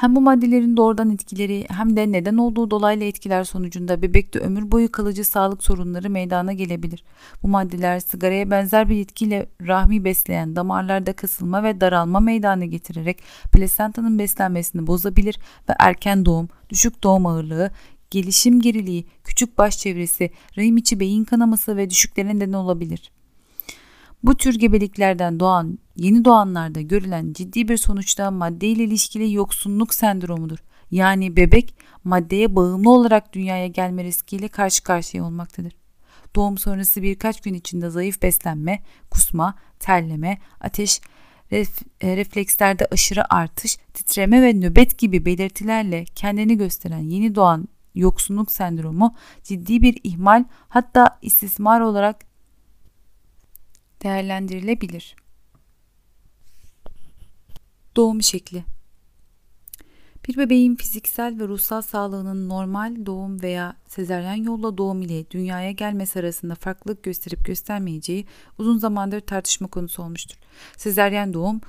Hem 0.00 0.16
bu 0.16 0.20
maddelerin 0.20 0.76
doğrudan 0.76 1.10
etkileri 1.10 1.66
hem 1.68 1.96
de 1.96 2.12
neden 2.12 2.36
olduğu 2.36 2.70
dolaylı 2.70 3.04
etkiler 3.04 3.44
sonucunda 3.44 4.02
bebekte 4.02 4.38
ömür 4.38 4.72
boyu 4.72 4.92
kalıcı 4.92 5.24
sağlık 5.24 5.64
sorunları 5.64 6.10
meydana 6.10 6.52
gelebilir. 6.52 7.04
Bu 7.42 7.48
maddeler 7.48 8.00
sigaraya 8.00 8.50
benzer 8.50 8.88
bir 8.88 9.00
etkiyle 9.00 9.46
rahmi 9.66 10.04
besleyen 10.04 10.56
damarlarda 10.56 11.12
kasılma 11.12 11.62
ve 11.62 11.80
daralma 11.80 12.20
meydana 12.20 12.64
getirerek 12.64 13.22
plasentanın 13.52 14.18
beslenmesini 14.18 14.86
bozabilir 14.86 15.38
ve 15.68 15.72
erken 15.78 16.26
doğum, 16.26 16.48
düşük 16.70 17.02
doğum 17.02 17.26
ağırlığı, 17.26 17.70
gelişim 18.10 18.60
geriliği, 18.60 19.06
küçük 19.24 19.58
baş 19.58 19.78
çevresi, 19.78 20.30
rahim 20.56 20.76
içi 20.76 21.00
beyin 21.00 21.24
kanaması 21.24 21.76
ve 21.76 21.90
düşüklere 21.90 22.38
neden 22.38 22.52
olabilir. 22.52 23.10
Bu 24.22 24.36
tür 24.36 24.54
gebeliklerden 24.54 25.40
doğan 25.40 25.78
yeni 25.96 26.24
doğanlarda 26.24 26.80
görülen 26.80 27.32
ciddi 27.32 27.68
bir 27.68 27.76
sonuçta 27.76 28.30
madde 28.30 28.66
ile 28.66 28.84
ilişkili 28.84 29.32
yoksunluk 29.32 29.94
sendromudur. 29.94 30.58
Yani 30.90 31.36
bebek 31.36 31.74
maddeye 32.04 32.56
bağımlı 32.56 32.90
olarak 32.90 33.32
dünyaya 33.32 33.66
gelme 33.66 34.04
riskiyle 34.04 34.48
karşı 34.48 34.82
karşıya 34.82 35.24
olmaktadır. 35.24 35.72
Doğum 36.36 36.58
sonrası 36.58 37.02
birkaç 37.02 37.40
gün 37.40 37.54
içinde 37.54 37.90
zayıf 37.90 38.22
beslenme, 38.22 38.82
kusma, 39.10 39.54
terleme, 39.78 40.38
ateş, 40.60 41.00
ref, 41.52 41.82
e, 42.00 42.16
reflekslerde 42.16 42.86
aşırı 42.90 43.34
artış, 43.34 43.76
titreme 43.94 44.42
ve 44.42 44.52
nöbet 44.52 44.98
gibi 44.98 45.24
belirtilerle 45.24 46.04
kendini 46.04 46.56
gösteren 46.56 47.10
yeni 47.10 47.34
doğan 47.34 47.68
yoksunluk 47.94 48.52
sendromu 48.52 49.14
ciddi 49.42 49.82
bir 49.82 50.00
ihmal 50.04 50.44
hatta 50.68 51.18
istismar 51.22 51.80
olarak 51.80 52.16
değerlendirilebilir. 54.02 55.16
Doğum 57.96 58.22
şekli 58.22 58.64
bir 60.28 60.36
bebeğin 60.36 60.76
fiziksel 60.76 61.40
ve 61.40 61.48
ruhsal 61.48 61.82
sağlığının 61.82 62.48
normal 62.48 63.06
doğum 63.06 63.42
veya 63.42 63.76
sezeryen 63.86 64.34
yolla 64.34 64.78
doğum 64.78 65.02
ile 65.02 65.30
dünyaya 65.30 65.70
gelmesi 65.70 66.18
arasında 66.18 66.54
farklılık 66.54 67.02
gösterip 67.02 67.44
göstermeyeceği 67.44 68.26
uzun 68.58 68.78
zamandır 68.78 69.20
tartışma 69.20 69.68
konusu 69.68 70.02
olmuştur. 70.02 70.36
Sezeryen 70.76 71.34
doğum, 71.34 71.60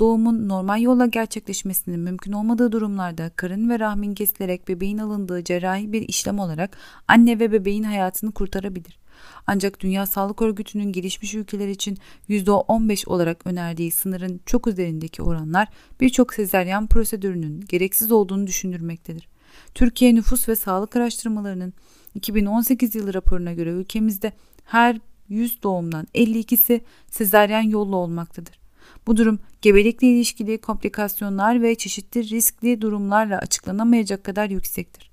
doğumun 0.00 0.48
normal 0.48 0.82
yolla 0.82 1.06
gerçekleşmesinin 1.06 2.00
mümkün 2.00 2.32
olmadığı 2.32 2.72
durumlarda 2.72 3.30
karın 3.36 3.70
ve 3.70 3.78
rahmin 3.78 4.14
kesilerek 4.14 4.68
bebeğin 4.68 4.98
alındığı 4.98 5.44
cerrahi 5.44 5.92
bir 5.92 6.08
işlem 6.08 6.38
olarak 6.38 6.78
anne 7.08 7.38
ve 7.38 7.52
bebeğin 7.52 7.82
hayatını 7.82 8.32
kurtarabilir. 8.32 8.98
Ancak 9.46 9.80
Dünya 9.80 10.06
Sağlık 10.06 10.42
Örgütü'nün 10.42 10.92
gelişmiş 10.92 11.34
ülkeler 11.34 11.68
için 11.68 11.98
%15 12.28 13.08
olarak 13.08 13.46
önerdiği 13.46 13.90
sınırın 13.90 14.40
çok 14.46 14.66
üzerindeki 14.66 15.22
oranlar 15.22 15.68
birçok 16.00 16.34
sezeryan 16.34 16.86
prosedürünün 16.86 17.60
gereksiz 17.60 18.12
olduğunu 18.12 18.46
düşündürmektedir. 18.46 19.28
Türkiye 19.74 20.14
Nüfus 20.14 20.48
ve 20.48 20.56
Sağlık 20.56 20.96
Araştırmalarının 20.96 21.72
2018 22.14 22.94
yılı 22.94 23.14
raporuna 23.14 23.52
göre 23.52 23.70
ülkemizde 23.70 24.32
her 24.64 25.00
100 25.28 25.62
doğumdan 25.62 26.06
52'si 26.14 26.80
sezeryan 27.10 27.62
yolla 27.62 27.96
olmaktadır. 27.96 28.65
Bu 29.06 29.16
durum 29.16 29.38
gebelikle 29.62 30.06
ilişkili 30.06 30.58
komplikasyonlar 30.58 31.62
ve 31.62 31.74
çeşitli 31.74 32.30
riskli 32.30 32.80
durumlarla 32.80 33.38
açıklanamayacak 33.38 34.24
kadar 34.24 34.50
yüksektir. 34.50 35.10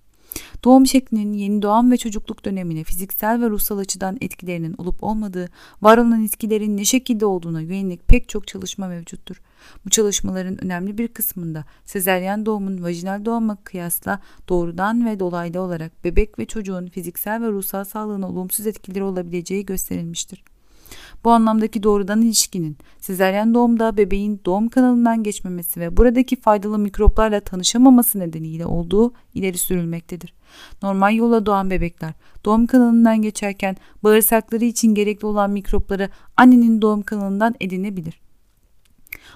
Doğum 0.63 0.87
şeklinin 0.87 1.33
yeni 1.33 1.61
doğan 1.61 1.91
ve 1.91 1.97
çocukluk 1.97 2.45
dönemine 2.45 2.83
fiziksel 2.83 3.41
ve 3.41 3.49
ruhsal 3.49 3.77
açıdan 3.77 4.17
etkilerinin 4.21 4.75
olup 4.77 5.03
olmadığı, 5.03 5.49
var 5.81 5.97
olan 5.97 6.25
etkilerin 6.25 6.77
ne 6.77 6.85
şekilde 6.85 7.25
olduğuna 7.25 7.61
yönelik 7.61 8.07
pek 8.07 8.29
çok 8.29 8.47
çalışma 8.47 8.87
mevcuttur. 8.87 9.41
Bu 9.85 9.89
çalışmaların 9.89 10.63
önemli 10.63 10.97
bir 10.97 11.07
kısmında 11.07 11.65
sezeryen 11.85 12.45
doğumun 12.45 12.83
vajinal 12.83 13.25
doğuma 13.25 13.55
kıyasla 13.55 14.19
doğrudan 14.49 15.05
ve 15.05 15.19
dolaylı 15.19 15.61
olarak 15.61 16.03
bebek 16.03 16.39
ve 16.39 16.45
çocuğun 16.45 16.87
fiziksel 16.87 17.41
ve 17.41 17.47
ruhsal 17.47 17.83
sağlığına 17.83 18.29
olumsuz 18.29 18.67
etkileri 18.67 19.03
olabileceği 19.03 19.65
gösterilmiştir. 19.65 20.43
Bu 21.23 21.31
anlamdaki 21.31 21.83
doğrudan 21.83 22.21
ilişkinin 22.21 22.77
sezeryen 22.99 23.53
doğumda 23.53 23.97
bebeğin 23.97 24.41
doğum 24.45 24.69
kanalından 24.69 25.23
geçmemesi 25.23 25.79
ve 25.79 25.97
buradaki 25.97 26.35
faydalı 26.35 26.79
mikroplarla 26.79 27.39
tanışamaması 27.39 28.19
nedeniyle 28.19 28.65
olduğu 28.65 29.13
ileri 29.33 29.57
sürülmektedir. 29.57 30.33
Normal 30.83 31.15
yola 31.15 31.45
doğan 31.45 31.69
bebekler 31.69 32.13
doğum 32.45 32.67
kanalından 32.67 33.21
geçerken 33.21 33.75
bağırsakları 34.03 34.65
için 34.65 34.95
gerekli 34.95 35.25
olan 35.25 35.51
mikropları 35.51 36.09
annenin 36.37 36.81
doğum 36.81 37.01
kanalından 37.01 37.55
edinebilir. 37.59 38.23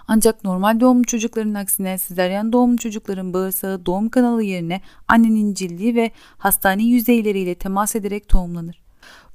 Ancak 0.07 0.43
normal 0.43 0.79
doğumlu 0.79 1.03
çocukların 1.03 1.53
aksine 1.53 1.97
sezeryen 1.97 2.53
doğumlu 2.53 2.77
çocukların 2.77 3.33
bağırsağı 3.33 3.85
doğum 3.85 4.09
kanalı 4.09 4.43
yerine 4.43 4.81
annenin 5.07 5.53
cildi 5.53 5.95
ve 5.95 6.11
hastane 6.37 6.83
yüzeyleriyle 6.83 7.55
temas 7.55 7.95
ederek 7.95 8.27
tohumlanır. 8.29 8.86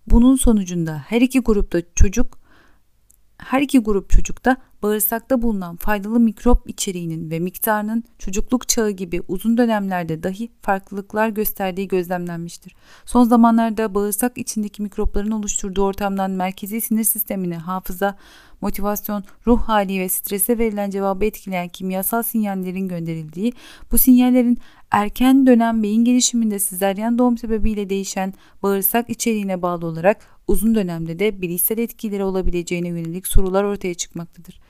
Bunun 0.07 0.36
sonucunda 0.36 1.05
her 1.09 1.20
iki 1.20 1.40
grupta 1.40 1.82
çocuk 1.94 2.41
her 3.45 3.61
iki 3.62 3.78
grup 3.78 4.11
çocukta 4.11 4.57
bağırsakta 4.82 5.43
bulunan 5.43 5.76
faydalı 5.76 6.20
mikrop 6.20 6.70
içeriğinin 6.70 7.30
ve 7.30 7.38
miktarının 7.38 8.05
çocukluk 8.18 8.68
çağı 8.68 8.90
gibi 8.90 9.22
uzun 9.28 9.59
dönemlerde 9.59 10.22
dahi 10.22 10.51
farklılıklar 10.62 11.28
gösterdiği 11.28 11.88
gözlemlenmiştir. 11.88 12.74
Son 13.05 13.24
zamanlarda 13.24 13.95
bağırsak 13.95 14.38
içindeki 14.38 14.82
mikropların 14.82 15.30
oluşturduğu 15.30 15.82
ortamdan 15.82 16.30
merkezi 16.30 16.80
sinir 16.80 17.05
sistemine, 17.05 17.57
hafıza, 17.57 18.16
motivasyon, 18.61 19.24
ruh 19.47 19.61
hali 19.62 20.01
ve 20.01 20.09
strese 20.09 20.59
verilen 20.59 20.90
cevabı 20.90 21.24
etkileyen 21.24 21.68
kimyasal 21.68 22.22
sinyallerin 22.22 22.88
gönderildiği, 22.88 23.53
bu 23.93 23.99
sinyallerin 23.99 24.59
erken 24.90 25.47
dönem 25.47 25.82
beyin 25.82 26.05
gelişiminde 26.05 26.59
sezeryan 26.59 27.18
doğum 27.18 27.38
sebebiyle 27.38 27.90
değişen 27.90 28.34
bağırsak 28.62 29.11
içeriğine 29.11 29.62
bağlı 29.62 29.86
olarak 29.86 30.32
uzun 30.53 30.74
dönemde 30.74 31.18
de 31.18 31.42
bilişsel 31.42 31.78
etkileri 31.78 32.24
olabileceğine 32.24 32.88
yönelik 32.88 33.26
sorular 33.26 33.64
ortaya 33.64 33.94
çıkmaktadır. 33.94 34.61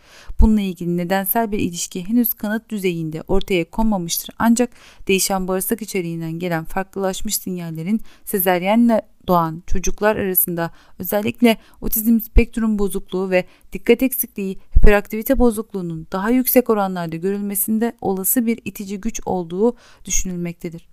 Bununla 0.40 0.60
ilgili 0.60 0.96
nedensel 0.96 1.52
bir 1.52 1.58
ilişki 1.58 2.08
henüz 2.08 2.34
kanıt 2.34 2.68
düzeyinde 2.68 3.22
ortaya 3.28 3.70
konmamıştır 3.70 4.34
ancak 4.38 4.70
değişen 5.08 5.48
bağırsak 5.48 5.82
içeriğinden 5.82 6.32
gelen 6.32 6.64
farklılaşmış 6.64 7.36
sinyallerin 7.36 8.00
sezeryenle 8.24 9.02
doğan 9.26 9.62
çocuklar 9.66 10.16
arasında 10.16 10.70
özellikle 10.98 11.56
otizm 11.80 12.20
spektrum 12.20 12.78
bozukluğu 12.78 13.30
ve 13.30 13.44
dikkat 13.72 14.02
eksikliği, 14.02 14.58
hiperaktivite 14.78 15.38
bozukluğunun 15.38 16.06
daha 16.12 16.30
yüksek 16.30 16.70
oranlarda 16.70 17.16
görülmesinde 17.16 17.96
olası 18.00 18.46
bir 18.46 18.60
itici 18.64 19.00
güç 19.00 19.20
olduğu 19.26 19.76
düşünülmektedir. 20.04 20.91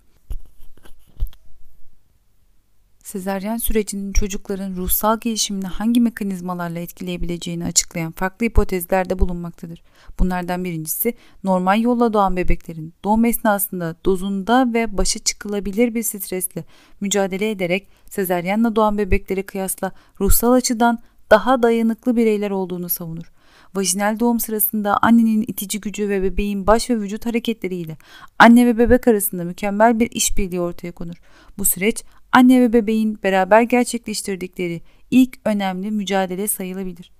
Sezeryen 3.04 3.56
sürecinin 3.56 4.12
çocukların 4.12 4.76
ruhsal 4.76 5.20
gelişimini 5.20 5.66
hangi 5.66 6.00
mekanizmalarla 6.00 6.78
etkileyebileceğini 6.78 7.64
açıklayan 7.64 8.12
farklı 8.12 8.46
hipotezlerde 8.46 9.18
bulunmaktadır. 9.18 9.82
Bunlardan 10.18 10.64
birincisi 10.64 11.14
normal 11.44 11.80
yolla 11.80 12.12
doğan 12.12 12.36
bebeklerin 12.36 12.94
doğum 13.04 13.24
esnasında 13.24 13.96
dozunda 14.04 14.74
ve 14.74 14.98
başa 14.98 15.18
çıkılabilir 15.18 15.94
bir 15.94 16.02
stresle 16.02 16.64
mücadele 17.00 17.50
ederek 17.50 17.88
sezeryenle 18.10 18.76
doğan 18.76 18.98
bebeklere 18.98 19.42
kıyasla 19.42 19.92
ruhsal 20.20 20.52
açıdan 20.52 20.98
daha 21.30 21.62
dayanıklı 21.62 22.16
bireyler 22.16 22.50
olduğunu 22.50 22.88
savunur. 22.88 23.32
Vajinal 23.74 24.20
doğum 24.20 24.40
sırasında 24.40 24.96
annenin 25.02 25.42
itici 25.42 25.80
gücü 25.80 26.08
ve 26.08 26.22
bebeğin 26.22 26.66
baş 26.66 26.90
ve 26.90 27.00
vücut 27.00 27.26
hareketleriyle 27.26 27.96
anne 28.38 28.66
ve 28.66 28.78
bebek 28.78 29.08
arasında 29.08 29.44
mükemmel 29.44 30.00
bir 30.00 30.10
işbirliği 30.10 30.60
ortaya 30.60 30.92
konur. 30.92 31.14
Bu 31.58 31.64
süreç 31.64 32.04
anne 32.32 32.60
ve 32.60 32.72
bebeğin 32.72 33.18
beraber 33.22 33.62
gerçekleştirdikleri 33.62 34.82
ilk 35.10 35.38
önemli 35.44 35.90
mücadele 35.90 36.48
sayılabilir. 36.48 37.10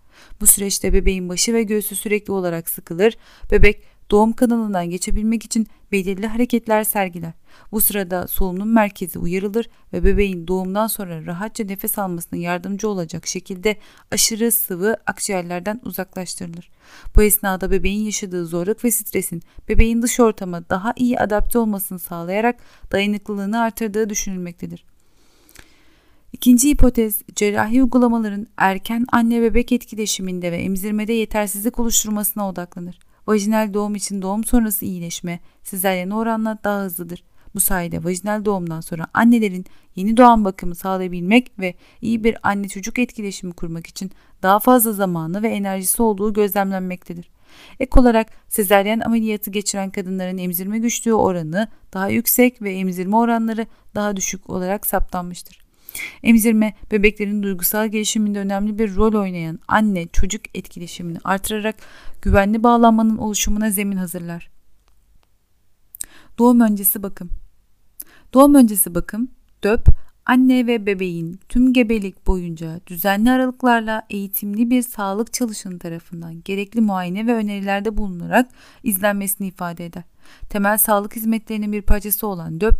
Bu 0.41 0.47
süreçte 0.47 0.93
bebeğin 0.93 1.29
başı 1.29 1.55
ve 1.55 1.63
göğsü 1.63 1.97
sürekli 1.97 2.33
olarak 2.33 2.69
sıkılır. 2.69 3.17
Bebek 3.51 3.83
doğum 4.11 4.33
kanalından 4.33 4.91
geçebilmek 4.91 5.45
için 5.45 5.67
belirli 5.93 6.27
hareketler 6.27 6.85
sergiler. 6.85 7.33
Bu 7.73 7.81
sırada 7.81 8.29
solunum 8.29 8.73
merkezi 8.73 9.19
uyarılır 9.19 9.69
ve 9.93 10.05
bebeğin 10.05 10.49
doğumdan 10.49 10.87
sonra 10.87 11.27
rahatça 11.27 11.65
nefes 11.65 11.99
almasına 11.99 12.39
yardımcı 12.39 12.89
olacak 12.89 13.27
şekilde 13.27 13.77
aşırı 14.11 14.53
sıvı 14.53 14.97
akciğerlerden 15.07 15.81
uzaklaştırılır. 15.85 16.71
Bu 17.17 17.23
esnada 17.23 17.71
bebeğin 17.71 18.05
yaşadığı 18.05 18.47
zorluk 18.47 18.85
ve 18.85 18.91
stresin 18.91 19.43
bebeğin 19.69 20.03
dış 20.03 20.21
ortama 20.21 20.69
daha 20.69 20.93
iyi 20.97 21.19
adapte 21.19 21.59
olmasını 21.59 21.99
sağlayarak 21.99 22.57
dayanıklılığını 22.93 23.61
artırdığı 23.61 24.11
düşünülmektedir. 24.11 24.90
İkinci 26.33 26.69
hipotez 26.69 27.23
cerrahi 27.37 27.83
uygulamaların 27.83 28.47
erken 28.57 29.07
anne 29.13 29.43
bebek 29.43 29.73
etkileşiminde 29.73 30.53
ve 30.53 30.57
emzirmede 30.57 31.13
yetersizlik 31.13 31.79
oluşturmasına 31.79 32.49
odaklanır. 32.49 32.99
Vajinal 33.27 33.75
doğum 33.75 33.95
için 33.95 34.23
doğum 34.23 34.45
sonrası 34.45 34.85
iyileşme 34.85 35.41
sezaryen 35.63 36.11
oranla 36.11 36.59
daha 36.65 36.83
hızlıdır. 36.83 37.25
Bu 37.55 37.61
sayede 37.61 38.05
vajinal 38.05 38.45
doğumdan 38.45 38.81
sonra 38.81 39.07
annelerin 39.15 39.67
yeni 39.97 40.17
doğan 40.17 40.45
bakımı 40.45 40.75
sağlayabilmek 40.75 41.59
ve 41.59 41.75
iyi 42.01 42.25
bir 42.25 42.37
anne 42.43 42.69
çocuk 42.69 42.99
etkileşimi 42.99 43.53
kurmak 43.53 43.87
için 43.87 44.11
daha 44.43 44.59
fazla 44.59 44.93
zamanı 44.93 45.43
ve 45.43 45.49
enerjisi 45.49 46.03
olduğu 46.03 46.33
gözlemlenmektedir. 46.33 47.31
Ek 47.81 48.01
olarak 48.01 48.27
sezaryen 48.49 49.01
ameliyatı 49.01 49.51
geçiren 49.51 49.91
kadınların 49.91 50.39
emzirme 50.39 50.79
güçlüğü 50.79 51.15
oranı 51.15 51.69
daha 51.93 52.09
yüksek 52.09 52.63
ve 52.63 52.73
emzirme 52.73 53.17
oranları 53.17 53.67
daha 53.95 54.17
düşük 54.17 54.51
olarak 54.51 54.87
saptanmıştır. 54.87 55.70
Emzirme 56.23 56.75
bebeklerin 56.91 57.43
duygusal 57.43 57.89
gelişiminde 57.89 58.39
önemli 58.39 58.79
bir 58.79 58.97
rol 58.97 59.15
oynayan 59.15 59.59
anne 59.69 60.07
çocuk 60.07 60.43
etkileşimini 60.55 61.19
artırarak 61.25 61.77
güvenli 62.23 62.63
bağlanmanın 62.63 63.17
oluşumuna 63.17 63.71
zemin 63.71 63.97
hazırlar. 63.97 64.51
Doğum 66.39 66.61
öncesi 66.61 67.03
bakım. 67.03 67.31
Doğum 68.35 68.55
öncesi 68.55 68.95
bakım, 68.95 69.29
DÖP, 69.65 69.89
anne 70.27 70.67
ve 70.67 70.87
bebeğin 70.87 71.41
tüm 71.49 71.73
gebelik 71.73 72.27
boyunca 72.27 72.81
düzenli 72.87 73.31
aralıklarla 73.31 74.03
eğitimli 74.11 74.71
bir 74.71 74.83
sağlık 74.83 75.33
çalışanı 75.33 75.79
tarafından 75.79 76.43
gerekli 76.45 76.81
muayene 76.81 77.27
ve 77.27 77.35
önerilerde 77.35 77.97
bulunarak 77.97 78.51
izlenmesini 78.83 79.47
ifade 79.47 79.87
eder. 79.87 80.10
Temel 80.49 80.79
sağlık 80.79 81.17
hizmetlerinin 81.17 81.73
bir 81.73 81.83
parçası 81.83 82.27
olan 82.27 82.61
DÖP, 82.61 82.75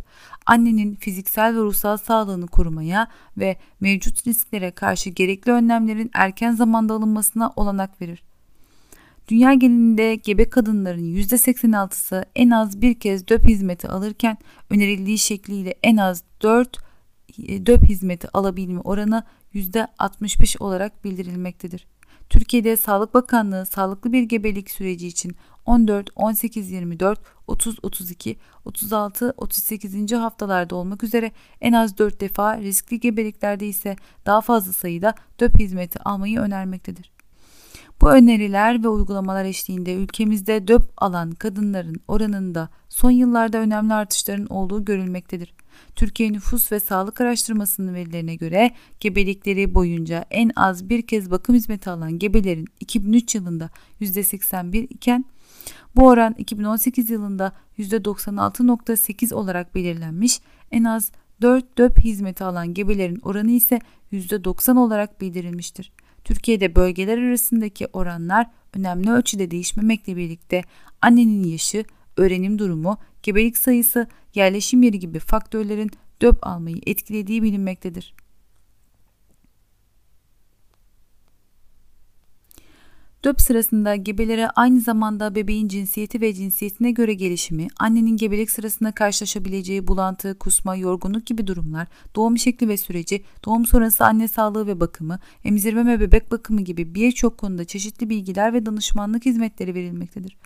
annenin 0.47 0.95
fiziksel 0.95 1.55
ve 1.55 1.59
ruhsal 1.59 1.97
sağlığını 1.97 2.47
korumaya 2.47 3.09
ve 3.37 3.57
mevcut 3.81 4.27
risklere 4.27 4.71
karşı 4.71 5.11
gerekli 5.11 5.53
önlemlerin 5.53 6.11
erken 6.15 6.53
zamanda 6.53 6.95
alınmasına 6.95 7.53
olanak 7.57 8.01
verir. 8.03 8.23
Dünya 9.29 9.55
genelinde 9.55 10.15
gebe 10.15 10.51
kadınların 10.51 11.15
%86'sı 11.15 12.25
en 12.35 12.51
az 12.51 12.83
bir 12.83 12.95
kez 12.95 13.29
döp 13.29 13.49
hizmeti 13.49 13.89
alırken 13.89 14.39
önerildiği 14.71 15.19
şekliyle 15.19 15.75
en 15.83 15.97
az 15.97 16.23
4 16.43 16.79
e, 17.49 17.67
döp 17.67 17.85
hizmeti 17.85 18.29
alabilme 18.37 18.81
oranı 18.81 19.25
%65 19.55 20.59
olarak 20.59 21.05
bildirilmektedir. 21.05 21.87
Türkiye'de 22.31 22.77
Sağlık 22.77 23.15
Bakanlığı 23.15 23.67
sağlıklı 23.67 24.13
bir 24.13 24.23
gebelik 24.23 24.71
süreci 24.71 25.07
için 25.07 25.37
14, 25.67 26.11
18, 26.17 26.71
24, 26.71 27.21
30, 27.47 27.77
32, 27.83 28.37
36, 28.65 29.35
38. 29.37 30.13
haftalarda 30.13 30.77
olmak 30.77 31.05
üzere 31.05 31.33
en 31.61 31.73
az 31.73 31.99
4 31.99 32.21
defa 32.21 32.59
riskli 32.59 33.01
gebeliklerde 33.01 33.67
ise 33.67 33.97
daha 34.27 34.41
fazla 34.41 34.73
sayıda 34.73 35.15
döp 35.41 35.59
hizmeti 35.59 35.99
almayı 35.99 36.41
önermektedir. 36.41 37.13
Bu 38.01 38.11
öneriler 38.11 38.85
ve 38.85 38.89
uygulamalar 38.89 39.45
eşliğinde 39.45 39.95
ülkemizde 39.95 40.69
döp 40.69 40.83
alan 40.97 41.31
kadınların 41.31 42.01
oranında 42.09 42.69
son 42.89 43.11
yıllarda 43.11 43.59
önemli 43.59 43.95
artışların 43.95 44.47
olduğu 44.47 44.85
görülmektedir. 44.85 45.55
Türkiye 45.97 46.33
Nüfus 46.33 46.73
ve 46.73 46.81
Sağlık 46.81 47.21
Araştırması'nın 47.21 47.95
verilerine 47.95 48.35
göre 48.35 48.71
gebelikleri 49.01 49.75
boyunca 49.75 50.25
en 50.31 50.51
az 50.57 50.89
bir 50.89 51.03
kez 51.03 51.31
bakım 51.31 51.55
hizmeti 51.55 51.91
alan 51.91 52.19
gebelerin 52.19 52.67
2003 52.81 53.35
yılında 53.35 53.71
%81 54.01 54.77
iken 54.77 55.25
bu 55.97 56.07
oran 56.07 56.35
2018 56.39 57.11
yılında 57.11 57.53
%96.8 57.79 59.35
olarak 59.35 59.75
belirlenmiş. 59.75 60.41
En 60.71 60.85
az 60.85 61.13
4 61.41 61.79
döp 61.79 61.99
hizmeti 61.99 62.45
alan 62.45 62.75
gebelerin 62.75 63.21
oranı 63.23 63.51
ise 63.51 63.81
%90 64.13 64.79
olarak 64.79 65.21
bildirilmiştir. 65.21 65.93
Türkiye'de 66.25 66.77
bölgeler 66.77 67.19
arasındaki 67.19 67.87
oranlar 67.93 68.47
önemli 68.75 69.11
ölçüde 69.11 69.51
değişmemekle 69.51 70.17
birlikte 70.17 70.63
annenin 71.03 71.45
yaşı, 71.45 71.85
öğrenim 72.17 72.59
durumu, 72.59 72.99
gebelik 73.23 73.59
sayısı, 73.59 74.07
yerleşim 74.35 74.83
yeri 74.83 74.99
gibi 74.99 75.19
faktörlerin 75.19 75.91
döp 76.23 76.47
almayı 76.47 76.77
etkilediği 76.87 77.43
bilinmektedir. 77.43 78.15
Döp 83.25 83.41
sırasında 83.41 83.97
gebelere 83.97 84.49
aynı 84.49 84.81
zamanda 84.81 85.35
bebeğin 85.35 85.69
cinsiyeti 85.69 86.21
ve 86.21 86.35
cinsiyetine 86.35 86.91
göre 86.91 87.15
gelişimi, 87.15 87.69
annenin 87.79 88.17
gebelik 88.17 88.51
sırasında 88.51 88.93
karşılaşabileceği 88.93 89.87
bulantı, 89.87 90.39
kusma, 90.39 90.77
yorgunluk 90.77 91.27
gibi 91.27 91.47
durumlar, 91.47 91.89
doğum 92.17 92.39
şekli 92.39 92.69
ve 92.69 92.77
süreci, 92.77 93.25
doğum 93.45 93.67
sonrası 93.67 94.05
anne 94.05 94.29
sağlığı 94.29 94.67
ve 94.67 94.81
bakımı, 94.81 95.19
emzirme 95.45 95.87
ve 95.87 96.01
bebek 96.01 96.33
bakımı 96.33 96.61
gibi 96.61 96.95
birçok 96.95 97.39
konuda 97.39 97.65
çeşitli 97.65 98.11
bilgiler 98.11 98.53
ve 98.53 98.67
danışmanlık 98.67 99.27
hizmetleri 99.27 99.75
verilmektedir. 99.75 100.37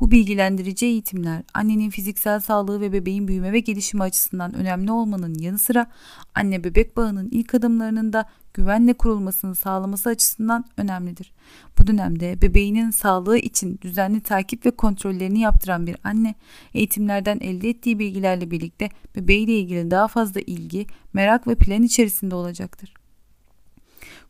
Bu 0.00 0.10
bilgilendirici 0.10 0.86
eğitimler 0.86 1.42
annenin 1.54 1.90
fiziksel 1.90 2.40
sağlığı 2.40 2.80
ve 2.80 2.92
bebeğin 2.92 3.28
büyüme 3.28 3.52
ve 3.52 3.60
gelişimi 3.60 4.02
açısından 4.02 4.54
önemli 4.54 4.92
olmanın 4.92 5.34
yanı 5.38 5.58
sıra 5.58 5.86
anne 6.34 6.64
bebek 6.64 6.96
bağının 6.96 7.28
ilk 7.30 7.54
adımlarının 7.54 8.12
da 8.12 8.24
güvenle 8.54 8.92
kurulmasını 8.92 9.54
sağlaması 9.54 10.08
açısından 10.08 10.64
önemlidir. 10.76 11.32
Bu 11.78 11.86
dönemde 11.86 12.42
bebeğinin 12.42 12.90
sağlığı 12.90 13.38
için 13.38 13.78
düzenli 13.82 14.20
takip 14.20 14.66
ve 14.66 14.70
kontrollerini 14.70 15.40
yaptıran 15.40 15.86
bir 15.86 15.96
anne, 16.04 16.34
eğitimlerden 16.74 17.38
elde 17.40 17.68
ettiği 17.68 17.98
bilgilerle 17.98 18.50
birlikte 18.50 18.88
bebeğiyle 19.16 19.58
ilgili 19.58 19.90
daha 19.90 20.08
fazla 20.08 20.40
ilgi, 20.40 20.86
merak 21.12 21.46
ve 21.46 21.54
plan 21.54 21.82
içerisinde 21.82 22.34
olacaktır. 22.34 22.94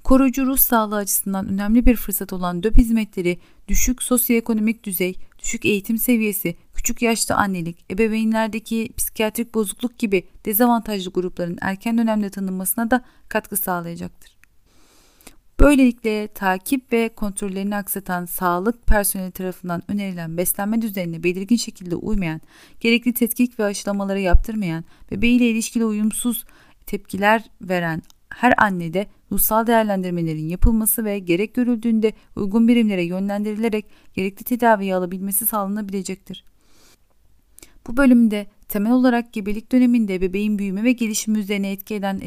Koruyucu 0.04 0.46
ruh 0.46 0.58
sağlığı 0.58 0.96
açısından 0.96 1.48
önemli 1.48 1.86
bir 1.86 1.96
fırsat 1.96 2.32
olan 2.32 2.62
DÖP 2.62 2.78
hizmetleri, 2.78 3.38
düşük 3.68 4.02
sosyoekonomik 4.02 4.84
düzey, 4.84 5.14
düşük 5.40 5.64
eğitim 5.64 5.98
seviyesi, 5.98 6.56
küçük 6.74 7.02
yaşta 7.02 7.34
annelik, 7.36 7.92
ebeveynlerdeki 7.92 8.88
psikiyatrik 8.96 9.54
bozukluk 9.54 9.98
gibi 9.98 10.24
dezavantajlı 10.44 11.10
grupların 11.10 11.58
erken 11.60 11.98
dönemde 11.98 12.30
tanınmasına 12.30 12.90
da 12.90 13.04
katkı 13.28 13.56
sağlayacaktır. 13.56 14.40
Böylelikle 15.60 16.28
takip 16.28 16.92
ve 16.92 17.08
kontrollerini 17.08 17.76
aksatan 17.76 18.24
sağlık 18.24 18.86
personeli 18.86 19.30
tarafından 19.30 19.82
önerilen 19.88 20.36
beslenme 20.36 20.82
düzenine 20.82 21.22
belirgin 21.22 21.56
şekilde 21.56 21.96
uymayan, 21.96 22.40
gerekli 22.80 23.14
tetkik 23.14 23.58
ve 23.58 23.64
aşılamaları 23.64 24.20
yaptırmayan, 24.20 24.84
bebeğiyle 25.10 25.50
ilişkili 25.50 25.84
uyumsuz 25.84 26.44
tepkiler 26.86 27.44
veren 27.62 28.02
her 28.28 28.54
annede 28.58 29.06
ruhsal 29.32 29.66
değerlendirmelerin 29.66 30.48
yapılması 30.48 31.04
ve 31.04 31.18
gerek 31.18 31.54
görüldüğünde 31.54 32.12
uygun 32.36 32.68
birimlere 32.68 33.04
yönlendirilerek 33.04 33.86
gerekli 34.14 34.44
tedaviyi 34.44 34.94
alabilmesi 34.94 35.46
sağlanabilecektir. 35.46 36.44
Bu 37.86 37.96
bölümde 37.96 38.46
temel 38.68 38.92
olarak 38.92 39.32
gebelik 39.32 39.72
döneminde 39.72 40.20
bebeğin 40.20 40.58
büyüme 40.58 40.84
ve 40.84 40.92
gelişimi 40.92 41.38
üzerine 41.38 41.72
etki 41.72 41.94
eden 41.94 42.20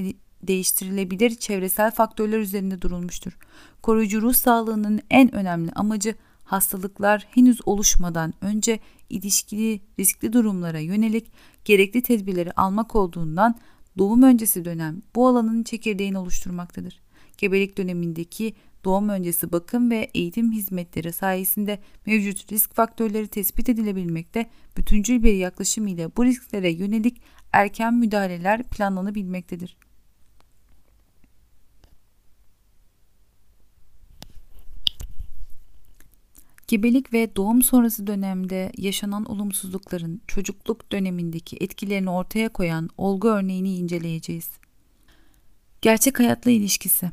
değiştirilebilir 0.43 1.35
çevresel 1.35 1.91
faktörler 1.91 2.39
üzerinde 2.39 2.81
durulmuştur. 2.81 3.37
Koruyucu 3.81 4.21
ruh 4.21 4.33
sağlığının 4.33 4.99
en 5.09 5.35
önemli 5.35 5.71
amacı 5.71 6.15
hastalıklar 6.43 7.27
henüz 7.29 7.67
oluşmadan 7.67 8.33
önce 8.41 8.79
ilişkili 9.09 9.81
riskli 9.99 10.33
durumlara 10.33 10.79
yönelik 10.79 11.31
gerekli 11.65 12.03
tedbirleri 12.03 12.51
almak 12.51 12.95
olduğundan 12.95 13.55
doğum 13.97 14.23
öncesi 14.23 14.65
dönem 14.65 15.01
bu 15.15 15.27
alanın 15.27 15.63
çekirdeğini 15.63 16.17
oluşturmaktadır. 16.17 17.01
Gebelik 17.37 17.77
dönemindeki 17.77 18.53
doğum 18.85 19.09
öncesi 19.09 19.51
bakım 19.51 19.91
ve 19.91 20.09
eğitim 20.13 20.51
hizmetleri 20.51 21.13
sayesinde 21.13 21.79
mevcut 22.05 22.51
risk 22.51 22.75
faktörleri 22.75 23.27
tespit 23.27 23.69
edilebilmekte, 23.69 24.49
bütüncül 24.77 25.23
bir 25.23 25.33
yaklaşım 25.33 25.87
ile 25.87 26.15
bu 26.17 26.25
risklere 26.25 26.71
yönelik 26.71 27.21
erken 27.51 27.93
müdahaleler 27.93 28.63
planlanabilmektedir. 28.63 29.77
Gebelik 36.73 37.13
ve 37.13 37.35
doğum 37.35 37.61
sonrası 37.61 38.07
dönemde 38.07 38.71
yaşanan 38.77 39.25
olumsuzlukların 39.25 40.21
çocukluk 40.27 40.91
dönemindeki 40.91 41.57
etkilerini 41.59 42.09
ortaya 42.09 42.49
koyan 42.49 42.89
olgu 42.97 43.27
örneğini 43.27 43.75
inceleyeceğiz. 43.75 44.49
Gerçek 45.81 46.19
hayatla 46.19 46.51
ilişkisi 46.51 47.09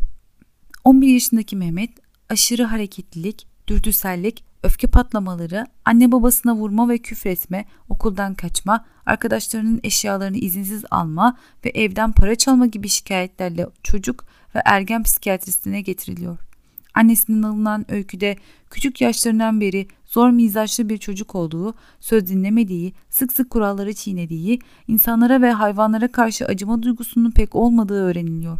11 0.84 1.08
yaşındaki 1.08 1.56
Mehmet 1.56 1.90
aşırı 2.28 2.64
hareketlilik, 2.64 3.46
dürtüsellik, 3.68 4.44
öfke 4.62 4.86
patlamaları, 4.86 5.66
anne 5.84 6.12
babasına 6.12 6.56
vurma 6.56 6.88
ve 6.88 6.98
küfretme, 6.98 7.64
okuldan 7.88 8.34
kaçma, 8.34 8.86
arkadaşlarının 9.06 9.80
eşyalarını 9.82 10.36
izinsiz 10.36 10.84
alma 10.90 11.38
ve 11.64 11.70
evden 11.70 12.12
para 12.12 12.34
çalma 12.34 12.66
gibi 12.66 12.88
şikayetlerle 12.88 13.66
çocuk 13.82 14.24
ve 14.54 14.62
ergen 14.64 15.02
psikiyatristine 15.02 15.80
getiriliyor. 15.80 16.49
Annesinin 16.94 17.42
alınan 17.42 17.90
öyküde 17.90 18.36
küçük 18.70 19.00
yaşlarından 19.00 19.60
beri 19.60 19.86
zor 20.06 20.30
mizaçlı 20.30 20.88
bir 20.88 20.98
çocuk 20.98 21.34
olduğu, 21.34 21.74
söz 22.00 22.26
dinlemediği, 22.26 22.92
sık 23.10 23.32
sık 23.32 23.50
kuralları 23.50 23.94
çiğnediği, 23.94 24.58
insanlara 24.88 25.42
ve 25.42 25.52
hayvanlara 25.52 26.12
karşı 26.12 26.46
acıma 26.46 26.82
duygusunun 26.82 27.30
pek 27.30 27.54
olmadığı 27.54 28.02
öğreniliyor. 28.02 28.58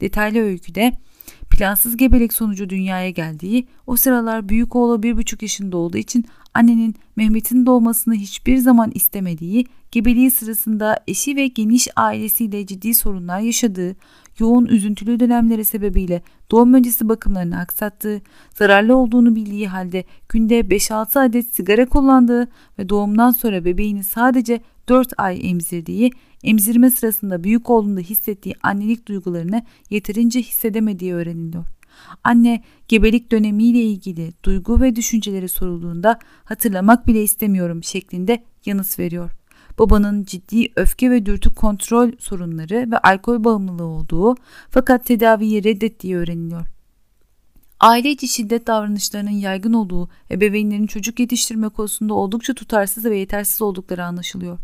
Detaylı 0.00 0.38
öyküde 0.38 0.92
plansız 1.50 1.96
gebelik 1.96 2.32
sonucu 2.32 2.70
dünyaya 2.70 3.10
geldiği, 3.10 3.66
o 3.86 3.96
sıralar 3.96 4.48
büyük 4.48 4.76
oğlu 4.76 5.02
bir 5.02 5.16
buçuk 5.16 5.42
yaşında 5.42 5.76
olduğu 5.76 5.96
için 5.96 6.24
annenin 6.54 6.94
Mehmet'in 7.16 7.66
doğmasını 7.66 8.14
hiçbir 8.14 8.56
zaman 8.56 8.90
istemediği, 8.94 9.66
gebeliği 9.92 10.30
sırasında 10.30 10.96
eşi 11.08 11.36
ve 11.36 11.46
geniş 11.46 11.88
ailesiyle 11.96 12.66
ciddi 12.66 12.94
sorunlar 12.94 13.40
yaşadığı, 13.40 13.96
yoğun 14.38 14.66
üzüntülü 14.66 15.20
dönemleri 15.20 15.64
sebebiyle 15.64 16.22
doğum 16.50 16.74
öncesi 16.74 17.08
bakımlarını 17.08 17.58
aksattığı, 17.58 18.20
zararlı 18.54 18.96
olduğunu 18.96 19.36
bildiği 19.36 19.68
halde 19.68 20.04
günde 20.28 20.60
5-6 20.60 21.20
adet 21.20 21.54
sigara 21.54 21.86
kullandığı 21.86 22.48
ve 22.78 22.88
doğumdan 22.88 23.30
sonra 23.30 23.64
bebeğini 23.64 24.04
sadece 24.04 24.60
4 24.88 25.12
ay 25.18 25.50
emzirdiği, 25.50 26.10
emzirme 26.42 26.90
sırasında 26.90 27.44
büyük 27.44 27.70
oğlunda 27.70 28.00
hissettiği 28.00 28.54
annelik 28.62 29.08
duygularını 29.08 29.62
yeterince 29.90 30.40
hissedemediği 30.40 31.14
öğreniliyor. 31.14 31.64
Anne 32.24 32.62
gebelik 32.88 33.32
dönemiyle 33.32 33.82
ilgili 33.82 34.32
duygu 34.44 34.80
ve 34.80 34.96
düşünceleri 34.96 35.48
sorulduğunda 35.48 36.18
hatırlamak 36.44 37.06
bile 37.06 37.22
istemiyorum 37.22 37.84
şeklinde 37.84 38.44
yanıt 38.66 38.98
veriyor. 38.98 39.39
Babanın 39.80 40.24
ciddi 40.24 40.68
öfke 40.76 41.10
ve 41.10 41.26
dürtü 41.26 41.54
kontrol 41.54 42.10
sorunları 42.18 42.90
ve 42.90 42.98
alkol 42.98 43.44
bağımlılığı 43.44 43.86
olduğu 43.86 44.34
fakat 44.70 45.06
tedaviyi 45.06 45.64
reddettiği 45.64 46.16
öğreniliyor. 46.16 46.66
Aile 47.80 48.10
içi 48.10 48.28
şiddet 48.28 48.66
davranışlarının 48.66 49.30
yaygın 49.30 49.72
olduğu 49.72 50.08
ebeveynlerin 50.30 50.86
çocuk 50.86 51.20
yetiştirme 51.20 51.68
konusunda 51.68 52.14
oldukça 52.14 52.54
tutarsız 52.54 53.04
ve 53.04 53.18
yetersiz 53.18 53.62
oldukları 53.62 54.04
anlaşılıyor. 54.04 54.58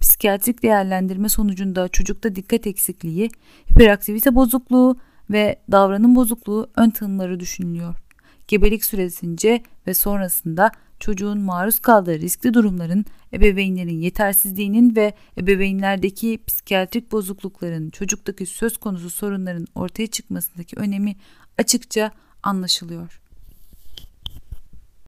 Psikiyatrik 0.00 0.62
değerlendirme 0.62 1.28
sonucunda 1.28 1.88
çocukta 1.88 2.34
dikkat 2.34 2.66
eksikliği, 2.66 3.30
hiperaktivite 3.72 4.34
bozukluğu 4.34 4.96
ve 5.30 5.58
davranım 5.72 6.14
bozukluğu 6.14 6.70
ön 6.76 6.90
tanımları 6.90 7.40
düşünülüyor. 7.40 7.94
Gebelik 8.48 8.84
süresince 8.84 9.62
ve 9.86 9.94
sonrasında 9.94 10.70
çocuğun 11.00 11.40
maruz 11.40 11.78
kaldığı 11.78 12.18
riskli 12.18 12.54
durumların 12.54 13.04
ebeveynlerin 13.32 14.00
yetersizliğinin 14.00 14.96
ve 14.96 15.12
ebeveynlerdeki 15.38 16.38
psikiyatrik 16.46 17.12
bozuklukların 17.12 17.90
çocuktaki 17.90 18.46
söz 18.46 18.76
konusu 18.76 19.10
sorunların 19.10 19.66
ortaya 19.74 20.06
çıkmasındaki 20.06 20.76
önemi 20.76 21.16
açıkça 21.58 22.12
anlaşılıyor. 22.42 23.20